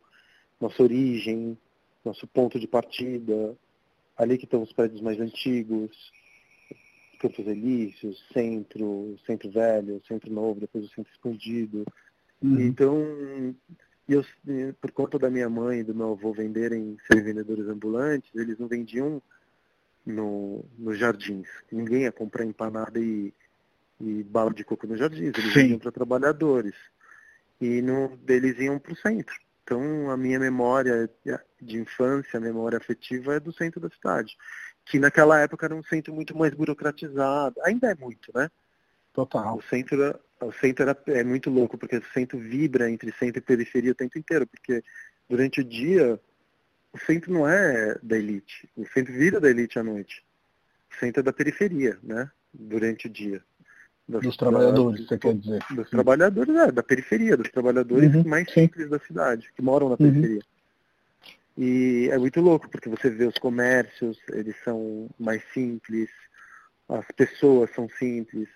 nossa 0.61 0.83
origem, 0.83 1.57
nosso 2.05 2.27
ponto 2.27 2.59
de 2.59 2.67
partida, 2.67 3.55
ali 4.15 4.37
que 4.37 4.45
estão 4.45 4.61
os 4.61 4.71
prédios 4.71 5.01
mais 5.01 5.19
antigos, 5.19 5.91
Campos 7.19 7.47
Elíseos, 7.47 8.23
Centro, 8.31 9.17
Centro 9.25 9.49
Velho, 9.51 10.01
Centro 10.07 10.31
Novo, 10.31 10.59
depois 10.59 10.85
o 10.85 10.89
Centro 10.89 11.11
Escondido. 11.11 11.83
Uhum. 12.41 12.59
Então, 12.59 13.55
eu, 14.07 14.23
por 14.79 14.91
conta 14.91 15.17
da 15.17 15.29
minha 15.29 15.49
mãe 15.49 15.79
e 15.79 15.83
do 15.83 15.95
meu 15.95 16.11
avô 16.11 16.31
venderem, 16.31 16.97
ser 17.07 17.23
vendedores 17.23 17.67
ambulantes, 17.67 18.29
eles 18.35 18.57
não 18.59 18.67
vendiam 18.67 19.21
no, 20.05 20.63
nos 20.77 20.97
jardins. 20.97 21.47
Ninguém 21.71 22.03
ia 22.03 22.11
comprar 22.11 22.45
empanada 22.45 22.99
e, 22.99 23.33
e 23.99 24.23
bala 24.23 24.53
de 24.53 24.63
coco 24.63 24.87
nos 24.87 24.99
jardins, 24.99 25.33
eles 25.37 25.53
Sim. 25.53 25.61
vendiam 25.61 25.79
para 25.79 25.91
trabalhadores. 25.91 26.75
E 27.59 27.81
no, 27.81 28.17
eles 28.27 28.59
iam 28.59 28.77
para 28.77 28.93
o 28.93 28.97
centro. 28.97 29.35
Então, 29.63 30.09
a 30.09 30.15
minha 30.15 30.39
memória 30.39 31.09
de 31.61 31.77
infância, 31.77 32.37
a 32.37 32.41
memória 32.41 32.77
afetiva 32.77 33.35
é 33.35 33.39
do 33.39 33.51
centro 33.51 33.79
da 33.81 33.89
cidade 33.89 34.37
que 34.89 34.99
naquela 34.99 35.39
época 35.39 35.65
era 35.65 35.75
um 35.75 35.83
centro 35.83 36.13
muito 36.13 36.35
mais 36.35 36.53
burocratizado. 36.53 37.55
Ainda 37.63 37.91
é 37.91 37.95
muito, 37.95 38.31
né? 38.33 38.49
Total. 39.13 39.57
O 39.57 39.61
centro, 39.63 40.19
o 40.39 40.51
centro 40.53 40.83
era, 40.83 40.97
é 41.07 41.23
muito 41.23 41.49
louco, 41.49 41.77
porque 41.77 41.97
o 41.97 42.05
centro 42.13 42.39
vibra 42.39 42.89
entre 42.89 43.11
centro 43.13 43.39
e 43.39 43.41
periferia 43.41 43.91
o 43.91 43.95
tempo 43.95 44.17
inteiro, 44.17 44.47
porque 44.47 44.83
durante 45.29 45.61
o 45.61 45.63
dia 45.63 46.19
o 46.93 46.97
centro 46.99 47.33
não 47.33 47.47
é 47.47 47.97
da 48.01 48.17
elite. 48.17 48.69
O 48.75 48.85
centro 48.87 49.13
vira 49.13 49.39
da 49.39 49.49
elite 49.49 49.77
à 49.77 49.83
noite. 49.83 50.23
O 50.89 50.99
centro 50.99 51.19
é 51.19 51.23
da 51.23 51.33
periferia, 51.33 51.99
né? 52.01 52.31
Durante 52.53 53.07
o 53.07 53.09
dia. 53.09 53.43
Das, 54.07 54.21
dos 54.21 54.37
trabalhadores, 54.37 55.01
da, 55.01 55.07
você 55.07 55.17
quer 55.17 55.33
dizer. 55.33 55.61
Dos 55.71 55.89
trabalhadores, 55.89 56.55
é, 56.55 56.71
da 56.71 56.81
periferia, 56.81 57.35
dos 57.35 57.49
trabalhadores 57.49 58.15
uhum, 58.15 58.23
mais 58.23 58.47
sim. 58.47 58.61
simples 58.61 58.89
da 58.89 58.99
cidade, 58.99 59.51
que 59.53 59.61
moram 59.61 59.89
na 59.89 59.91
uhum. 59.91 59.97
periferia. 59.97 60.41
E 61.57 62.07
é 62.11 62.17
muito 62.17 62.39
louco, 62.39 62.69
porque 62.69 62.87
você 62.87 63.09
vê 63.09 63.25
os 63.25 63.37
comércios, 63.37 64.17
eles 64.29 64.55
são 64.63 65.09
mais 65.19 65.43
simples, 65.53 66.09
as 66.87 67.05
pessoas 67.15 67.69
são 67.73 67.89
simples. 67.89 68.47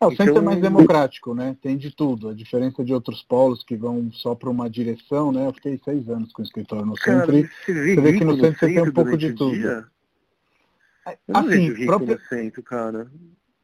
É, 0.00 0.06
o 0.06 0.12
então, 0.12 0.26
centro 0.26 0.42
é 0.42 0.44
mais 0.44 0.60
democrático, 0.60 1.34
né? 1.34 1.56
Tem 1.62 1.76
de 1.76 1.90
tudo. 1.90 2.28
A 2.28 2.34
diferença 2.34 2.84
de 2.84 2.92
outros 2.92 3.22
polos 3.22 3.64
que 3.64 3.76
vão 3.76 4.12
só 4.12 4.34
para 4.34 4.50
uma 4.50 4.68
direção, 4.68 5.32
né? 5.32 5.46
Eu 5.46 5.54
fiquei 5.54 5.80
seis 5.82 6.08
anos 6.08 6.32
com 6.32 6.42
o 6.42 6.44
escritório 6.44 6.84
no 6.84 6.94
cara, 6.94 7.20
centro. 7.26 7.48
Você 7.64 7.72
vê, 7.72 7.94
você 7.94 8.00
vê 8.00 8.18
que 8.18 8.24
no 8.24 8.36
centro, 8.36 8.58
você 8.58 8.66
tem 8.66 8.82
um 8.82 8.92
pouco 8.92 9.16
de 9.16 9.32
tudo. 9.32 9.54
Dia? 9.54 9.86
Assim, 11.32 11.86
própria... 11.86 12.14
no 12.14 12.20
centro, 12.28 12.62
cara. 12.62 13.10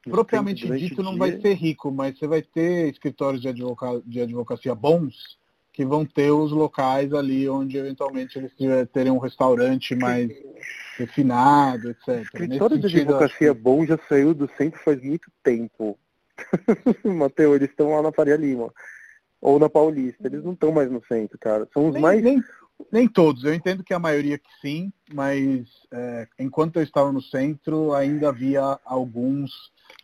Propriamente 0.03 0.67
dito, 0.67 1.03
não 1.03 1.11
dia... 1.11 1.19
vai 1.19 1.41
ser 1.41 1.55
rico, 1.55 1.91
mas 1.91 2.19
você 2.19 2.27
vai 2.27 2.43
ter 2.43 2.91
escritórios 2.91 3.43
de, 3.43 3.49
advoca... 3.49 4.01
de 4.07 4.21
advocacia 4.21 4.75
bons 4.75 5.39
que 5.73 5.85
vão 5.85 6.05
ter 6.05 6.31
os 6.31 6.51
locais 6.51 7.13
ali 7.13 7.49
onde 7.49 7.77
eventualmente 7.77 8.39
eles 8.39 8.53
terem 8.93 9.13
um 9.13 9.19
restaurante 9.19 9.95
mais 9.95 10.31
refinado, 10.99 11.91
etc. 11.91 12.23
Escritório 12.23 12.79
de 12.79 12.87
advocacia 12.87 13.53
assim... 13.53 13.61
bom 13.61 13.87
já 13.87 13.99
saiu 14.09 14.35
do 14.35 14.51
centro 14.57 14.81
faz 14.83 15.03
muito 15.03 15.31
tempo. 15.43 15.99
Mateus, 17.05 17.57
eles 17.57 17.71
estão 17.71 17.91
lá 17.95 18.03
na 18.03 18.13
Faria 18.13 18.37
Lima. 18.37 18.73
Ou 19.41 19.59
na 19.59 19.69
Paulista. 19.69 20.27
Eles 20.27 20.45
não 20.45 20.53
estão 20.53 20.73
mais 20.73 20.91
no 20.91 21.03
centro, 21.07 21.39
cara. 21.39 21.69
São 21.73 21.89
os 21.89 21.95
nem, 21.95 22.03
mais. 22.03 22.23
Nem, 22.23 22.43
nem 22.93 23.09
todos. 23.09 23.45
Eu 23.45 23.55
entendo 23.55 23.85
que 23.85 23.95
a 23.95 23.99
maioria 23.99 24.39
que 24.39 24.51
sim, 24.61 24.93
mas 25.13 25.67
é, 25.93 26.29
enquanto 26.39 26.77
eu 26.77 26.83
estava 26.83 27.13
no 27.13 27.23
centro, 27.23 27.95
ainda 27.95 28.29
havia 28.29 28.79
alguns 28.85 29.51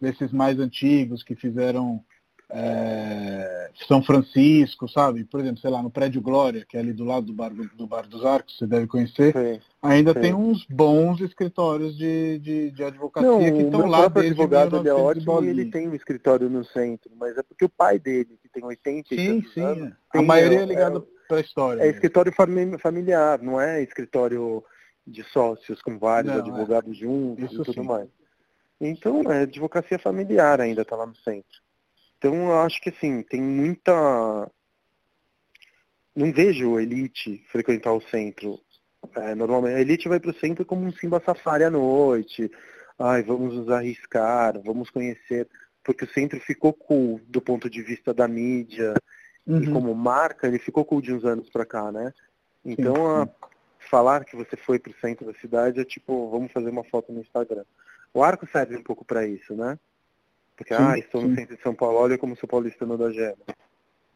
desses 0.00 0.32
mais 0.32 0.58
antigos 0.58 1.22
que 1.22 1.34
fizeram 1.34 2.02
é, 2.50 3.70
São 3.88 4.02
Francisco, 4.02 4.88
sabe? 4.88 5.24
Por 5.24 5.40
exemplo, 5.40 5.60
sei 5.60 5.70
lá, 5.70 5.82
no 5.82 5.90
Prédio 5.90 6.20
Glória, 6.20 6.64
que 6.64 6.76
é 6.76 6.80
ali 6.80 6.92
do 6.92 7.04
lado 7.04 7.26
do 7.26 7.32
Bar, 7.32 7.50
do 7.50 7.86
bar 7.86 8.06
dos 8.06 8.24
Arcos, 8.24 8.56
você 8.56 8.66
deve 8.66 8.86
conhecer, 8.86 9.32
sim, 9.32 9.60
ainda 9.82 10.12
sim. 10.12 10.20
tem 10.20 10.34
uns 10.34 10.64
bons 10.66 11.20
escritórios 11.20 11.96
de, 11.96 12.38
de, 12.38 12.70
de 12.70 12.84
advocacia 12.84 13.28
Não, 13.28 13.40
que 13.40 13.62
estão 13.62 13.86
lá 13.86 14.08
desde 14.08 14.30
advogado 14.30 14.76
ele 14.76 14.88
é 14.88 14.94
ótimo 14.94 15.44
e 15.44 15.48
ele 15.48 15.70
tem 15.70 15.88
um 15.88 15.94
escritório 15.94 16.48
no 16.48 16.64
centro, 16.64 17.10
mas 17.16 17.36
é 17.36 17.42
porque 17.42 17.64
o 17.64 17.68
pai 17.68 17.98
dele, 17.98 18.38
que 18.40 18.48
tem 18.48 18.64
80 18.64 19.08
sim, 19.08 19.44
sim, 19.52 19.60
anos, 19.60 19.92
a 20.14 20.22
maioria 20.22 20.60
é 20.60 20.66
ligada 20.66 20.98
é, 20.98 21.02
para 21.28 21.38
a 21.38 21.40
história. 21.40 21.82
É 21.82 21.88
escritório 21.88 22.32
familiar, 22.32 23.42
não 23.42 23.60
é 23.60 23.82
escritório 23.82 24.62
de 25.04 25.22
sócios 25.24 25.82
com 25.82 25.98
vários 25.98 26.32
não, 26.32 26.40
é. 26.40 26.42
advogados 26.42 26.96
é. 26.96 27.00
juntos 27.00 27.44
Isso 27.50 27.62
e 27.62 27.64
tudo 27.64 27.82
sim. 27.82 27.86
mais. 27.88 28.08
Então, 28.80 29.22
é 29.32 29.42
advocacia 29.42 29.98
familiar 29.98 30.60
ainda 30.60 30.82
está 30.82 30.96
lá 30.96 31.06
no 31.06 31.16
centro. 31.16 31.60
Então, 32.18 32.34
eu 32.34 32.60
acho 32.60 32.80
que 32.80 32.90
assim, 32.90 33.22
tem 33.22 33.40
muita. 33.40 34.50
Não 36.14 36.32
vejo 36.32 36.78
elite 36.78 37.44
frequentar 37.50 37.92
o 37.92 38.00
centro. 38.00 38.58
É, 39.14 39.34
normalmente, 39.34 39.76
a 39.76 39.80
elite 39.80 40.08
vai 40.08 40.18
para 40.18 40.30
o 40.30 40.38
centro 40.38 40.64
como 40.64 40.84
um 40.84 40.92
Simba 40.92 41.22
Safari 41.24 41.64
à 41.64 41.70
noite. 41.70 42.50
Ai, 42.98 43.22
vamos 43.22 43.54
nos 43.54 43.68
arriscar, 43.68 44.60
vamos 44.62 44.90
conhecer. 44.90 45.48
Porque 45.84 46.04
o 46.04 46.08
centro 46.08 46.40
ficou 46.40 46.72
cool 46.72 47.20
do 47.28 47.40
ponto 47.40 47.68
de 47.70 47.82
vista 47.82 48.12
da 48.12 48.26
mídia. 48.26 48.94
Uhum. 49.46 49.62
E 49.62 49.70
como 49.70 49.94
marca, 49.94 50.46
ele 50.46 50.58
ficou 50.58 50.84
cool 50.84 51.00
de 51.00 51.12
uns 51.12 51.24
anos 51.24 51.48
para 51.50 51.64
cá, 51.64 51.92
né? 51.92 52.12
Então, 52.64 53.22
a, 53.22 53.28
falar 53.88 54.24
que 54.24 54.36
você 54.36 54.56
foi 54.56 54.78
para 54.78 54.90
o 54.90 55.00
centro 55.00 55.26
da 55.26 55.34
cidade 55.34 55.80
é 55.80 55.84
tipo, 55.84 56.28
vamos 56.30 56.50
fazer 56.52 56.70
uma 56.70 56.84
foto 56.84 57.12
no 57.12 57.20
Instagram. 57.20 57.64
O 58.12 58.22
arco 58.22 58.46
serve 58.50 58.76
um 58.76 58.82
pouco 58.82 59.04
para 59.04 59.26
isso, 59.26 59.54
né? 59.54 59.78
Porque, 60.56 60.74
sim, 60.74 60.82
ah, 60.82 60.98
estou 60.98 61.22
no 61.22 61.34
centro 61.34 61.56
de 61.56 61.62
São 61.62 61.74
Paulo, 61.74 61.98
olha 61.98 62.16
como 62.16 62.36
sou 62.36 62.48
paulistano 62.48 62.96
da 62.96 63.10
Gema. 63.10 63.36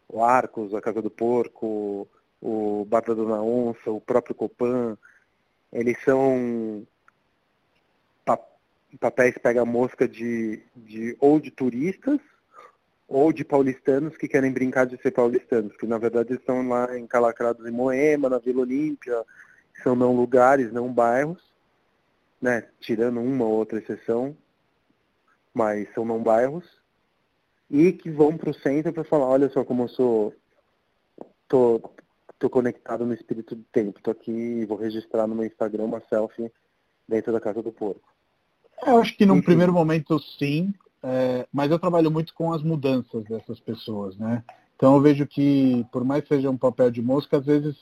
O 0.08 0.24
Arcos, 0.24 0.74
a 0.74 0.80
Casa 0.80 1.02
do 1.02 1.10
Porco, 1.10 2.08
o 2.40 2.84
Bar 2.86 3.02
da 3.02 3.14
Dona 3.14 3.42
Onça, 3.42 3.90
o 3.90 4.00
próprio 4.00 4.34
Copan, 4.34 4.96
eles 5.72 5.96
são 6.02 6.86
papéis 8.98 9.36
pega-mosca 9.38 10.08
de, 10.08 10.60
de, 10.74 11.16
ou 11.20 11.38
de 11.38 11.50
turistas 11.50 12.18
ou 13.06 13.32
de 13.32 13.44
paulistanos 13.44 14.16
que 14.16 14.28
querem 14.28 14.52
brincar 14.52 14.86
de 14.86 14.96
ser 15.00 15.10
paulistanos, 15.10 15.76
que 15.76 15.86
na 15.86 15.98
verdade 15.98 16.34
estão 16.34 16.66
lá 16.68 16.98
encalacrados 16.98 17.66
em 17.66 17.70
Moema, 17.70 18.28
na 18.28 18.38
Vila 18.38 18.62
Olímpia, 18.62 19.24
são 19.82 19.96
não 19.96 20.14
lugares, 20.14 20.72
não 20.72 20.92
bairros, 20.92 21.42
né? 22.40 22.68
tirando 22.80 23.20
uma 23.20 23.44
ou 23.44 23.52
outra 23.52 23.78
exceção, 23.78 24.36
mas 25.52 25.92
são 25.94 26.04
não 26.04 26.22
bairros, 26.22 26.64
e 27.68 27.92
que 27.92 28.10
vão 28.10 28.36
para 28.36 28.50
o 28.50 28.54
centro 28.54 28.92
para 28.92 29.04
falar, 29.04 29.26
olha 29.26 29.48
só 29.50 29.64
como 29.64 29.84
eu 29.84 29.88
sou, 29.88 30.34
tô, 31.46 31.80
tô 32.38 32.50
conectado 32.50 33.04
no 33.06 33.14
espírito 33.14 33.54
do 33.54 33.64
tempo, 33.72 34.00
tô 34.02 34.10
aqui 34.10 34.64
vou 34.66 34.76
registrar 34.76 35.26
no 35.26 35.34
meu 35.34 35.46
Instagram 35.46 35.84
uma 35.84 36.00
selfie 36.08 36.50
dentro 37.06 37.32
da 37.32 37.40
casa 37.40 37.62
do 37.62 37.72
porco. 37.72 38.08
Eu 38.84 38.98
acho 38.98 39.16
que 39.16 39.26
num 39.26 39.36
Enfim. 39.36 39.44
primeiro 39.44 39.72
momento 39.72 40.18
sim, 40.18 40.72
é, 41.02 41.46
mas 41.52 41.70
eu 41.70 41.78
trabalho 41.78 42.10
muito 42.10 42.34
com 42.34 42.52
as 42.52 42.62
mudanças 42.62 43.24
dessas 43.24 43.60
pessoas, 43.60 44.16
né? 44.16 44.42
Então 44.76 44.94
eu 44.94 45.00
vejo 45.02 45.26
que, 45.26 45.86
por 45.92 46.04
mais 46.04 46.22
que 46.22 46.34
seja 46.34 46.50
um 46.50 46.56
papel 46.56 46.90
de 46.90 47.02
mosca, 47.02 47.36
às 47.36 47.44
vezes 47.44 47.76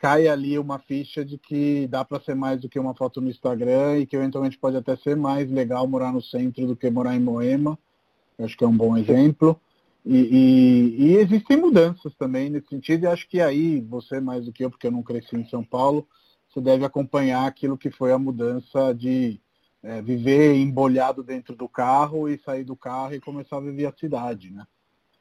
cai 0.00 0.28
ali 0.28 0.58
uma 0.58 0.78
ficha 0.78 1.24
de 1.24 1.38
que 1.38 1.86
dá 1.88 2.04
para 2.04 2.20
ser 2.20 2.34
mais 2.34 2.60
do 2.60 2.68
que 2.68 2.78
uma 2.78 2.94
foto 2.94 3.20
no 3.20 3.30
Instagram 3.30 3.98
e 3.98 4.06
que 4.06 4.16
eventualmente 4.16 4.58
pode 4.58 4.76
até 4.76 4.96
ser 4.96 5.16
mais 5.16 5.50
legal 5.50 5.86
morar 5.86 6.12
no 6.12 6.22
centro 6.22 6.66
do 6.66 6.76
que 6.76 6.90
morar 6.90 7.16
em 7.16 7.20
Moema. 7.20 7.78
acho 8.38 8.56
que 8.56 8.64
é 8.64 8.68
um 8.68 8.76
bom 8.76 8.96
exemplo. 8.96 9.58
E, 10.04 10.16
e, 10.16 11.04
e, 11.04 11.16
existem 11.16 11.56
mudanças 11.56 12.14
também 12.14 12.48
nesse 12.48 12.68
sentido, 12.68 13.02
e 13.02 13.06
acho 13.08 13.28
que 13.28 13.40
aí, 13.40 13.80
você 13.80 14.20
mais 14.20 14.44
do 14.44 14.52
que 14.52 14.64
eu, 14.64 14.70
porque 14.70 14.86
eu 14.86 14.92
não 14.92 15.02
cresci 15.02 15.34
em 15.34 15.48
São 15.48 15.64
Paulo, 15.64 16.06
você 16.48 16.60
deve 16.60 16.84
acompanhar 16.84 17.44
aquilo 17.44 17.76
que 17.76 17.90
foi 17.90 18.12
a 18.12 18.18
mudança 18.18 18.94
de 18.94 19.40
é, 19.82 20.00
viver 20.00 20.54
embolhado 20.54 21.24
dentro 21.24 21.56
do 21.56 21.68
carro 21.68 22.28
e 22.28 22.38
sair 22.38 22.62
do 22.62 22.76
carro 22.76 23.14
e 23.14 23.20
começar 23.20 23.56
a 23.56 23.60
viver 23.60 23.86
a 23.86 23.92
cidade, 23.98 24.52
né? 24.52 24.64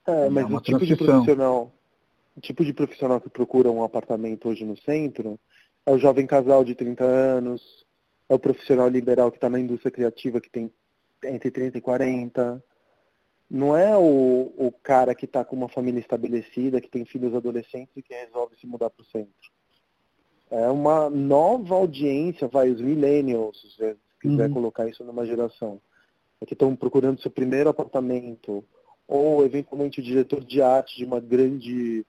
É, 0.05 0.29
mas 0.29 0.49
é 0.49 0.53
o 0.53 0.61
tipo 0.61 0.85
de 0.85 0.95
profissional, 0.95 1.73
o 2.35 2.41
tipo 2.41 2.65
de 2.65 2.73
profissional 2.73 3.21
que 3.21 3.29
procura 3.29 3.71
um 3.71 3.83
apartamento 3.83 4.49
hoje 4.49 4.65
no 4.65 4.77
centro 4.77 5.39
é 5.85 5.91
o 5.91 5.97
jovem 5.97 6.27
casal 6.27 6.63
de 6.63 6.75
30 6.75 7.03
anos, 7.03 7.85
é 8.27 8.35
o 8.35 8.39
profissional 8.39 8.89
liberal 8.89 9.31
que 9.31 9.37
está 9.37 9.49
na 9.49 9.59
indústria 9.59 9.91
criativa 9.91 10.41
que 10.41 10.49
tem 10.49 10.71
entre 11.23 11.49
30 11.49 11.77
e 11.77 11.81
40. 11.81 12.63
Não 13.49 13.77
é 13.77 13.95
o, 13.95 14.53
o 14.57 14.71
cara 14.83 15.13
que 15.13 15.25
está 15.25 15.45
com 15.45 15.55
uma 15.55 15.69
família 15.69 15.99
estabelecida, 15.99 16.81
que 16.81 16.89
tem 16.89 17.05
filhos 17.05 17.35
adolescentes 17.35 17.95
e 17.95 18.01
que 18.01 18.13
resolve 18.13 18.57
se 18.57 18.65
mudar 18.65 18.89
para 18.89 19.03
o 19.03 19.05
centro. 19.05 19.51
É 20.49 20.67
uma 20.67 21.09
nova 21.09 21.75
audiência, 21.75 22.47
vai, 22.47 22.69
os 22.69 22.81
millennials, 22.81 23.61
se 23.61 23.75
você 23.75 23.97
quiser 24.19 24.47
uhum. 24.47 24.53
colocar 24.53 24.87
isso 24.87 25.03
numa 25.03 25.25
geração. 25.25 25.79
É 26.41 26.45
que 26.45 26.53
estão 26.53 26.75
procurando 26.75 27.21
seu 27.21 27.31
primeiro 27.31 27.69
apartamento, 27.69 28.63
ou 29.07 29.45
eventualmente 29.45 29.99
o 29.99 30.03
diretor 30.03 30.43
de 30.43 30.61
arte 30.61 30.97
de 30.97 31.05
uma 31.05 31.19
grande 31.19 32.05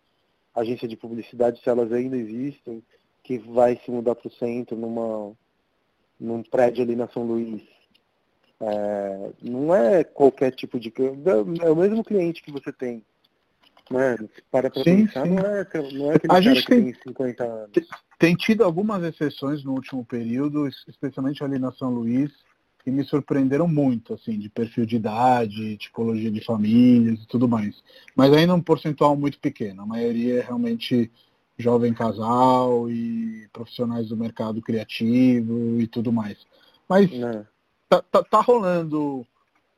agência 0.56 0.88
de 0.88 0.96
publicidade, 0.96 1.60
se 1.62 1.68
elas 1.68 1.92
ainda 1.92 2.16
existem, 2.16 2.82
que 3.22 3.38
vai 3.38 3.78
se 3.84 3.90
mudar 3.90 4.14
para 4.14 4.28
o 4.28 4.32
centro, 4.32 4.76
numa, 4.76 5.32
num 6.18 6.42
prédio 6.42 6.82
ali 6.82 6.96
na 6.96 7.08
São 7.08 7.24
Luís. 7.24 7.62
É, 8.60 9.30
não 9.42 9.74
é 9.74 10.02
qualquer 10.02 10.50
tipo 10.50 10.80
de. 10.80 10.92
É 11.60 11.70
o 11.70 11.76
mesmo 11.76 12.02
cliente 12.02 12.42
que 12.42 12.50
você 12.50 12.72
tem. 12.72 13.04
Né? 13.90 14.16
Para 14.50 14.70
para 14.70 14.82
pensar, 14.82 15.24
sim. 15.24 15.34
Não, 15.34 15.46
é, 15.46 15.66
não 15.92 16.10
é 16.10 16.14
aquele 16.16 16.32
a 16.32 16.40
gente 16.40 16.64
tem, 16.66 16.84
tem 16.84 16.94
50 17.02 17.44
anos. 17.44 17.70
Tem 18.18 18.34
tido 18.34 18.64
algumas 18.64 19.02
exceções 19.04 19.62
no 19.62 19.72
último 19.72 20.04
período, 20.04 20.66
especialmente 20.88 21.44
ali 21.44 21.58
na 21.58 21.70
São 21.72 21.90
Luís, 21.90 22.32
que 22.86 22.90
me 22.92 23.02
surpreenderam 23.02 23.66
muito, 23.66 24.14
assim, 24.14 24.38
de 24.38 24.48
perfil 24.48 24.86
de 24.86 24.94
idade, 24.94 25.76
tipologia 25.76 26.30
de 26.30 26.40
famílias 26.40 27.20
e 27.20 27.26
tudo 27.26 27.48
mais. 27.48 27.82
Mas 28.14 28.32
ainda 28.32 28.54
um 28.54 28.62
percentual 28.62 29.16
muito 29.16 29.40
pequeno. 29.40 29.82
A 29.82 29.86
maioria 29.86 30.38
é 30.38 30.40
realmente 30.40 31.10
jovem 31.58 31.92
casal 31.92 32.88
e 32.88 33.48
profissionais 33.52 34.08
do 34.08 34.16
mercado 34.16 34.62
criativo 34.62 35.80
e 35.80 35.88
tudo 35.88 36.12
mais. 36.12 36.38
Mas 36.88 37.12
é. 37.12 37.44
tá, 37.88 38.02
tá, 38.02 38.22
tá, 38.22 38.40
rolando 38.40 39.26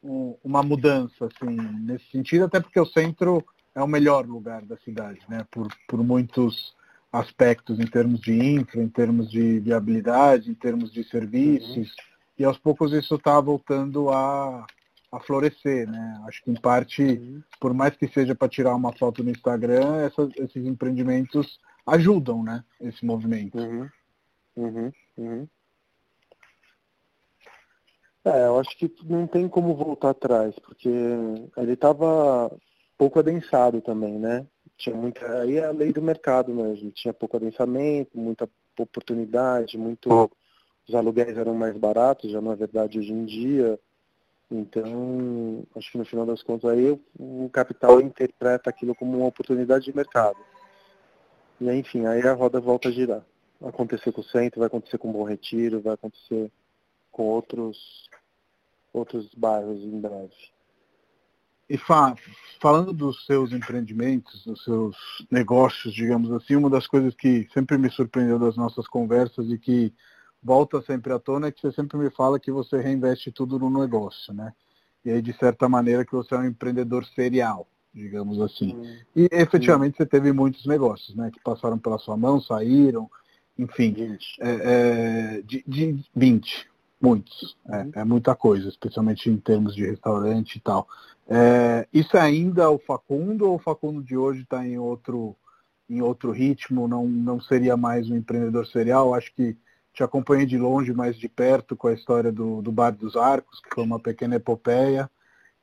um, 0.05 0.37
uma 0.45 0.63
mudança, 0.63 1.31
assim, 1.33 1.57
nesse 1.81 2.11
sentido, 2.11 2.45
até 2.45 2.61
porque 2.61 2.79
o 2.79 2.85
centro 2.85 3.43
é 3.75 3.83
o 3.83 3.89
melhor 3.89 4.27
lugar 4.27 4.61
da 4.67 4.77
cidade, 4.77 5.21
né? 5.31 5.47
Por, 5.51 5.67
por 5.89 6.05
muitos 6.05 6.75
aspectos 7.11 7.81
em 7.81 7.87
termos 7.87 8.21
de 8.21 8.35
infra, 8.35 8.83
em 8.83 8.89
termos 8.91 9.31
de 9.31 9.61
viabilidade, 9.61 10.51
em 10.51 10.55
termos 10.55 10.93
de 10.93 11.03
serviços. 11.05 11.89
Uhum 11.89 12.09
e 12.39 12.45
aos 12.45 12.59
poucos 12.59 12.93
isso 12.93 13.17
está 13.17 13.41
voltando 13.41 14.11
a, 14.11 14.65
a 15.11 15.21
florescer, 15.21 15.91
né? 15.91 16.23
Acho 16.27 16.43
que 16.43 16.51
em 16.51 16.61
parte, 16.61 17.03
uhum. 17.03 17.43
por 17.61 17.75
mais 17.75 17.97
que 17.97 18.07
seja 18.09 18.35
para 18.35 18.49
tirar 18.49 18.75
uma 18.75 18.93
foto 18.93 19.25
no 19.25 19.31
Instagram, 19.31 19.97
essas, 20.03 20.31
esses 20.37 20.65
empreendimentos 20.65 21.59
ajudam, 21.87 22.43
né? 22.43 22.65
Esse 22.81 23.05
movimento. 23.05 23.59
Uhum. 23.59 23.89
Uhum. 24.57 24.93
uhum. 25.17 25.49
É, 28.25 28.47
eu 28.47 28.59
acho 28.59 28.77
que 28.77 28.93
não 29.05 29.27
tem 29.27 29.49
como 29.49 29.75
voltar 29.75 30.11
atrás, 30.11 30.55
porque 30.59 30.91
ele 31.57 31.73
estava 31.73 32.55
pouco 32.97 33.19
adensado 33.19 33.81
também, 33.81 34.19
né? 34.19 34.47
Tinha 34.77 34.95
muita. 34.95 35.41
Aí 35.41 35.57
é 35.57 35.65
a 35.65 35.71
lei 35.71 35.93
do 35.93 36.03
mercado 36.03 36.53
mesmo. 36.53 36.91
Tinha 36.91 37.15
pouco 37.15 37.37
adensamento, 37.37 38.19
muita 38.19 38.49
oportunidade, 38.79 39.79
muito 39.79 40.31
os 40.89 40.95
aluguéis 40.95 41.37
eram 41.37 41.55
mais 41.55 41.77
baratos, 41.77 42.31
já 42.31 42.41
não 42.41 42.53
é 42.53 42.57
verdade 42.57 42.99
hoje 42.99 43.13
em 43.13 43.25
dia. 43.25 43.79
Então, 44.51 45.63
acho 45.77 45.93
que 45.93 45.99
no 45.99 46.05
final 46.05 46.25
das 46.25 46.43
contas 46.43 46.71
aí 46.71 46.99
o 47.19 47.51
capital 47.53 48.01
interpreta 48.01 48.71
aquilo 48.71 48.95
como 48.95 49.19
uma 49.19 49.27
oportunidade 49.27 49.85
de 49.85 49.95
mercado. 49.95 50.39
E 51.61 51.69
aí, 51.69 51.79
enfim, 51.79 52.07
aí 52.07 52.23
a 52.23 52.33
roda 52.33 52.61
volta 52.61 52.89
a 52.89 52.93
girar. 52.93 53.23
Vai 53.61 53.71
acontecer 53.71 54.13
com 54.13 54.21
o 54.21 54.25
centro, 54.25 54.61
vai 54.61 54.69
acontecer 54.69 54.97
com 54.97 55.11
o 55.11 55.13
Bom 55.13 55.25
Retiro, 55.25 55.81
vai 55.81 55.95
acontecer 55.95 56.51
com 57.11 57.25
outros, 57.25 58.09
outros 58.93 59.35
bairros 59.35 59.83
em 59.83 60.01
breve. 60.01 60.33
E 61.69 61.77
Fá, 61.77 62.17
falando 62.61 62.95
dos 62.95 63.27
seus 63.27 63.53
empreendimentos, 63.53 64.47
dos 64.47 64.65
seus 64.65 64.97
negócios, 65.31 65.93
digamos 65.93 66.33
assim, 66.33 66.57
uma 66.57 66.71
das 66.71 66.87
coisas 66.87 67.15
que 67.15 67.47
sempre 67.53 67.77
me 67.77 67.91
surpreendeu 67.91 68.39
das 68.39 68.57
nossas 68.57 68.87
conversas 68.87 69.51
e 69.51 69.59
que 69.59 69.93
volta 70.43 70.81
sempre 70.83 71.13
à 71.13 71.19
tona 71.19 71.49
é 71.49 71.53
que 71.53 71.61
você 71.61 71.73
sempre 71.73 71.99
me 71.99 72.11
fala 72.11 72.39
que 72.39 72.51
você 72.51 72.81
reinveste 72.81 73.33
tudo 73.33 73.59
no 73.59 73.71
negócio, 73.71 74.33
né? 74.33 74.53
E 75.05 75.11
aí, 75.11 75.23
de 75.23 75.33
certa 75.33 75.69
maneira, 75.69 76.05
que 76.05 76.13
você 76.13 76.35
é 76.35 76.39
um 76.39 76.47
empreendedor 76.47 77.05
serial, 77.07 77.67
digamos 77.95 78.41
assim. 78.41 78.77
E 79.15 79.29
efetivamente 79.33 79.97
você 79.97 80.07
teve 80.07 80.33
muitos 80.33 80.67
negócios, 80.67 81.17
né? 81.17 81.31
Que 81.33 81.41
passaram 81.41 81.79
pela 81.79 81.99
sua 81.99 82.17
mão, 82.17 82.41
saíram, 82.41 83.11
enfim. 83.59 83.93
20. 83.93 84.37
É, 84.41 84.51
é, 84.51 85.43
de, 85.43 85.65
de 85.67 86.05
20. 86.15 86.69
Muitos, 87.01 87.57
é, 87.69 87.77
uhum. 87.77 87.91
é, 87.95 88.05
muita 88.05 88.35
coisa, 88.35 88.69
especialmente 88.69 89.31
em 89.31 89.37
termos 89.37 89.73
de 89.73 89.87
restaurante 89.87 90.57
e 90.57 90.61
tal. 90.61 90.89
É, 91.29 91.87
isso 91.93 92.17
é 92.17 92.21
ainda 92.21 92.69
o 92.71 92.79
Facundo 92.79 93.49
ou 93.49 93.55
o 93.55 93.61
Facundo 93.61 94.03
de 94.03 94.17
hoje 94.17 94.43
está 94.43 94.67
em 94.67 94.79
outro, 94.79 95.37
em 95.89 96.03
outro 96.03 96.33
ritmo? 96.33 96.89
Não, 96.89 97.07
não 97.07 97.41
seria 97.41 97.77
mais 97.77 98.11
um 98.11 98.17
empreendedor 98.17 98.67
serial? 98.67 99.15
Acho 99.15 99.33
que 99.33 99.57
te 99.99 100.05
acompanhei 100.05 100.47
de 100.47 100.57
longe, 100.57 100.93
mas 100.95 101.19
de 101.19 101.29
perto 101.29 101.77
com 101.77 101.89
a 101.89 101.93
história 101.93 102.31
do, 102.31 102.63
do 102.63 102.71
Bar 102.71 102.93
dos 102.93 103.17
Arcos, 103.17 103.61
que 103.61 103.75
foi 103.75 103.83
uma 103.83 103.99
pequena 103.99 104.37
epopeia. 104.37 105.11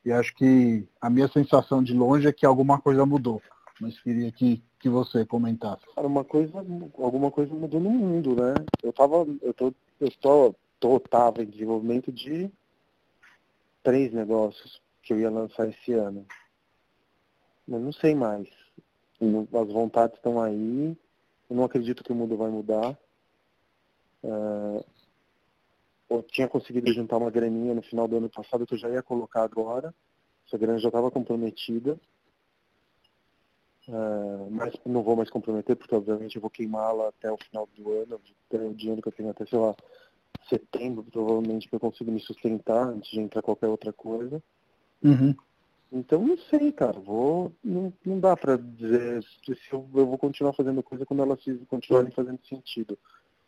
E 0.03 0.11
acho 0.11 0.35
que 0.35 0.85
a 0.99 1.09
minha 1.09 1.29
sensação 1.29 1.81
de 1.81 1.93
longe 1.93 2.27
é 2.27 2.33
que 2.33 2.45
alguma 2.45 2.77
coisa 2.77 3.05
mudou. 3.05 3.41
Mas 3.79 3.97
queria 4.01 4.29
que, 4.33 4.61
que 4.77 4.89
você 4.89 5.25
comentasse. 5.25 5.85
Cara, 5.95 6.05
uma 6.05 6.25
coisa, 6.25 6.51
alguma 6.97 7.31
coisa 7.31 7.53
mudou 7.53 7.79
no 7.79 7.89
mundo, 7.89 8.35
né? 8.35 8.53
Eu 8.83 8.91
tava, 8.91 9.25
eu 9.41 9.53
tô, 9.53 9.73
eu 10.01 10.11
tô 10.19 10.53
tô, 10.81 10.99
tava 10.99 11.41
em 11.41 11.45
desenvolvimento 11.45 12.11
de 12.11 12.51
três 13.81 14.11
negócios 14.11 14.81
que 15.01 15.13
eu 15.13 15.19
ia 15.19 15.29
lançar 15.29 15.69
esse 15.69 15.93
ano. 15.93 16.25
Eu 17.69 17.79
não 17.79 17.93
sei 17.93 18.13
mais. 18.13 18.49
As 19.21 19.71
vontades 19.71 20.17
estão 20.17 20.41
aí. 20.41 20.97
Eu 21.49 21.55
não 21.55 21.63
acredito 21.63 22.03
que 22.03 22.11
o 22.11 22.15
mundo 22.15 22.35
vai 22.35 22.49
mudar. 22.49 22.97
É, 24.25 24.85
eu 26.09 26.23
tinha 26.23 26.47
conseguido 26.47 26.91
juntar 26.93 27.17
uma 27.17 27.29
graninha 27.29 27.73
no 27.73 27.81
final 27.81 28.07
do 28.07 28.17
ano 28.17 28.29
passado 28.29 28.65
que 28.65 28.73
eu 28.73 28.77
já 28.77 28.89
ia 28.89 29.03
colocar 29.03 29.43
agora. 29.43 29.93
Essa 30.47 30.57
grana 30.57 30.79
já 30.79 30.89
estava 30.89 31.11
comprometida. 31.11 31.99
É, 33.87 34.49
mas 34.49 34.73
não 34.85 35.03
vou 35.03 35.15
mais 35.15 35.29
comprometer, 35.29 35.75
porque 35.75 35.93
obviamente 35.93 36.35
eu 36.35 36.41
vou 36.41 36.49
queimá-la 36.49 37.09
até 37.09 37.31
o 37.31 37.37
final 37.37 37.69
do 37.75 37.91
ano, 37.91 38.19
até 38.49 38.63
o 38.63 38.73
dinheiro 38.73 39.01
que 39.01 39.07
eu 39.07 39.11
tenho 39.11 39.29
até, 39.29 39.45
sei 39.45 39.59
lá, 39.59 39.75
setembro, 40.49 41.03
provavelmente, 41.03 41.69
que 41.69 41.75
eu 41.75 41.79
consigo 41.79 42.11
me 42.11 42.19
sustentar 42.19 42.87
antes 42.87 43.11
de 43.11 43.19
entrar 43.19 43.41
qualquer 43.41 43.67
outra 43.67 43.93
coisa. 43.93 44.41
Uhum. 45.03 45.35
Então, 45.91 46.21
não 46.21 46.37
sei, 46.37 46.71
cara. 46.71 46.99
Vou, 46.99 47.51
não, 47.63 47.93
não 48.03 48.19
dá 48.19 48.35
pra 48.35 48.57
dizer 48.57 49.23
se 49.23 49.55
eu, 49.71 49.87
eu 49.93 50.05
vou 50.05 50.17
continuar 50.17 50.53
fazendo 50.53 50.81
coisa 50.81 51.05
quando 51.05 51.23
elas 51.23 51.39
continuarem 51.67 52.11
fazendo 52.11 52.39
sentido. 52.47 52.97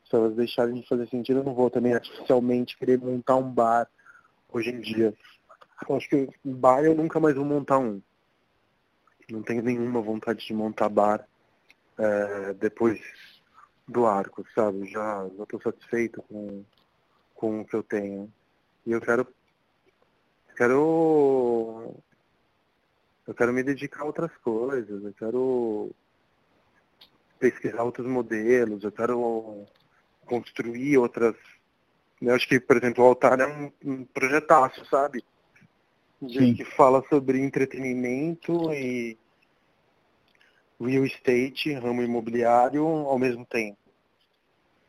Se 0.10 0.16
elas 0.16 0.36
deixarem 0.36 0.76
de 0.76 0.88
fazer 0.88 1.08
sentido, 1.10 1.40
eu 1.40 1.44
não 1.44 1.54
vou 1.54 1.70
também 1.70 1.94
artificialmente 1.94 2.78
querer 2.78 2.98
montar 2.98 3.36
um 3.36 3.52
bar 3.52 3.90
hoje 4.52 4.70
em 4.70 4.80
dia. 4.80 5.14
Eu 5.88 5.96
acho 5.96 6.10
que 6.10 6.30
bar 6.44 6.84
eu 6.84 6.96
nunca 6.96 7.20
mais 7.20 7.36
vou 7.36 7.46
montar 7.46 7.78
um. 7.78 8.02
Não 9.30 9.44
tenho 9.44 9.62
nenhuma 9.62 10.02
vontade 10.02 10.46
de 10.46 10.54
montar 10.54 10.88
bar 10.88 11.28
é, 11.98 12.54
depois 12.54 13.00
do 13.88 14.06
arco, 14.06 14.46
sabe? 14.56 14.86
Já 14.90 15.28
estou 15.40 15.62
satisfeito 15.62 16.22
com, 16.24 16.64
com 17.36 17.62
o 17.62 17.66
que 17.66 17.76
eu 17.76 17.84
tenho. 17.84 18.32
E 18.86 18.92
eu 18.92 19.02
quero. 19.02 19.28
Quero. 20.56 21.96
Eu 23.28 23.34
quero 23.34 23.52
me 23.52 23.62
dedicar 23.62 24.04
a 24.04 24.06
outras 24.06 24.32
coisas, 24.38 25.04
eu 25.04 25.14
quero 25.14 25.92
pesquisar 27.38 27.84
outros 27.84 28.08
modelos, 28.08 28.84
eu 28.84 28.92
quero 28.92 29.68
construir 30.28 30.98
outras. 30.98 31.36
Eu 32.22 32.36
acho 32.36 32.48
que, 32.48 32.60
por 32.60 32.78
exemplo, 32.78 33.04
o 33.04 33.08
altar 33.08 33.40
é 33.40 33.48
um, 33.48 33.72
um 33.84 34.06
projetaço, 34.06 34.86
sabe? 34.86 35.24
De, 36.22 36.54
que 36.56 36.66
fala 36.66 37.04
sobre 37.10 37.40
entretenimento 37.40 38.74
e 38.74 39.18
real 40.80 41.06
estate, 41.06 41.74
ramo 41.74 42.04
imobiliário, 42.04 42.86
ao 42.86 43.18
mesmo 43.18 43.46
tempo. 43.46 43.78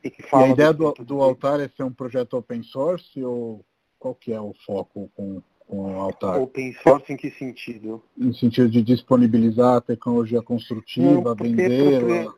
E, 0.03 0.11
que 0.11 0.23
fala 0.23 0.47
e 0.47 0.51
a 0.51 0.53
ideia 0.53 0.73
do, 0.73 0.93
do 0.93 1.23
altar 1.23 1.61
é 1.61 1.69
ser 1.69 1.83
um 1.83 1.93
projeto 1.93 2.35
open 2.35 2.63
source 2.63 3.23
ou 3.23 3.65
qual 3.99 4.15
que 4.15 4.33
é 4.33 4.41
o 4.41 4.55
foco 4.65 5.11
com, 5.15 5.43
com 5.67 5.95
o 5.95 6.01
altar? 6.01 6.41
Open 6.41 6.73
source 6.83 7.13
em 7.13 7.17
que 7.17 7.31
sentido? 7.33 8.03
Em 8.19 8.33
sentido 8.33 8.71
de 8.71 8.83
disponibilizar 8.83 9.77
a 9.77 9.81
tecnologia 9.81 10.41
construtiva, 10.41 11.35
vender. 11.35 12.29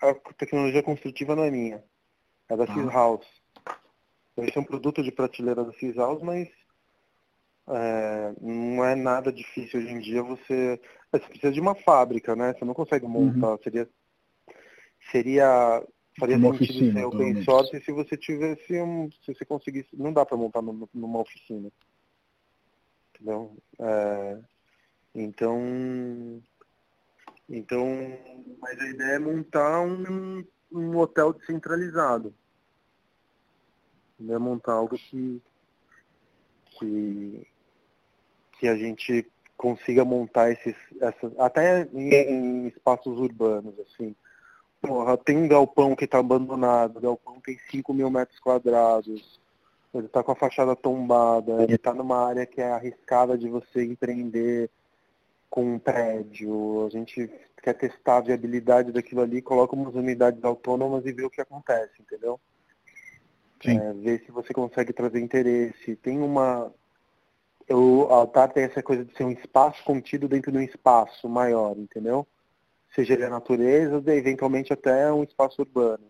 A 0.00 0.14
tecnologia 0.36 0.82
construtiva 0.82 1.36
não 1.36 1.44
é 1.44 1.50
minha. 1.50 1.84
É 2.52 2.56
da 2.56 2.64
ah. 2.64 2.92
House. 2.92 3.26
Esse 4.36 4.58
é 4.58 4.60
um 4.60 4.64
produto 4.64 5.02
de 5.02 5.10
prateleira 5.10 5.64
da 5.64 5.72
Cis 5.72 5.96
House, 5.96 6.22
mas 6.22 6.48
é, 7.68 8.34
não 8.40 8.84
é 8.84 8.94
nada 8.94 9.32
difícil 9.32 9.80
hoje 9.80 9.90
em 9.90 10.00
dia 10.00 10.22
você. 10.22 10.78
Você 11.10 11.26
precisa 11.28 11.52
de 11.52 11.60
uma 11.60 11.74
fábrica, 11.74 12.36
né? 12.36 12.52
Você 12.52 12.64
não 12.64 12.74
consegue 12.74 13.06
montar. 13.06 13.52
Uhum. 13.52 13.58
Seria, 13.62 13.88
seria 15.10 15.86
faria 16.18 16.36
uma 16.36 16.52
sentido 16.52 16.72
oficina, 16.76 17.00
ser 17.00 17.06
open 17.06 17.44
source 17.44 17.80
se 17.80 17.92
você 17.92 18.16
tivesse 18.18 18.82
um. 18.82 19.10
Se 19.24 19.34
você 19.34 19.44
conseguisse. 19.46 19.88
Não 19.94 20.12
dá 20.12 20.26
para 20.26 20.36
montar 20.36 20.60
numa 20.60 21.20
oficina. 21.20 21.70
Entendeu? 23.14 23.56
É, 23.78 24.38
então. 25.14 26.42
Então. 27.48 27.86
Mas 28.60 28.78
a 28.78 28.86
ideia 28.88 29.16
é 29.16 29.18
montar 29.18 29.80
um, 29.80 30.44
um 30.70 30.96
hotel 30.98 31.32
descentralizado. 31.32 32.34
É 34.28 34.38
montar 34.38 34.74
algo 34.74 34.96
que. 34.96 35.40
que. 36.78 37.46
que 38.58 38.68
a 38.68 38.76
gente 38.76 39.26
consiga 39.56 40.04
montar 40.04 40.50
esses. 40.50 40.76
Essas, 41.00 41.38
até 41.38 41.88
em, 41.92 42.14
em 42.14 42.66
espaços 42.68 43.18
urbanos, 43.18 43.74
assim 43.80 44.14
porra, 44.82 45.16
tem 45.16 45.36
um 45.36 45.46
galpão 45.46 45.94
que 45.94 46.04
está 46.04 46.18
abandonado, 46.18 46.96
o 46.96 47.00
galpão 47.00 47.40
tem 47.40 47.56
5 47.70 47.94
mil 47.94 48.10
metros 48.10 48.40
quadrados, 48.40 49.40
ele 49.94 50.06
está 50.06 50.22
com 50.22 50.32
a 50.32 50.36
fachada 50.36 50.74
tombada, 50.74 51.62
ele 51.62 51.76
está 51.76 51.94
numa 51.94 52.26
área 52.26 52.44
que 52.44 52.60
é 52.60 52.72
arriscada 52.72 53.38
de 53.38 53.48
você 53.48 53.84
empreender 53.84 54.68
com 55.48 55.74
um 55.74 55.78
prédio, 55.78 56.84
a 56.84 56.90
gente 56.90 57.30
quer 57.62 57.74
testar 57.74 58.16
a 58.16 58.22
viabilidade 58.22 58.90
daquilo 58.90 59.20
ali, 59.20 59.40
coloca 59.40 59.76
umas 59.76 59.94
unidades 59.94 60.42
autônomas 60.42 61.06
e 61.06 61.12
vê 61.12 61.24
o 61.24 61.30
que 61.30 61.40
acontece, 61.40 61.92
entendeu? 62.00 62.40
É, 63.70 63.92
ver 63.92 64.22
se 64.24 64.32
você 64.32 64.52
consegue 64.52 64.92
trazer 64.92 65.20
interesse. 65.20 65.96
Tem 65.96 66.18
uma. 66.18 66.72
Eu, 67.68 68.08
a 68.10 68.16
Altar 68.16 68.52
tem 68.52 68.64
essa 68.64 68.82
coisa 68.82 69.04
de 69.04 69.16
ser 69.16 69.24
um 69.24 69.30
espaço 69.30 69.82
contido 69.84 70.28
dentro 70.28 70.50
de 70.50 70.58
um 70.58 70.62
espaço 70.62 71.28
maior, 71.28 71.76
entendeu? 71.78 72.26
seja 72.94 73.14
ele 73.14 73.24
a 73.24 73.30
natureza, 73.30 74.02
eventualmente 74.14 74.72
até 74.72 75.12
um 75.12 75.22
espaço 75.22 75.62
urbano. 75.62 76.04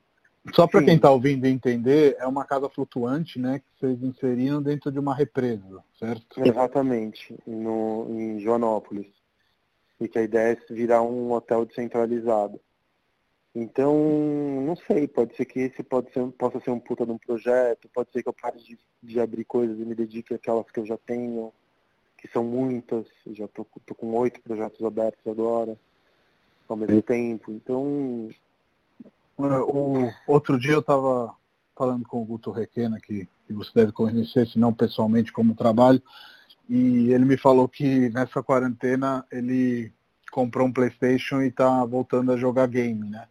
Só 0.52 0.66
para 0.66 0.82
quem 0.82 0.96
está 0.96 1.08
ouvindo 1.10 1.46
entender, 1.46 2.16
é 2.18 2.26
uma 2.26 2.44
casa 2.44 2.68
flutuante, 2.68 3.38
né, 3.38 3.60
que 3.60 3.64
vocês 3.78 4.02
inseriram 4.02 4.60
dentro 4.60 4.90
de 4.90 4.98
uma 4.98 5.14
represa, 5.14 5.84
certo? 5.98 6.44
Exatamente, 6.44 7.36
no, 7.46 8.08
em 8.10 8.40
Joanópolis. 8.40 9.06
E 10.00 10.08
que 10.08 10.18
a 10.18 10.22
ideia 10.22 10.58
é 10.58 10.74
virar 10.74 11.00
um 11.02 11.30
hotel 11.30 11.64
descentralizado. 11.64 12.60
Então, 13.54 13.94
não 14.64 14.74
sei, 14.74 15.06
pode 15.06 15.36
ser 15.36 15.44
que 15.44 15.60
esse 15.60 15.82
pode 15.82 16.10
ser, 16.12 16.26
possa 16.32 16.58
ser 16.60 16.70
um 16.70 16.80
puta 16.80 17.04
de 17.04 17.12
um 17.12 17.18
projeto, 17.18 17.88
pode 17.92 18.10
ser 18.10 18.22
que 18.22 18.28
eu 18.28 18.32
pare 18.32 18.58
de, 18.58 18.78
de 19.02 19.20
abrir 19.20 19.44
coisas 19.44 19.78
e 19.78 19.84
me 19.84 19.94
dedique 19.94 20.32
àquelas 20.32 20.70
que 20.70 20.80
eu 20.80 20.86
já 20.86 20.96
tenho, 20.96 21.52
que 22.16 22.28
são 22.28 22.42
muitas, 22.42 23.06
eu 23.26 23.34
já 23.34 23.48
tô, 23.48 23.66
tô 23.84 23.94
com 23.94 24.14
oito 24.14 24.40
projetos 24.40 24.82
abertos 24.82 25.26
agora 25.26 25.76
ao 26.72 26.76
mesmo 26.76 27.02
tempo. 27.02 27.52
Então. 27.52 28.28
O, 29.36 30.10
outro 30.26 30.58
dia 30.58 30.72
eu 30.72 30.80
estava 30.80 31.34
falando 31.76 32.06
com 32.06 32.22
o 32.22 32.24
Guto 32.24 32.50
Requena, 32.50 33.00
que, 33.00 33.28
que 33.46 33.52
você 33.52 33.70
deve 33.74 33.92
conhecer, 33.92 34.46
se 34.46 34.58
não 34.58 34.72
pessoalmente 34.72 35.32
como 35.32 35.54
trabalho, 35.54 36.02
e 36.68 37.12
ele 37.12 37.24
me 37.24 37.36
falou 37.36 37.68
que 37.68 38.08
nessa 38.10 38.42
quarentena 38.42 39.26
ele 39.30 39.92
comprou 40.30 40.66
um 40.66 40.72
Playstation 40.72 41.42
e 41.42 41.48
está 41.48 41.84
voltando 41.84 42.32
a 42.32 42.36
jogar 42.36 42.66
game, 42.66 43.10
né? 43.10 43.26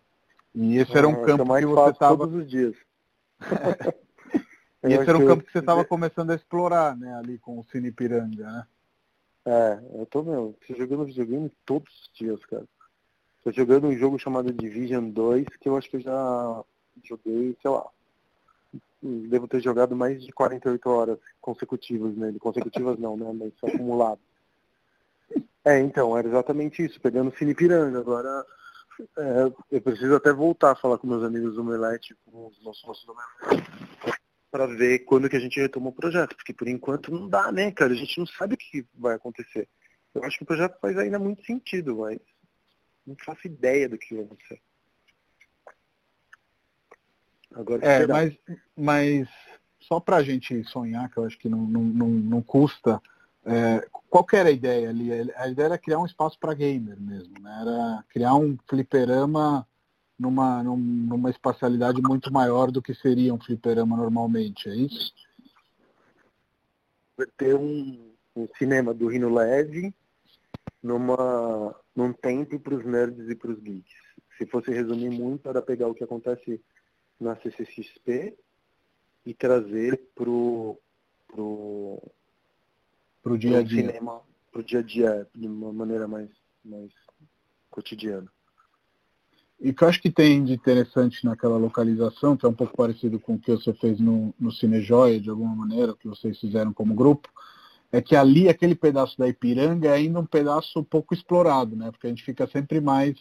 E 0.53 0.77
esse 0.77 0.95
era 0.95 1.07
um 1.07 1.23
ah, 1.23 1.25
campo 1.25 1.43
que 1.43 1.65
você 1.65 1.91
estava 1.91 2.17
todos 2.17 2.35
os 2.35 2.49
dias. 2.49 2.75
e 4.83 4.93
esse 4.93 5.09
era 5.09 5.17
um 5.17 5.25
campo 5.25 5.43
que 5.43 5.51
você 5.51 5.59
estava 5.59 5.85
começando 5.85 6.31
a 6.31 6.35
explorar, 6.35 6.95
né? 6.97 7.15
Ali 7.15 7.37
com 7.37 7.59
o 7.59 7.63
Cine 7.71 7.91
Piranga, 7.91 8.45
né? 8.45 8.65
É, 9.45 9.79
eu 9.93 10.05
tô, 10.05 10.21
meu, 10.21 10.55
jogando 10.77 11.05
videogame 11.05 11.51
todos 11.65 11.91
os 11.91 12.11
dias, 12.13 12.43
cara. 12.45 12.65
Tô 13.43 13.51
jogando 13.51 13.87
um 13.87 13.97
jogo 13.97 14.19
chamado 14.19 14.53
Division 14.53 15.09
2, 15.09 15.47
que 15.59 15.67
eu 15.67 15.75
acho 15.75 15.89
que 15.89 15.95
eu 15.97 16.01
já 16.01 16.63
joguei, 17.03 17.57
sei 17.59 17.71
lá. 17.71 17.87
Devo 19.01 19.47
ter 19.47 19.61
jogado 19.61 19.95
mais 19.95 20.23
de 20.23 20.31
48 20.31 20.89
horas 20.89 21.19
consecutivas 21.39 22.15
nele. 22.15 22.37
Consecutivas 22.37 22.99
não, 22.99 23.17
né? 23.17 23.31
Mas 23.33 23.51
acumulado. 23.63 24.19
É, 25.65 25.79
então, 25.79 26.15
era 26.15 26.27
exatamente 26.27 26.85
isso, 26.85 27.01
pegando 27.01 27.35
Cine 27.35 27.55
Piranga. 27.55 27.99
Agora 27.99 28.45
é, 29.17 29.51
eu 29.71 29.82
preciso 29.82 30.15
até 30.15 30.32
voltar 30.32 30.71
a 30.71 30.75
falar 30.75 30.97
com 30.97 31.08
meus 31.08 31.23
amigos 31.23 31.56
do 31.56 31.62
Omelete, 31.62 32.15
com 32.25 32.47
os 32.47 32.63
nossos 32.63 32.82
sócios 32.82 33.06
do 33.06 33.13
Omelete, 33.13 33.69
para 34.51 34.67
ver 34.67 34.99
quando 34.99 35.30
que 35.30 35.36
a 35.36 35.39
gente 35.39 35.60
retoma 35.60 35.89
o 35.89 35.93
projeto, 35.93 36.36
porque 36.36 36.54
por 36.54 36.67
enquanto 36.67 37.12
não 37.12 37.27
dá, 37.27 37.51
né, 37.51 37.71
cara? 37.71 37.93
A 37.93 37.95
gente 37.95 38.17
não 38.19 38.25
sabe 38.25 38.56
o 38.56 38.58
que 38.58 38.86
vai 38.93 39.15
acontecer. 39.15 39.67
Eu 40.13 40.23
acho 40.23 40.38
que 40.38 40.43
o 40.43 40.47
projeto 40.47 40.77
faz 40.80 40.97
ainda 40.97 41.17
muito 41.17 41.43
sentido, 41.45 41.97
mas 41.97 42.19
não 43.06 43.15
faço 43.23 43.47
ideia 43.47 43.88
do 43.88 43.97
que 43.97 44.15
vai 44.15 44.25
acontecer. 44.25 44.62
Agora, 47.54 47.86
é, 47.86 48.08
mas, 48.08 48.38
mas 48.75 49.30
só 49.80 49.99
para 49.99 50.17
a 50.17 50.23
gente 50.23 50.63
sonhar, 50.65 51.10
que 51.10 51.17
eu 51.17 51.25
acho 51.25 51.38
que 51.38 51.49
não, 51.49 51.60
não, 51.60 51.82
não, 51.82 52.08
não 52.08 52.41
custa, 52.41 53.01
é, 53.45 53.88
qual 54.10 54.25
era 54.34 54.49
a 54.49 54.51
ideia 54.51 54.89
ali? 54.89 55.12
A 55.36 55.47
ideia 55.47 55.65
era 55.65 55.77
criar 55.77 55.99
um 55.99 56.06
espaço 56.06 56.38
para 56.39 56.54
gamer 56.54 56.99
mesmo, 56.99 57.34
né? 57.39 57.60
Era 57.62 58.06
criar 58.10 58.36
um 58.36 58.58
fliperama 58.67 59.67
numa, 60.17 60.63
numa 60.63 61.30
espacialidade 61.30 62.01
muito 62.01 62.32
maior 62.32 62.69
do 62.69 62.82
que 62.82 62.93
seria 62.93 63.34
um 63.34 63.39
fliperama 63.39 63.97
normalmente, 63.97 64.69
é 64.69 64.75
isso? 64.75 65.13
Ter 67.38 67.56
um, 67.56 68.13
um 68.36 68.47
cinema 68.58 68.93
do 68.93 69.08
Rino 69.08 69.34
Leve 69.34 69.93
numa, 70.82 71.75
num 71.95 72.13
tempo 72.13 72.60
para 72.60 72.75
os 72.75 72.86
nerds 72.86 73.30
e 73.30 73.36
para 73.36 73.51
os 73.51 73.60
geeks. 73.60 73.93
Se 74.38 74.45
fosse 74.45 74.71
resumir 74.71 75.10
muito, 75.10 75.47
era 75.49 75.62
pegar 75.62 75.88
o 75.88 75.93
que 75.93 76.04
acontece 76.04 76.62
na 77.19 77.36
CCXP 77.36 78.38
e 79.25 79.34
trazer 79.34 79.99
pro 80.15 80.77
pro 81.27 82.01
pro 83.21 83.38
dia 83.38 83.60
a 83.60 83.63
dia 83.63 83.88
cinema 83.88 84.21
pro 84.51 84.63
dia 84.63 84.79
a 84.79 84.84
dia 84.84 85.27
de 85.34 85.47
uma 85.47 85.71
maneira 85.71 86.07
mais 86.07 86.29
mais 86.63 86.91
cotidiana 87.69 88.29
e 89.60 89.69
o 89.69 89.73
que 89.75 89.84
eu 89.84 89.88
acho 89.88 90.01
que 90.01 90.10
tem 90.10 90.43
de 90.43 90.53
interessante 90.53 91.23
naquela 91.23 91.55
localização, 91.55 92.36
que 92.36 92.43
é 92.43 92.49
um 92.49 92.53
pouco 92.53 92.75
parecido 92.75 93.19
com 93.19 93.36
o 93.36 93.39
que 93.39 93.51
você 93.51 93.71
fez 93.73 93.99
no, 93.99 94.34
no 94.39 94.51
Cinejoia, 94.51 95.19
de 95.19 95.29
alguma 95.29 95.55
maneira, 95.55 95.95
que 95.95 96.07
vocês 96.07 96.39
fizeram 96.39 96.73
como 96.73 96.95
grupo, 96.95 97.29
é 97.91 98.01
que 98.01 98.15
ali, 98.15 98.49
aquele 98.49 98.73
pedaço 98.73 99.15
da 99.19 99.27
Ipiranga 99.27 99.89
é 99.89 99.93
ainda 99.93 100.19
um 100.19 100.25
pedaço 100.25 100.84
pouco 100.84 101.13
explorado, 101.13 101.75
né? 101.75 101.91
Porque 101.91 102.07
a 102.07 102.10
gente 102.10 102.23
fica 102.23 102.47
sempre 102.47 102.81
mais 102.81 103.15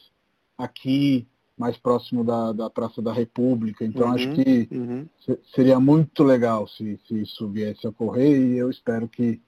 aqui 0.57 1.27
mais 1.59 1.77
próximo 1.77 2.25
da, 2.25 2.53
da 2.53 2.71
Praça 2.71 3.03
da 3.03 3.13
República. 3.13 3.85
Então 3.85 4.07
uhum, 4.07 4.15
acho 4.15 4.33
que 4.33 4.67
uhum. 4.73 5.07
seria 5.55 5.79
muito 5.79 6.25
legal 6.25 6.67
se, 6.67 6.99
se 7.07 7.21
isso 7.21 7.47
viesse 7.51 7.87
a 7.87 7.91
ocorrer 7.91 8.41
e 8.41 8.57
eu 8.57 8.71
espero 8.71 9.07
que, 9.07 9.39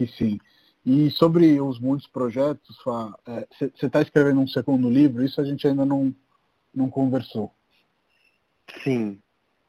que 0.00 0.06
sim. 0.06 0.38
E 0.84 1.10
sobre 1.10 1.60
os 1.60 1.78
muitos 1.78 2.06
projetos, 2.06 2.76
você 2.82 3.66
é, 3.66 3.86
está 3.86 4.00
escrevendo 4.00 4.40
um 4.40 4.48
segundo 4.48 4.88
livro, 4.88 5.22
isso 5.22 5.38
a 5.38 5.44
gente 5.44 5.66
ainda 5.68 5.84
não, 5.84 6.14
não 6.74 6.88
conversou. 6.88 7.52
Sim, 8.82 9.20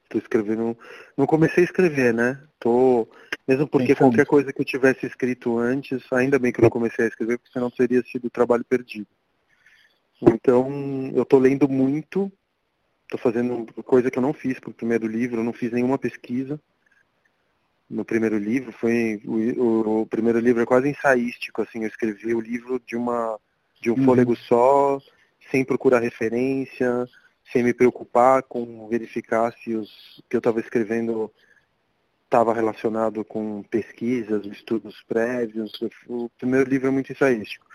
estou 0.04 0.22
escrevendo. 0.22 0.78
Não 1.18 1.26
comecei 1.26 1.64
a 1.64 1.66
escrever, 1.66 2.14
né? 2.14 2.42
Tô, 2.58 3.10
mesmo 3.46 3.68
porque 3.68 3.94
qualquer 3.94 4.26
coisa 4.26 4.54
que 4.54 4.62
eu 4.62 4.66
tivesse 4.66 5.06
escrito 5.06 5.58
antes, 5.58 6.02
ainda 6.14 6.40
bem 6.40 6.54
que 6.54 6.62
eu 6.62 6.64
não 6.64 6.70
comecei 6.70 7.04
a 7.04 7.08
escrever, 7.10 7.38
porque 7.38 7.52
senão 7.52 7.70
teria 7.70 8.02
sido 8.04 8.30
trabalho 8.30 8.64
perdido. 8.64 9.08
Então, 10.22 11.12
eu 11.14 11.24
estou 11.24 11.40
lendo 11.40 11.68
muito, 11.68 12.32
estou 13.04 13.20
fazendo 13.20 13.66
coisa 13.84 14.10
que 14.10 14.18
eu 14.18 14.24
não 14.24 14.32
fiz 14.32 14.60
para 14.60 14.70
o 14.70 14.74
primeiro 14.74 15.08
livro, 15.08 15.42
eu 15.42 15.44
não 15.44 15.52
fiz 15.52 15.74
nenhuma 15.74 15.98
pesquisa 15.98 16.58
no 17.92 18.06
primeiro 18.06 18.38
livro. 18.38 18.72
Foi 18.72 19.22
o, 19.26 19.62
o, 19.62 20.02
o, 20.02 20.06
primeiro 20.06 20.40
livro 20.40 20.62
é 20.62 20.66
quase 20.66 20.90
ensaístico, 20.90 21.62
assim, 21.62 21.82
eu 21.82 21.88
escrevi 21.88 22.34
o 22.34 22.40
livro 22.40 22.82
de 22.86 22.96
uma 22.96 23.38
de 23.82 23.90
um 23.90 23.96
uhum. 23.98 24.06
fôlego 24.06 24.36
só, 24.36 25.00
sem 25.50 25.66
procurar 25.66 26.00
referência, 26.00 27.08
sem 27.52 27.64
me 27.64 27.74
preocupar 27.74 28.44
com 28.44 28.88
verificar 28.88 29.52
se 29.54 29.74
os 29.74 30.24
que 30.30 30.36
eu 30.36 30.40
estava 30.40 30.60
escrevendo 30.60 31.32
estava 32.24 32.54
relacionado 32.54 33.26
com 33.26 33.64
pesquisas, 33.64 34.46
estudos 34.46 35.04
prévios. 35.08 35.72
O 36.08 36.30
primeiro 36.38 36.70
livro 36.70 36.88
é 36.88 36.92
muito 36.92 37.12
ensaístico. 37.12 37.66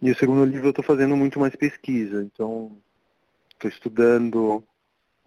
E 0.00 0.10
o 0.10 0.16
segundo 0.16 0.44
livro 0.44 0.66
eu 0.66 0.70
estou 0.70 0.84
fazendo 0.84 1.16
muito 1.16 1.40
mais 1.40 1.56
pesquisa, 1.56 2.22
então 2.22 2.78
estou 3.50 3.68
estudando 3.68 4.62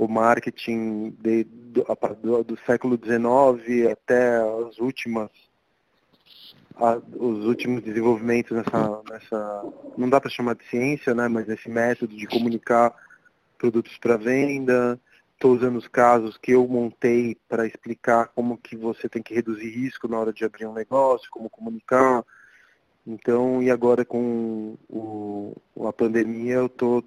o 0.04 0.08
marketing 0.08 1.16
de, 1.20 1.44
do, 1.44 1.86
do, 2.24 2.44
do, 2.44 2.60
século 2.66 2.98
XIX 2.98 3.92
até 3.92 4.38
as 4.38 4.80
últimas 4.80 5.30
a, 6.76 7.00
os 7.18 7.46
últimos 7.46 7.84
desenvolvimentos 7.84 8.52
nessa, 8.58 9.02
nessa 9.08 9.64
não 9.96 10.10
dá 10.10 10.20
para 10.20 10.32
chamar 10.32 10.56
de 10.56 10.66
ciência, 10.66 11.14
né, 11.14 11.28
mas 11.28 11.48
esse 11.48 11.70
método 11.70 12.16
de 12.16 12.26
comunicar 12.26 12.92
produtos 13.60 13.96
para 14.00 14.18
venda. 14.18 15.00
Estou 15.36 15.54
usando 15.54 15.78
os 15.78 15.88
casos 15.88 16.36
que 16.36 16.52
eu 16.52 16.68
montei 16.68 17.38
para 17.48 17.68
explicar 17.68 18.28
como 18.34 18.58
que 18.58 18.76
você 18.76 19.08
tem 19.08 19.22
que 19.22 19.36
reduzir 19.36 19.70
risco 19.70 20.08
na 20.08 20.20
hora 20.20 20.34
de 20.34 20.44
abrir 20.44 20.66
um 20.66 20.74
negócio, 20.74 21.30
como 21.30 21.48
comunicar 21.48 22.24
então, 23.06 23.64
e 23.64 23.72
agora 23.72 24.06
com 24.06 24.78
o, 24.88 25.56
a 25.88 25.94
pandemia, 25.94 26.56
eu 26.56 26.68
estou 26.68 27.04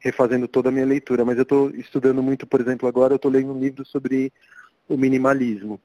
refazendo 0.00 0.48
toda 0.48 0.68
a 0.68 0.72
minha 0.72 0.86
leitura. 0.86 1.24
Mas 1.24 1.36
eu 1.36 1.42
estou 1.42 1.70
estudando 1.70 2.22
muito, 2.22 2.46
por 2.46 2.60
exemplo, 2.60 2.88
agora 2.88 3.12
eu 3.12 3.16
estou 3.16 3.30
lendo 3.30 3.52
um 3.52 3.60
livro 3.60 3.84
sobre 3.84 4.32
o 4.88 4.96
minimalismo. 4.96 5.80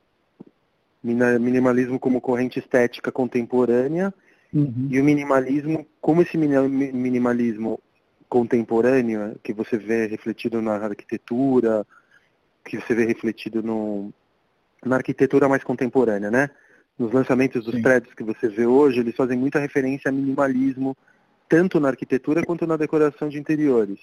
Minimalismo 1.03 1.99
como 1.99 2.19
corrente 2.19 2.57
estética 2.57 3.11
contemporânea 3.11 4.11
uhum. 4.51 4.87
e 4.89 4.99
o 4.99 5.03
minimalismo, 5.03 5.85
como 6.01 6.23
esse 6.23 6.35
minimalismo 6.35 7.79
contemporâneo, 8.27 9.35
que 9.43 9.53
você 9.53 9.77
vê 9.77 10.07
refletido 10.07 10.61
na 10.61 10.73
arquitetura, 10.73 11.85
que 12.65 12.77
você 12.77 12.95
vê 12.95 13.05
refletido 13.05 13.61
no, 13.61 14.11
na 14.83 14.95
arquitetura 14.95 15.47
mais 15.47 15.63
contemporânea, 15.63 16.31
né? 16.31 16.49
nos 16.97 17.11
lançamentos 17.11 17.65
dos 17.65 17.75
Sim. 17.75 17.81
prédios 17.81 18.13
que 18.13 18.23
você 18.23 18.47
vê 18.47 18.65
hoje, 18.65 18.99
eles 18.99 19.15
fazem 19.15 19.37
muita 19.37 19.59
referência 19.59 20.09
a 20.09 20.11
minimalismo, 20.11 20.95
tanto 21.47 21.79
na 21.79 21.89
arquitetura 21.89 22.43
quanto 22.43 22.65
na 22.65 22.77
decoração 22.77 23.29
de 23.29 23.37
interiores. 23.37 23.99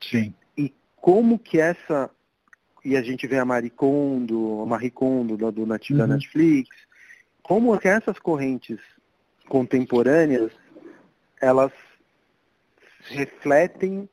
Sim. 0.00 0.34
E 0.56 0.72
como 0.96 1.38
que 1.38 1.60
essa 1.60 2.10
e 2.84 2.96
a 2.96 3.02
gente 3.02 3.26
vê 3.26 3.36
a 3.36 3.44
Marie 3.44 3.68
Kondo, 3.68 4.62
a 4.62 4.66
Marie 4.66 4.92
Kondo 4.92 5.36
do, 5.36 5.46
uhum. 5.46 5.96
da 5.96 6.06
Netflix, 6.06 6.70
como 7.42 7.76
que 7.78 7.88
essas 7.88 8.16
correntes 8.20 8.78
contemporâneas 9.48 10.52
elas 11.40 11.72
refletem 13.08 14.08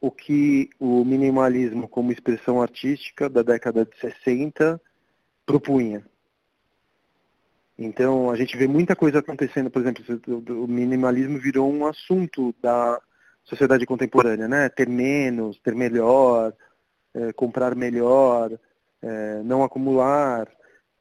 o 0.00 0.10
que 0.10 0.68
o 0.80 1.04
minimalismo 1.04 1.88
como 1.88 2.10
expressão 2.10 2.60
artística 2.60 3.28
da 3.28 3.42
década 3.42 3.84
de 3.84 3.96
60 4.00 4.80
propunha. 5.46 6.04
Então, 7.84 8.30
a 8.30 8.36
gente 8.36 8.56
vê 8.56 8.68
muita 8.68 8.94
coisa 8.94 9.18
acontecendo, 9.18 9.70
por 9.70 9.82
exemplo, 9.82 10.04
o 10.64 10.68
minimalismo 10.68 11.38
virou 11.38 11.72
um 11.72 11.86
assunto 11.86 12.54
da 12.62 13.00
sociedade 13.44 13.84
contemporânea, 13.84 14.46
né? 14.46 14.68
Ter 14.68 14.88
menos, 14.88 15.58
ter 15.60 15.74
melhor, 15.74 16.52
é, 17.14 17.32
comprar 17.32 17.74
melhor, 17.74 18.52
é, 19.02 19.42
não 19.42 19.64
acumular. 19.64 20.48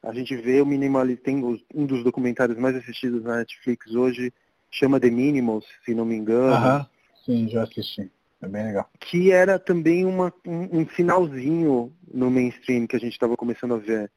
A 0.01 0.11
gente 0.13 0.35
vê 0.35 0.61
o 0.61 0.65
minimalismo, 0.65 1.23
tem 1.23 1.59
um 1.75 1.85
dos 1.85 2.03
documentários 2.03 2.57
mais 2.57 2.75
assistidos 2.75 3.23
na 3.23 3.37
Netflix 3.37 3.93
hoje, 3.93 4.33
chama 4.71 4.99
The 4.99 5.11
Minimals, 5.11 5.65
se 5.85 5.93
não 5.93 6.05
me 6.05 6.15
engano. 6.15 6.53
Aham, 6.53 6.87
sim, 7.25 7.47
já 7.47 7.63
assisti. 7.63 8.09
É 8.41 8.47
bem 8.47 8.65
legal. 8.65 8.89
Que 8.99 9.31
era 9.31 9.59
também 9.59 10.03
uma, 10.03 10.33
um, 10.47 10.79
um 10.79 10.85
finalzinho 10.87 11.93
no 12.11 12.31
mainstream 12.31 12.87
que 12.87 12.95
a 12.95 12.99
gente 12.99 13.13
estava 13.13 13.37
começando 13.37 13.75
a 13.75 13.77
ver. 13.77 14.11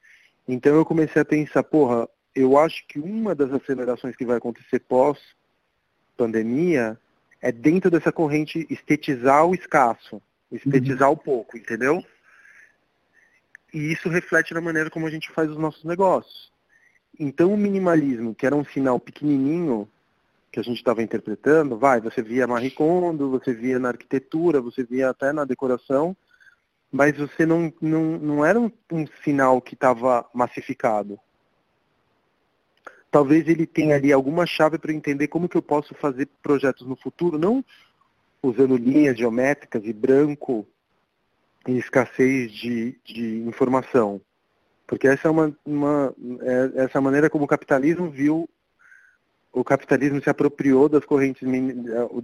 Então 0.48 0.74
eu 0.74 0.84
comecei 0.84 1.20
a 1.20 1.24
pensar, 1.26 1.62
porra, 1.62 2.08
eu 2.34 2.58
acho 2.58 2.84
que 2.88 2.98
uma 2.98 3.34
das 3.34 3.52
acelerações 3.52 4.16
que 4.16 4.26
vai 4.26 4.38
acontecer 4.38 4.80
pós-pandemia 4.80 6.98
é 7.40 7.52
dentro 7.52 7.90
dessa 7.90 8.10
corrente 8.10 8.66
estetizar 8.68 9.46
o 9.46 9.54
escasso, 9.54 10.20
estetizar 10.50 11.08
uhum. 11.08 11.14
o 11.14 11.18
pouco, 11.18 11.56
entendeu? 11.56 12.04
E 13.72 13.92
isso 13.92 14.08
reflete 14.08 14.52
na 14.52 14.60
maneira 14.60 14.90
como 14.90 15.06
a 15.06 15.10
gente 15.10 15.30
faz 15.30 15.48
os 15.50 15.58
nossos 15.58 15.84
negócios. 15.84 16.52
Então 17.18 17.52
o 17.52 17.56
minimalismo, 17.56 18.34
que 18.34 18.46
era 18.46 18.56
um 18.56 18.64
sinal 18.64 18.98
pequenininho 18.98 19.88
que 20.50 20.58
a 20.58 20.62
gente 20.62 20.78
estava 20.78 21.02
interpretando, 21.02 21.76
vai, 21.76 22.00
você 22.00 22.22
via 22.22 22.46
Marie 22.46 22.70
Kondo, 22.70 23.30
você 23.30 23.52
via 23.52 23.78
na 23.78 23.88
arquitetura, 23.88 24.60
você 24.60 24.84
via 24.84 25.10
até 25.10 25.32
na 25.32 25.44
decoração, 25.44 26.16
mas 26.90 27.16
você 27.16 27.44
não, 27.44 27.72
não, 27.80 28.18
não 28.18 28.44
era 28.44 28.58
um, 28.58 28.70
um 28.90 29.06
sinal 29.24 29.60
que 29.60 29.74
estava 29.74 30.28
massificado 30.32 31.18
talvez 33.14 33.46
ele 33.46 33.64
tenha 33.64 33.94
ali 33.94 34.12
alguma 34.12 34.44
chave 34.44 34.76
para 34.76 34.92
entender 34.92 35.28
como 35.28 35.48
que 35.48 35.56
eu 35.56 35.62
posso 35.62 35.94
fazer 35.94 36.28
projetos 36.42 36.84
no 36.84 36.96
futuro, 36.96 37.38
não 37.38 37.64
usando 38.42 38.76
linhas 38.76 39.16
geométricas 39.16 39.84
e 39.84 39.92
branco 39.92 40.66
em 41.64 41.76
escassez 41.76 42.50
de, 42.50 42.98
de 43.04 43.36
informação. 43.46 44.20
Porque 44.84 45.06
essa 45.06 45.28
é 45.28 45.30
uma, 45.30 45.56
uma 45.64 46.12
é, 46.42 46.82
essa 46.82 47.00
maneira 47.00 47.30
como 47.30 47.44
o 47.44 47.46
capitalismo 47.46 48.10
viu 48.10 48.50
o 49.52 49.62
capitalismo 49.62 50.20
se 50.20 50.28
apropriou 50.28 50.88
das 50.88 51.04
correntes 51.04 51.48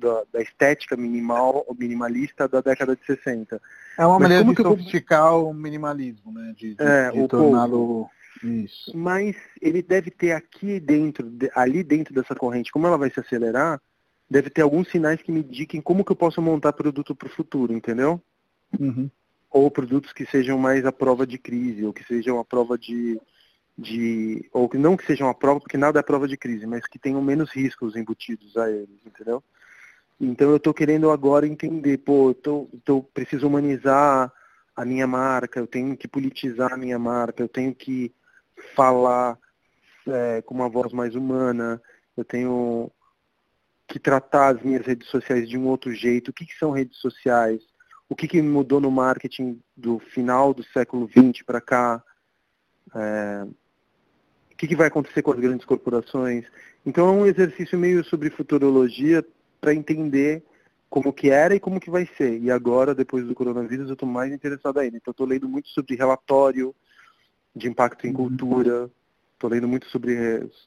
da, 0.00 0.24
da, 0.32 0.42
estética 0.42 0.96
minimal 0.96 1.64
minimalista 1.78 2.48
da 2.48 2.60
década 2.60 2.96
de 2.96 3.06
60. 3.06 3.62
É 3.96 4.04
uma 4.04 4.18
Mas 4.18 4.28
maneira 4.28 4.44
de 4.44 4.60
sofisticar 4.60 5.34
eu... 5.34 5.50
o 5.50 5.54
minimalismo, 5.54 6.32
né? 6.32 6.52
De, 6.56 6.74
de, 6.74 6.82
é, 6.82 7.12
de 7.12 7.28
torná-lo 7.28 8.10
isso. 8.43 8.97
Mas 8.97 9.36
ele 9.61 9.82
deve 9.82 10.11
ter 10.11 10.32
aqui 10.32 10.80
dentro, 10.80 11.30
ali 11.55 11.82
dentro 11.82 12.14
dessa 12.14 12.34
corrente, 12.34 12.72
como 12.72 12.86
ela 12.86 12.99
vai 12.99 13.11
se 13.11 13.20
acelerar, 13.20 13.80
deve 14.28 14.49
ter 14.49 14.62
alguns 14.62 14.88
sinais 14.88 15.20
que 15.20 15.32
me 15.32 15.41
indiquem 15.41 15.80
como 15.80 16.05
que 16.05 16.12
eu 16.12 16.16
posso 16.16 16.41
montar 16.41 16.72
produto 16.72 17.14
para 17.14 17.26
o 17.26 17.32
futuro, 17.32 17.72
entendeu? 17.72 18.22
Uhum. 18.78 19.11
ou 19.51 19.68
produtos 19.68 20.12
que 20.12 20.24
sejam 20.26 20.57
mais 20.57 20.86
a 20.86 20.93
prova 20.93 21.26
de 21.26 21.36
crise, 21.36 21.84
ou 21.84 21.93
que 21.93 22.05
sejam 22.05 22.38
a 22.38 22.45
prova 22.45 22.78
de, 22.78 23.20
de 23.76 24.49
ou 24.53 24.68
que 24.68 24.78
não 24.78 24.97
que 24.97 25.05
sejam 25.05 25.28
a 25.28 25.34
prova, 25.34 25.59
porque 25.59 25.76
nada 25.76 25.99
é 25.99 26.03
prova 26.03 26.28
de 26.28 26.36
crise, 26.36 26.66
mas 26.66 26.86
que 26.86 26.99
tenham 26.99 27.20
menos 27.20 27.51
riscos 27.51 27.97
embutidos 27.97 28.57
a 28.57 28.70
eles, 28.70 29.01
entendeu? 29.05 29.43
Então 30.20 30.51
eu 30.51 30.57
estou 30.57 30.72
querendo 30.72 31.11
agora 31.11 31.47
entender, 31.47 31.99
pô, 31.99 32.30
eu 32.30 32.34
tô, 32.34 32.68
tô, 32.84 33.03
preciso 33.03 33.47
humanizar 33.47 34.32
a 34.76 34.84
minha 34.84 35.07
marca, 35.07 35.59
eu 35.59 35.66
tenho 35.66 35.97
que 35.97 36.07
politizar 36.07 36.72
a 36.72 36.76
minha 36.76 36.99
marca, 36.99 37.43
eu 37.43 37.49
tenho 37.49 37.74
que 37.74 38.12
falar 38.74 39.38
é, 40.06 40.42
com 40.42 40.54
uma 40.54 40.68
voz 40.68 40.92
mais 40.92 41.14
humana, 41.14 41.80
eu 42.16 42.24
tenho 42.24 42.90
que 43.86 43.98
tratar 43.98 44.56
as 44.56 44.62
minhas 44.62 44.86
redes 44.86 45.08
sociais 45.08 45.48
de 45.48 45.58
um 45.58 45.66
outro 45.66 45.92
jeito. 45.92 46.30
O 46.30 46.32
que, 46.32 46.46
que 46.46 46.56
são 46.56 46.70
redes 46.70 46.98
sociais? 46.98 47.61
O 48.08 48.14
que, 48.14 48.28
que 48.28 48.42
mudou 48.42 48.80
no 48.80 48.90
marketing 48.90 49.61
do 49.76 49.98
final 49.98 50.54
do 50.54 50.62
século 50.64 51.08
XX 51.08 51.44
para 51.44 51.61
cá? 51.61 52.02
É, 52.94 53.46
o 54.52 54.56
que, 54.56 54.68
que 54.68 54.76
vai 54.76 54.88
acontecer 54.88 55.22
com 55.22 55.32
as 55.32 55.40
grandes 55.40 55.64
corporações? 55.66 56.44
Então 56.84 57.08
é 57.08 57.12
um 57.12 57.26
exercício 57.26 57.78
meio 57.78 58.04
sobre 58.04 58.30
futurologia 58.30 59.24
para 59.61 59.74
entender 59.74 60.42
como 60.88 61.12
que 61.12 61.30
era 61.30 61.54
e 61.54 61.61
como 61.61 61.80
que 61.80 61.90
vai 61.90 62.08
ser. 62.16 62.40
E 62.40 62.50
agora, 62.50 62.94
depois 62.94 63.24
do 63.24 63.34
coronavírus, 63.34 63.88
eu 63.88 63.94
estou 63.94 64.08
mais 64.08 64.32
interessado 64.32 64.78
ainda. 64.78 64.96
Então 64.96 65.12
estou 65.12 65.26
lendo 65.26 65.48
muito 65.48 65.68
sobre 65.68 65.94
relatório 65.94 66.74
de 67.55 67.68
impacto 67.68 68.07
em 68.07 68.11
uhum. 68.11 68.16
cultura, 68.16 68.90
estou 69.34 69.51
lendo 69.51 69.68
muito 69.68 69.86
sobre, 69.86 70.14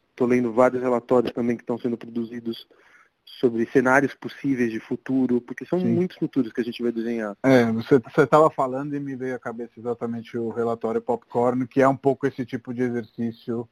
estou 0.10 0.28
lendo 0.28 0.52
vários 0.52 0.82
relatórios 0.82 1.32
também 1.32 1.56
que 1.56 1.64
estão 1.64 1.78
sendo 1.78 1.98
produzidos 1.98 2.68
sobre 3.40 3.66
cenários 3.68 4.14
possíveis 4.14 4.72
de 4.72 4.80
futuro, 4.80 5.40
porque 5.40 5.66
são 5.66 5.80
Sim. 5.80 5.88
muitos 5.88 6.18
futuros 6.18 6.52
que 6.52 6.60
a 6.60 6.64
gente 6.64 6.84
vai 6.84 6.92
desenhar. 6.92 7.38
É, 7.44 7.72
você 7.72 7.96
estava 8.24 8.50
falando 8.50 8.96
e 8.96 9.00
me 9.00 9.16
veio 9.16 9.36
à 9.36 9.40
cabeça 9.40 9.72
exatamente 9.78 10.38
o 10.38 10.50
relatório 10.50 11.02
Popcorn, 11.02 11.66
que 11.68 11.82
é 11.82 11.88
um 11.88 11.96
pouco 11.96 12.28
esse 12.28 12.46
tipo 12.46 12.74
de 12.74 12.84
exercício, 12.84 13.68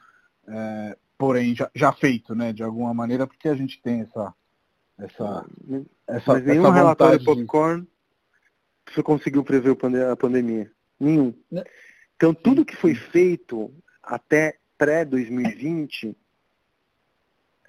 é, 0.47 0.97
porém 1.17 1.53
já, 1.53 1.69
já, 1.75 1.91
feito, 1.91 2.33
né, 2.33 2.53
de 2.53 2.63
alguma 2.63 2.93
maneira, 2.93 3.27
porque 3.27 3.49
a 3.49 3.55
gente 3.55 3.81
tem 3.81 4.01
essa 4.01 4.33
essa, 4.97 5.45
essa 6.07 6.33
Mas 6.33 6.45
nenhum 6.45 6.65
essa 6.65 6.75
relatório 6.75 7.23
Popcorn 7.23 7.87
você 8.93 9.01
conseguiu 9.01 9.43
prever 9.43 9.75
a 10.11 10.15
pandemia. 10.15 10.71
Nenhum. 10.99 11.33
Então 12.21 12.35
tudo 12.35 12.63
que 12.63 12.75
foi 12.75 12.93
feito 12.93 13.73
até 14.03 14.59
pré-2020 14.77 16.15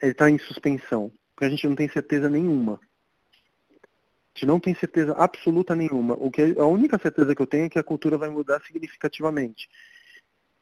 ele 0.03 0.12
está 0.12 0.28
em 0.28 0.38
suspensão 0.38 1.11
porque 1.34 1.46
a 1.46 1.48
gente 1.48 1.66
não 1.66 1.74
tem 1.74 1.88
certeza 1.88 2.28
nenhuma. 2.28 2.74
A 2.74 4.34
gente 4.34 4.46
não 4.46 4.61
tem 4.61 4.74
certeza 4.74 5.14
absoluta 5.14 5.74
nenhuma. 5.74 6.18
O 6.20 6.30
que 6.30 6.55
a 6.59 6.66
única 6.66 6.98
certeza 6.98 7.34
que 7.34 7.40
eu 7.40 7.46
tenho 7.46 7.64
é 7.64 7.68
que 7.70 7.78
a 7.78 7.82
cultura 7.82 8.18
vai 8.18 8.28
mudar 8.28 8.61
significativamente. 8.61 9.70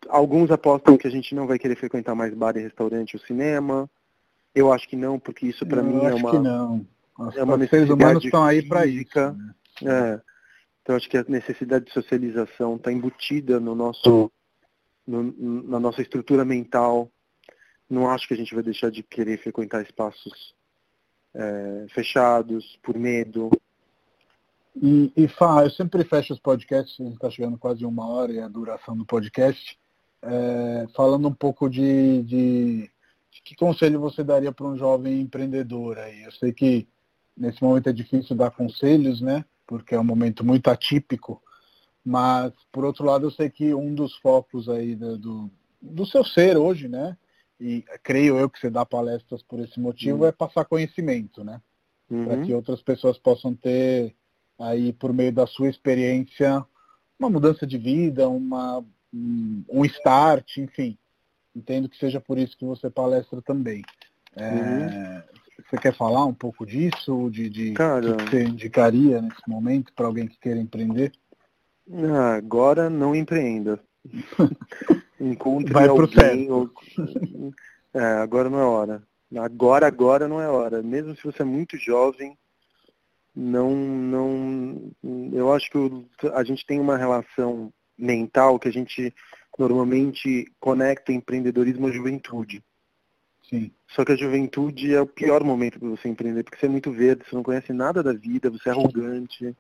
Alguns 0.09 0.53
apostam 0.53 0.97
que 0.97 1.09
a 1.09 1.11
gente 1.11 1.35
não 1.35 1.49
vai 1.49 1.59
querer 1.59 1.75
frequentar 1.75 2.15
mais 2.15 2.33
bar 2.33 2.57
e 2.57 2.63
restaurante 2.63 3.17
ou 3.17 3.23
cinema. 3.23 3.91
Eu 4.55 4.73
acho 4.73 4.89
que 4.89 4.95
não, 4.95 5.19
porque 5.19 5.49
isso 5.49 5.67
para 5.67 5.83
mim 5.83 6.05
é 6.05 6.15
uma. 6.15 6.31
Que 6.31 6.39
não. 6.39 6.87
Os 7.19 7.37
é 7.37 7.43
uma 7.43 7.57
necessidade 7.57 7.69
seres 7.69 7.91
humanos 7.91 8.25
estão 8.25 8.45
aí 8.45 8.63
para 8.63 8.87
isso. 8.87 9.19
Né? 9.83 10.15
É. 10.17 10.30
Então 10.83 10.97
acho 10.97 11.09
que 11.09 11.17
a 11.17 11.25
necessidade 11.29 11.87
de 11.87 11.93
socialização 11.93 12.77
está 12.77 12.93
embutida 12.93 13.61
no 13.61 13.75
nosso, 13.75 14.31
no, 15.07 15.23
na 15.63 15.79
nossa 15.79 16.03
estrutura 16.03 16.45
mental. 16.45 17.11
Não 17.89 18.09
acho 18.11 18.27
que 18.27 18.35
a 18.35 18.37
gente 18.37 18.55
vai 18.55 18.63
deixar 18.63 18.91
de 18.91 19.03
querer 19.03 19.39
frequentar 19.39 19.83
espaços 19.83 20.55
é, 21.35 21.87
fechados, 21.91 22.79
por 22.83 22.97
medo. 22.97 23.51
E, 24.75 25.13
e 25.17 25.29
Fá, 25.29 25.65
eu 25.65 25.71
sempre 25.71 26.05
fecho 26.05 26.33
os 26.33 26.39
podcasts, 26.39 27.01
a 27.01 27.05
gente 27.05 27.15
está 27.15 27.31
chegando 27.31 27.59
quase 27.59 27.85
uma 27.85 28.09
hora 28.09 28.33
e 28.33 28.41
a 28.41 28.49
duração 28.49 28.97
do 28.97 29.05
podcast, 29.05 29.79
é, 30.23 30.87
falando 30.95 31.29
um 31.29 31.35
pouco 31.35 31.69
de, 31.69 32.23
de, 32.23 32.91
de, 33.31 33.43
que 33.45 33.57
conselho 33.57 34.01
você 34.01 34.23
daria 34.23 34.53
para 34.53 34.67
um 34.67 34.77
jovem 34.77 35.21
empreendedor 35.21 35.99
aí. 35.99 36.23
Eu 36.23 36.33
sei 36.33 36.53
que 36.53 36.87
nesse 37.37 37.63
momento 37.63 37.89
é 37.89 37.93
difícil 37.93 38.37
dar 38.37 38.51
conselhos, 38.51 39.21
né? 39.21 39.45
Porque 39.71 39.95
é 39.95 40.01
um 40.01 40.05
momento 40.05 40.45
muito 40.45 40.69
atípico, 40.69 41.41
mas 42.05 42.53
por 42.71 42.85
outro 42.85 43.05
lado 43.05 43.27
eu 43.27 43.31
sei 43.31 43.49
que 43.49 43.73
um 43.73 43.95
dos 43.95 44.17
focos 44.17 44.69
aí 44.69 44.97
do, 44.97 45.17
do, 45.17 45.51
do 45.81 46.05
seu 46.05 46.25
ser 46.25 46.59
hoje, 46.59 46.89
né? 46.89 47.17
e 47.61 47.85
creio 48.03 48.39
eu 48.39 48.49
que 48.49 48.59
você 48.59 48.71
dá 48.71 48.87
palestras 48.87 49.43
por 49.43 49.61
esse 49.61 49.79
motivo, 49.79 50.21
uhum. 50.21 50.27
é 50.27 50.33
passar 50.33 50.65
conhecimento, 50.65 51.45
né? 51.45 51.61
Uhum. 52.11 52.25
Para 52.25 52.43
que 52.43 52.55
outras 52.55 52.83
pessoas 52.83 53.19
possam 53.19 53.55
ter 53.55 54.17
aí, 54.59 54.93
por 54.95 55.13
meio 55.13 55.31
da 55.31 55.47
sua 55.47 55.69
experiência, 55.69 56.65
uma 57.19 57.29
mudança 57.29 57.67
de 57.67 57.77
vida, 57.77 58.29
uma, 58.29 58.83
um 59.13 59.85
start, 59.85 60.57
enfim. 60.57 60.97
Entendo 61.55 61.89
que 61.89 61.99
seja 61.99 62.19
por 62.21 62.39
isso 62.39 62.57
que 62.57 62.65
você 62.65 62.89
palestra 62.89 63.43
também. 63.43 63.83
É, 64.35 64.51
uhum. 64.51 65.23
Você 65.71 65.79
quer 65.79 65.97
falar 65.97 66.25
um 66.27 66.35
pouco 66.35 66.67
disso, 66.67 67.31
de, 67.31 67.49
de 67.49 67.73
Cara, 67.75 68.17
que 68.17 68.31
você 68.31 68.43
indicaria 68.43 69.23
nesse 69.23 69.49
momento 69.49 69.93
para 69.95 70.07
alguém 70.07 70.27
que 70.27 70.37
queira 70.41 70.59
empreender? 70.59 71.13
Ah, 71.93 72.35
agora 72.35 72.91
não 72.91 73.15
empreenda. 73.15 73.81
Encontre 75.21 75.73
Vai 75.73 75.87
alguém. 75.87 76.51
Ou... 76.51 76.69
É, 77.95 78.03
agora 78.03 78.51
não 78.51 78.59
é 78.59 78.65
hora. 78.65 79.03
Agora, 79.39 79.87
agora 79.87 80.27
não 80.27 80.41
é 80.41 80.49
hora. 80.49 80.83
Mesmo 80.83 81.15
se 81.15 81.23
você 81.23 81.43
é 81.43 81.45
muito 81.45 81.77
jovem, 81.77 82.37
não, 83.35 83.71
não. 83.71 84.91
Eu 85.33 85.53
acho 85.53 85.71
que 85.71 86.29
a 86.33 86.43
gente 86.43 86.67
tem 86.67 86.81
uma 86.81 86.97
relação 86.97 87.73
mental 87.97 88.59
que 88.59 88.67
a 88.67 88.73
gente 88.73 89.15
normalmente 89.57 90.51
conecta 90.59 91.13
empreendedorismo 91.13 91.87
à 91.87 91.93
juventude. 91.93 92.61
Sim. 93.51 93.73
Só 93.89 94.05
que 94.05 94.13
a 94.13 94.17
juventude 94.17 94.95
é 94.95 95.01
o 95.01 95.07
pior 95.07 95.43
momento 95.43 95.81
para 95.81 95.89
você 95.89 96.09
empreender, 96.09 96.45
porque 96.45 96.57
você 96.57 96.67
é 96.67 96.69
muito 96.69 96.93
verde, 96.93 97.25
você 97.29 97.35
não 97.35 97.43
conhece 97.43 97.73
nada 97.73 98.01
da 98.01 98.13
vida, 98.13 98.49
você 98.49 98.69
é 98.69 98.73
arrogante, 98.73 99.57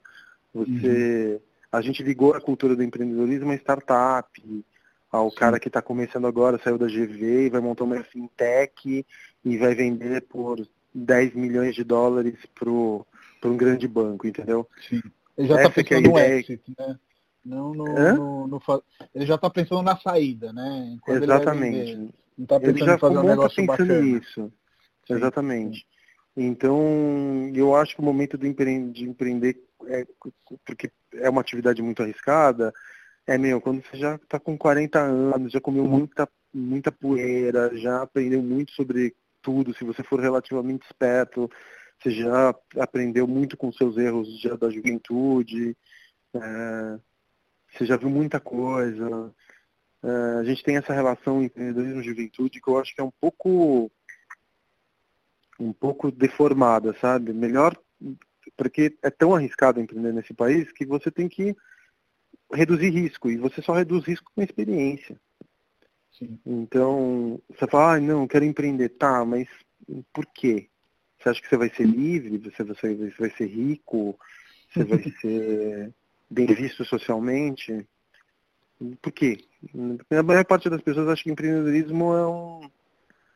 você. 0.54 1.34
Uhum. 1.34 1.50
A 1.72 1.80
gente 1.80 2.02
ligou 2.02 2.34
a 2.34 2.40
cultura 2.40 2.74
do 2.74 2.82
empreendedorismo 2.82 3.50
a 3.50 3.54
startup, 3.56 4.64
ao 5.10 5.30
Sim. 5.30 5.36
cara 5.36 5.60
que 5.60 5.68
está 5.68 5.82
começando 5.82 6.26
agora, 6.26 6.60
saiu 6.62 6.78
da 6.78 6.86
GV 6.86 7.46
e 7.46 7.50
vai 7.50 7.60
montar 7.60 7.84
uma 7.84 8.02
fintech 8.04 9.04
e 9.44 9.58
vai 9.58 9.74
vender 9.74 10.22
por 10.22 10.64
10 10.94 11.34
milhões 11.34 11.74
de 11.74 11.84
dólares 11.84 12.36
para 12.54 12.70
um 12.70 13.56
grande 13.56 13.86
banco, 13.88 14.26
entendeu? 14.26 14.68
Sim. 14.88 15.02
Ele 15.36 15.48
já 15.48 15.56
está 15.56 15.70
pensando 15.70 16.06
é 16.06 16.10
no 16.10 16.18
exit, 16.18 16.62
né? 16.78 16.98
Não 17.44 17.72
no, 17.72 17.84
no, 17.84 18.46
no, 18.46 18.62
ele 19.14 19.24
já 19.24 19.36
está 19.36 19.48
pensando 19.48 19.82
na 19.82 19.96
saída, 19.96 20.52
né? 20.52 20.98
Quando 21.00 21.22
Exatamente. 21.22 22.10
Não 22.40 22.44
está 22.44 22.58
pensando 22.58 22.76
ele 22.78 22.86
já 22.86 22.94
em 22.94 22.98
fazer 22.98 23.18
um 23.18 23.22
negócio 23.22 23.56
pensando 23.56 23.88
bacana. 23.88 24.00
nisso. 24.00 24.52
Sim. 25.06 25.14
Exatamente. 25.14 25.86
Então, 26.34 27.52
eu 27.54 27.76
acho 27.76 27.94
que 27.94 28.00
o 28.00 28.04
momento 28.04 28.38
de 28.38 28.48
empreender, 28.48 28.92
de 28.92 29.04
empreender 29.04 29.62
é, 29.86 30.06
porque 30.64 30.90
é 31.14 31.28
uma 31.28 31.42
atividade 31.42 31.82
muito 31.82 32.02
arriscada, 32.02 32.72
é, 33.26 33.36
meu, 33.36 33.60
quando 33.60 33.82
você 33.82 33.98
já 33.98 34.14
está 34.14 34.40
com 34.40 34.56
40 34.56 34.98
anos, 34.98 35.52
já 35.52 35.60
comeu 35.60 35.84
muita, 35.84 36.26
muita 36.52 36.90
poeira, 36.90 37.76
já 37.76 38.02
aprendeu 38.02 38.42
muito 38.42 38.72
sobre 38.72 39.14
tudo, 39.42 39.74
se 39.74 39.84
você 39.84 40.02
for 40.02 40.18
relativamente 40.18 40.86
esperto, 40.86 41.50
você 41.98 42.10
já 42.10 42.54
aprendeu 42.78 43.26
muito 43.26 43.54
com 43.56 43.70
seus 43.70 43.98
erros 43.98 44.40
já 44.40 44.56
da 44.56 44.70
juventude, 44.70 45.76
é, 46.34 46.98
você 47.70 47.84
já 47.84 47.98
viu 47.98 48.08
muita 48.08 48.40
coisa. 48.40 49.30
É, 50.02 50.40
a 50.40 50.44
gente 50.44 50.62
tem 50.62 50.76
essa 50.76 50.92
relação 50.92 51.42
empreendedorismo 51.42 52.00
e 52.00 52.04
juventude 52.04 52.60
que 52.60 52.68
eu 52.68 52.78
acho 52.78 52.94
que 52.94 53.00
é 53.00 53.04
um 53.04 53.12
pouco 53.20 53.90
um 55.58 55.72
pouco 55.74 56.10
deformada, 56.10 56.96
sabe? 57.00 57.34
Melhor 57.34 57.76
porque 58.56 58.96
é 59.02 59.10
tão 59.10 59.34
arriscado 59.34 59.80
empreender 59.80 60.12
nesse 60.12 60.32
país 60.32 60.70
que 60.72 60.86
você 60.86 61.10
tem 61.10 61.28
que 61.28 61.54
reduzir 62.52 62.90
risco, 62.90 63.30
e 63.30 63.36
você 63.36 63.62
só 63.62 63.72
reduz 63.72 64.04
risco 64.04 64.30
com 64.34 64.42
experiência. 64.42 65.20
Sim. 66.12 66.38
Então, 66.44 67.40
você 67.48 67.66
fala, 67.66 67.94
ah, 67.94 68.00
não, 68.00 68.26
quero 68.26 68.44
empreender. 68.44 68.90
Tá, 68.90 69.24
mas 69.24 69.48
por 70.12 70.26
quê? 70.26 70.68
Você 71.18 71.28
acha 71.28 71.40
que 71.40 71.48
você 71.48 71.56
vai 71.56 71.70
ser 71.70 71.86
livre, 71.86 72.38
você, 72.38 72.64
você, 72.64 72.94
você 72.94 73.16
vai 73.18 73.30
ser 73.30 73.46
rico, 73.46 74.18
você 74.68 74.84
vai 74.84 75.02
ser 75.20 75.94
bem 76.28 76.46
visto 76.46 76.84
socialmente? 76.84 77.86
Por 79.00 79.12
quê? 79.12 79.44
A 80.10 80.22
maior 80.22 80.44
parte 80.44 80.70
das 80.70 80.80
pessoas 80.80 81.08
acha 81.08 81.22
que 81.22 81.30
empreendedorismo 81.30 82.14
é 82.14 82.26
um, 82.26 82.70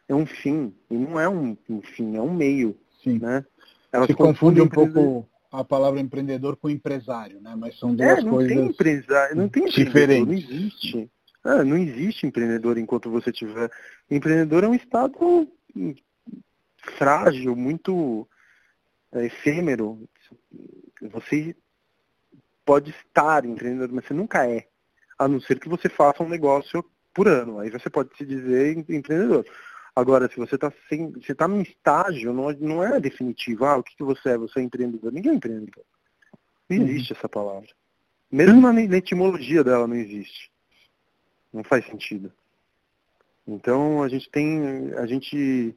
é 0.09 0.15
um 0.15 0.27
fim, 0.27 0.75
e 0.91 0.97
não 0.97 1.21
é 1.21 1.29
um, 1.29 1.57
um 1.69 1.83
fim, 1.83 2.17
é 2.17 2.21
um 2.21 2.33
meio. 2.33 2.77
Sim. 3.03 3.19
Né? 3.19 3.45
Elas 3.93 4.07
Se 4.07 4.15
confunde 4.15 4.61
um 4.61 4.69
pouco 4.69 5.29
a 5.53 5.63
palavra 5.63 6.01
empreendedor 6.01 6.57
com 6.57 6.69
empresário, 6.69 7.41
né? 7.41 7.55
Mas 7.57 7.79
são 7.79 7.95
duas 7.95 8.19
é, 8.19 8.23
não 8.23 8.33
coisas 8.33 8.53
tem 8.53 8.67
empresário, 8.67 9.37
não 9.37 9.49
tem 9.49 9.67
diferentes. 9.67 10.27
Não 10.27 10.57
existe. 10.57 11.11
Ah, 11.45 11.63
não 11.63 11.77
existe 11.77 12.27
empreendedor 12.27 12.77
enquanto 12.77 13.11
você 13.11 13.31
tiver. 13.31 13.71
Empreendedor 14.11 14.65
é 14.65 14.69
um 14.69 14.75
estado 14.75 15.47
frágil, 16.99 17.55
muito 17.55 18.27
é, 19.13 19.27
efêmero. 19.27 20.09
Você 21.13 21.55
pode 22.65 22.91
estar 22.91 23.45
empreendedor, 23.45 23.93
mas 23.93 24.07
você 24.07 24.15
nunca 24.15 24.49
é. 24.49 24.67
A 25.19 25.29
não 25.29 25.41
ser 25.41 25.59
que 25.59 25.69
você 25.69 25.89
faça 25.89 26.23
um 26.23 26.29
negócio 26.29 26.85
por 27.13 27.29
ano. 27.29 27.61
Aí 27.61 27.71
você 27.71 27.89
pode 27.89 28.17
se 28.17 28.25
dizer 28.25 28.77
empreendedor. 28.77 29.47
Agora, 29.95 30.29
se 30.29 30.37
você 30.37 30.57
está 30.57 30.73
você 30.91 31.33
está 31.33 31.47
num 31.47 31.63
estágio, 31.63 32.33
não, 32.33 32.51
não 32.53 32.85
é 32.85 33.01
definitivo. 33.01 33.65
Ah, 33.65 33.77
o 33.77 33.83
que, 33.83 33.97
que 33.97 34.03
você 34.03 34.31
é? 34.31 34.39
Você 34.39 34.59
é 34.59 34.63
empreendedor? 34.63 35.13
Ninguém 35.13 35.33
é 35.33 35.35
empreendedor. 35.37 35.85
Não 36.69 36.79
uhum. 36.79 36.89
existe 36.89 37.13
essa 37.13 37.29
palavra. 37.29 37.69
Mesmo 38.31 38.61
na, 38.61 38.73
na 38.73 38.97
etimologia 38.97 39.63
dela 39.63 39.87
não 39.87 39.95
existe. 39.95 40.51
Não 41.53 41.63
faz 41.63 41.87
sentido. 41.87 42.33
Então 43.47 44.03
a 44.03 44.09
gente 44.09 44.29
tem, 44.31 44.93
a 44.95 45.07
gente 45.07 45.77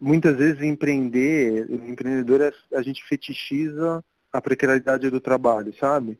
muitas 0.00 0.36
vezes 0.36 0.62
empreender, 0.62 1.70
empreendedor 1.70 2.40
é, 2.40 2.52
a 2.74 2.82
gente 2.82 3.04
fetichiza 3.04 4.02
a 4.32 4.40
precariedade 4.40 5.10
do 5.10 5.20
trabalho, 5.20 5.74
sabe? 5.78 6.18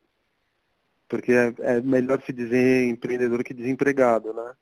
Porque 1.08 1.32
é, 1.32 1.54
é, 1.60 1.80
melhor 1.80 2.20
se 2.22 2.32
dizer 2.32 2.88
empreendedor 2.88 3.44
que 3.44 3.54
desempregado, 3.54 4.32
né? 4.32 4.54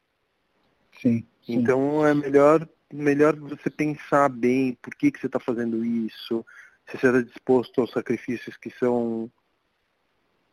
Sim. 1.01 1.27
sim. 1.45 1.55
Então 1.55 2.07
é 2.07 2.15
melhor, 2.15 2.69
melhor 2.93 3.37
você 3.37 3.71
pensar 3.71 4.29
bem 4.29 4.77
por 4.81 4.95
que, 4.95 5.11
que 5.11 5.21
você 5.21 5.27
está 5.27 5.41
fazendo 5.41 5.85
isso, 5.85 6.45
se 6.87 6.99
você 6.99 7.07
está 7.07 7.21
disposto 7.23 7.81
aos 7.81 7.91
sacrifícios 7.91 8.57
que 8.57 8.71
são, 8.79 9.31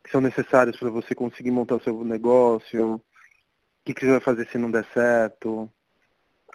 que 0.02 0.10
são 0.10 0.20
necessários 0.20 0.76
para 0.78 0.90
você 0.90 1.14
conseguir 1.14 1.50
montar 1.50 1.76
o 1.76 1.82
seu 1.82 2.02
negócio, 2.04 2.94
o 2.94 3.84
que, 3.84 3.94
que 3.94 4.00
você 4.00 4.12
vai 4.12 4.20
fazer 4.20 4.48
se 4.48 4.58
não 4.58 4.70
der 4.70 4.86
certo. 4.94 5.70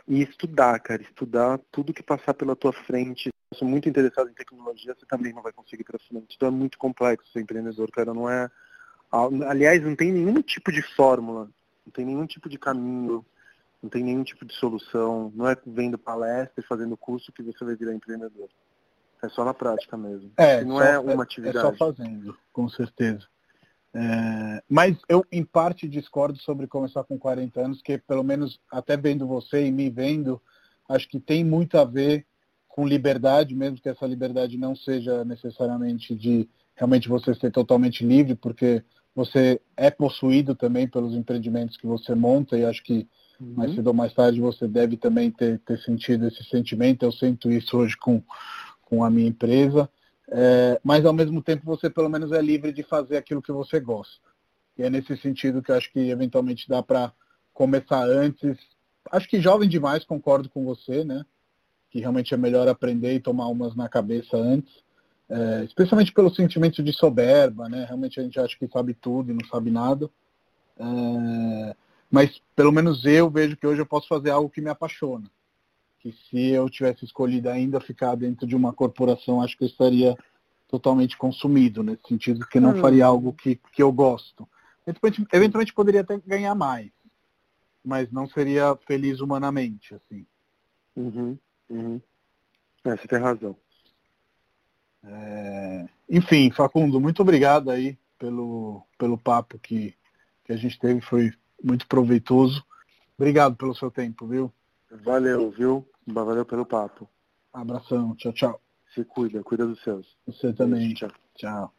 E 0.08 0.22
estudar, 0.22 0.80
cara, 0.80 1.02
estudar 1.02 1.60
tudo 1.70 1.94
que 1.94 2.02
passar 2.02 2.34
pela 2.34 2.56
tua 2.56 2.72
frente. 2.72 3.30
Eu 3.52 3.58
sou 3.58 3.68
muito 3.68 3.90
interessado 3.90 4.30
em 4.30 4.34
tecnologia, 4.34 4.96
você 4.98 5.06
também 5.06 5.34
não 5.34 5.42
vai 5.42 5.52
conseguir 5.52 5.84
para 5.84 6.00
frente. 6.00 6.34
Então 6.36 6.48
é 6.48 6.52
muito 6.52 6.78
complexo 6.78 7.30
ser 7.32 7.42
empreendedor, 7.42 7.92
cara. 7.92 8.14
Não 8.14 8.30
é. 8.30 8.50
Aliás, 9.12 9.82
não 9.84 9.96
tem 9.96 10.12
nenhum 10.12 10.42
tipo 10.42 10.72
de 10.72 10.82
fórmula, 10.96 11.50
não 11.86 11.92
tem 11.92 12.06
nenhum 12.06 12.26
tipo 12.26 12.50
de 12.50 12.58
caminho, 12.58 13.26
não 13.82 13.90
tem 13.90 14.04
nenhum 14.04 14.24
tipo 14.24 14.46
de 14.46 14.54
solução. 14.54 15.32
Não 15.36 15.48
é 15.48 15.58
vendo 15.66 15.98
palestra 15.98 16.64
e 16.64 16.68
fazendo 16.68 16.98
curso 16.98 17.32
que 17.32 17.44
você 17.44 17.64
vai 17.64 17.76
virar 17.76 17.94
empreendedor. 17.94 18.50
É 19.24 19.30
só 19.30 19.44
na 19.44 19.54
prática 19.54 19.98
mesmo. 19.98 20.32
É, 20.38 20.64
não 20.64 20.78
só, 20.78 20.84
é 20.84 21.00
uma 21.00 21.24
atividade. 21.24 21.58
É 21.58 21.62
só 21.62 21.76
fazendo, 21.76 22.38
com 22.52 22.70
certeza. 22.70 23.26
É, 23.94 24.62
mas 24.70 24.98
eu, 25.10 25.26
em 25.32 25.44
parte, 25.44 25.88
discordo 25.88 26.38
sobre 26.40 26.68
começar 26.68 27.04
com 27.04 27.18
40 27.18 27.62
anos, 27.62 27.82
que 27.82 27.98
pelo 27.98 28.24
menos 28.24 28.60
até 28.72 28.96
vendo 28.96 29.26
você 29.26 29.66
e 29.66 29.72
me 29.72 29.90
vendo, 29.90 30.42
acho 30.88 31.08
que 31.08 31.20
tem 31.20 31.44
muito 31.44 31.78
a 31.78 31.84
ver 31.84 32.26
com 32.68 32.88
liberdade, 32.88 33.56
mesmo 33.56 33.82
que 33.82 33.90
essa 33.90 34.06
liberdade 34.06 34.56
não 34.56 34.76
seja 34.76 35.26
necessariamente 35.26 36.14
de 36.14 36.48
realmente 36.76 37.10
você 37.10 37.34
ser 37.34 37.52
totalmente 37.52 38.06
livre, 38.06 38.36
porque 38.36 38.84
você 39.18 39.60
é 39.76 39.90
possuído 39.90 40.54
também 40.54 40.88
pelos 40.88 41.16
empreendimentos 41.16 41.76
que 41.76 41.88
você 41.88 42.14
monta 42.14 42.56
e 42.56 42.64
acho 42.64 42.84
que 42.84 43.08
uhum. 43.42 43.54
mais 43.56 43.74
cedo 43.74 43.88
ou 43.88 43.94
mais 43.94 44.14
tarde 44.14 44.40
você 44.40 44.68
deve 44.68 44.96
também 44.96 45.32
ter, 45.32 45.58
ter 45.62 45.80
sentido 45.80 46.28
esse 46.28 46.44
sentimento. 46.44 47.02
Eu 47.02 47.12
sinto 47.12 47.52
isso 47.52 47.76
hoje 47.80 47.98
com, 47.98 48.22
com 48.84 49.04
a 49.04 49.10
minha 49.10 49.28
empresa. 49.28 49.90
É, 50.30 50.80
mas 50.84 51.04
ao 51.04 51.14
mesmo 51.14 51.42
tempo 51.42 51.66
você 51.66 51.90
pelo 51.90 52.10
menos 52.10 52.32
é 52.32 52.40
livre 52.40 52.72
de 52.72 52.84
fazer 52.84 53.18
aquilo 53.18 53.42
que 53.42 53.52
você 53.52 53.80
gosta. 53.80 54.22
E 54.78 54.84
é 54.84 54.90
nesse 54.90 55.18
sentido 55.18 55.64
que 55.64 55.72
eu 55.72 55.76
acho 55.76 55.92
que 55.92 56.12
eventualmente 56.12 56.70
dá 56.70 56.84
para 56.84 57.12
começar 57.56 58.04
antes. 58.08 58.56
Acho 59.12 59.28
que 59.28 59.42
jovem 59.42 59.68
demais, 59.68 60.06
concordo 60.06 60.48
com 60.48 60.64
você, 60.64 61.04
né? 61.04 61.26
Que 61.90 62.00
realmente 62.02 62.36
é 62.36 62.38
melhor 62.38 62.68
aprender 62.68 63.16
e 63.16 63.20
tomar 63.20 63.48
umas 63.48 63.76
na 63.76 63.90
cabeça 63.90 64.38
antes. 64.38 64.72
É, 65.30 65.64
especialmente 65.66 66.14
pelo 66.14 66.34
sentimento 66.34 66.82
de 66.82 66.94
soberba, 66.94 67.68
né? 67.68 67.86
Realmente 67.86 68.20
a 68.20 68.24
gente 68.24 68.40
acha 68.40 68.58
que 68.58 68.68
sabe 68.68 68.94
tudo 68.94 69.32
e 69.32 69.34
não 69.34 69.46
sabe 69.48 69.70
nada. 69.70 70.10
É, 70.78 71.76
mas 72.10 72.42
pelo 72.56 72.72
menos 72.72 73.06
eu 73.06 73.30
vejo 73.30 73.58
que 73.58 73.68
hoje 73.68 73.82
eu 73.82 73.86
posso 73.86 74.08
fazer 74.08 74.30
algo 74.30 74.50
que 74.50 74.62
me 74.62 74.70
apaixona 74.70 75.30
que 76.00 76.12
se 76.30 76.50
eu 76.50 76.70
tivesse 76.70 77.06
escolhido 77.06 77.50
ainda 77.50 77.80
ficar 77.82 78.16
dentro 78.16 78.48
de 78.48 78.56
uma 78.56 78.72
corporação, 78.72 79.42
acho 79.42 79.58
que 79.58 79.64
eu 79.64 79.68
estaria 79.68 80.16
totalmente 80.68 81.18
consumido, 81.18 81.84
nesse 81.84 82.04
sentido 82.08 82.46
que 82.48 82.60
não 82.60 82.72
hum. 82.72 82.82
faria 82.82 83.06
algo 83.06 83.34
que, 83.34 83.56
que 83.74 83.82
eu 83.82 83.92
gosto. 83.92 84.48
Eventualmente, 84.86 85.28
eventualmente 85.34 85.74
poderia 85.74 86.02
até 86.02 86.18
ganhar 86.26 86.56
mais, 86.56 86.92
mas 87.84 88.12
não 88.12 88.28
seria 88.28 88.76
feliz 88.88 89.20
humanamente, 89.20 89.96
assim. 89.96 90.26
Uhum, 90.96 91.38
uhum. 91.70 92.02
É, 92.84 92.96
você 92.96 93.08
tem 93.08 93.20
razão. 93.20 93.56
É... 95.08 95.86
Enfim, 96.10 96.52
Facundo, 96.52 97.00
muito 97.00 97.22
obrigado 97.22 97.70
aí 97.70 97.98
pelo, 98.18 98.84
pelo 98.98 99.18
papo 99.18 99.60
que, 99.60 99.94
que 100.46 100.54
a 100.54 100.58
gente 100.58 100.80
teve, 100.80 101.02
foi 101.02 101.34
muito 101.64 101.88
proveitoso. 101.88 102.64
Obrigado 103.18 103.56
pelo 103.56 103.76
seu 103.76 103.90
tempo, 103.90 104.28
viu? 104.28 104.52
Valeu, 105.04 105.50
viu? 105.52 105.88
Valeu 106.06 106.46
pelo 106.46 106.66
papo. 106.66 107.10
Abração, 107.52 108.16
tchau, 108.16 108.34
tchau. 108.34 108.62
Se 108.94 109.04
cuida, 109.04 109.44
cuida 109.44 109.66
dos 109.66 109.82
seus. 109.84 110.18
Você 110.26 110.54
também. 110.54 110.94
Tchau. 110.94 111.12
Tchau. 111.36 111.74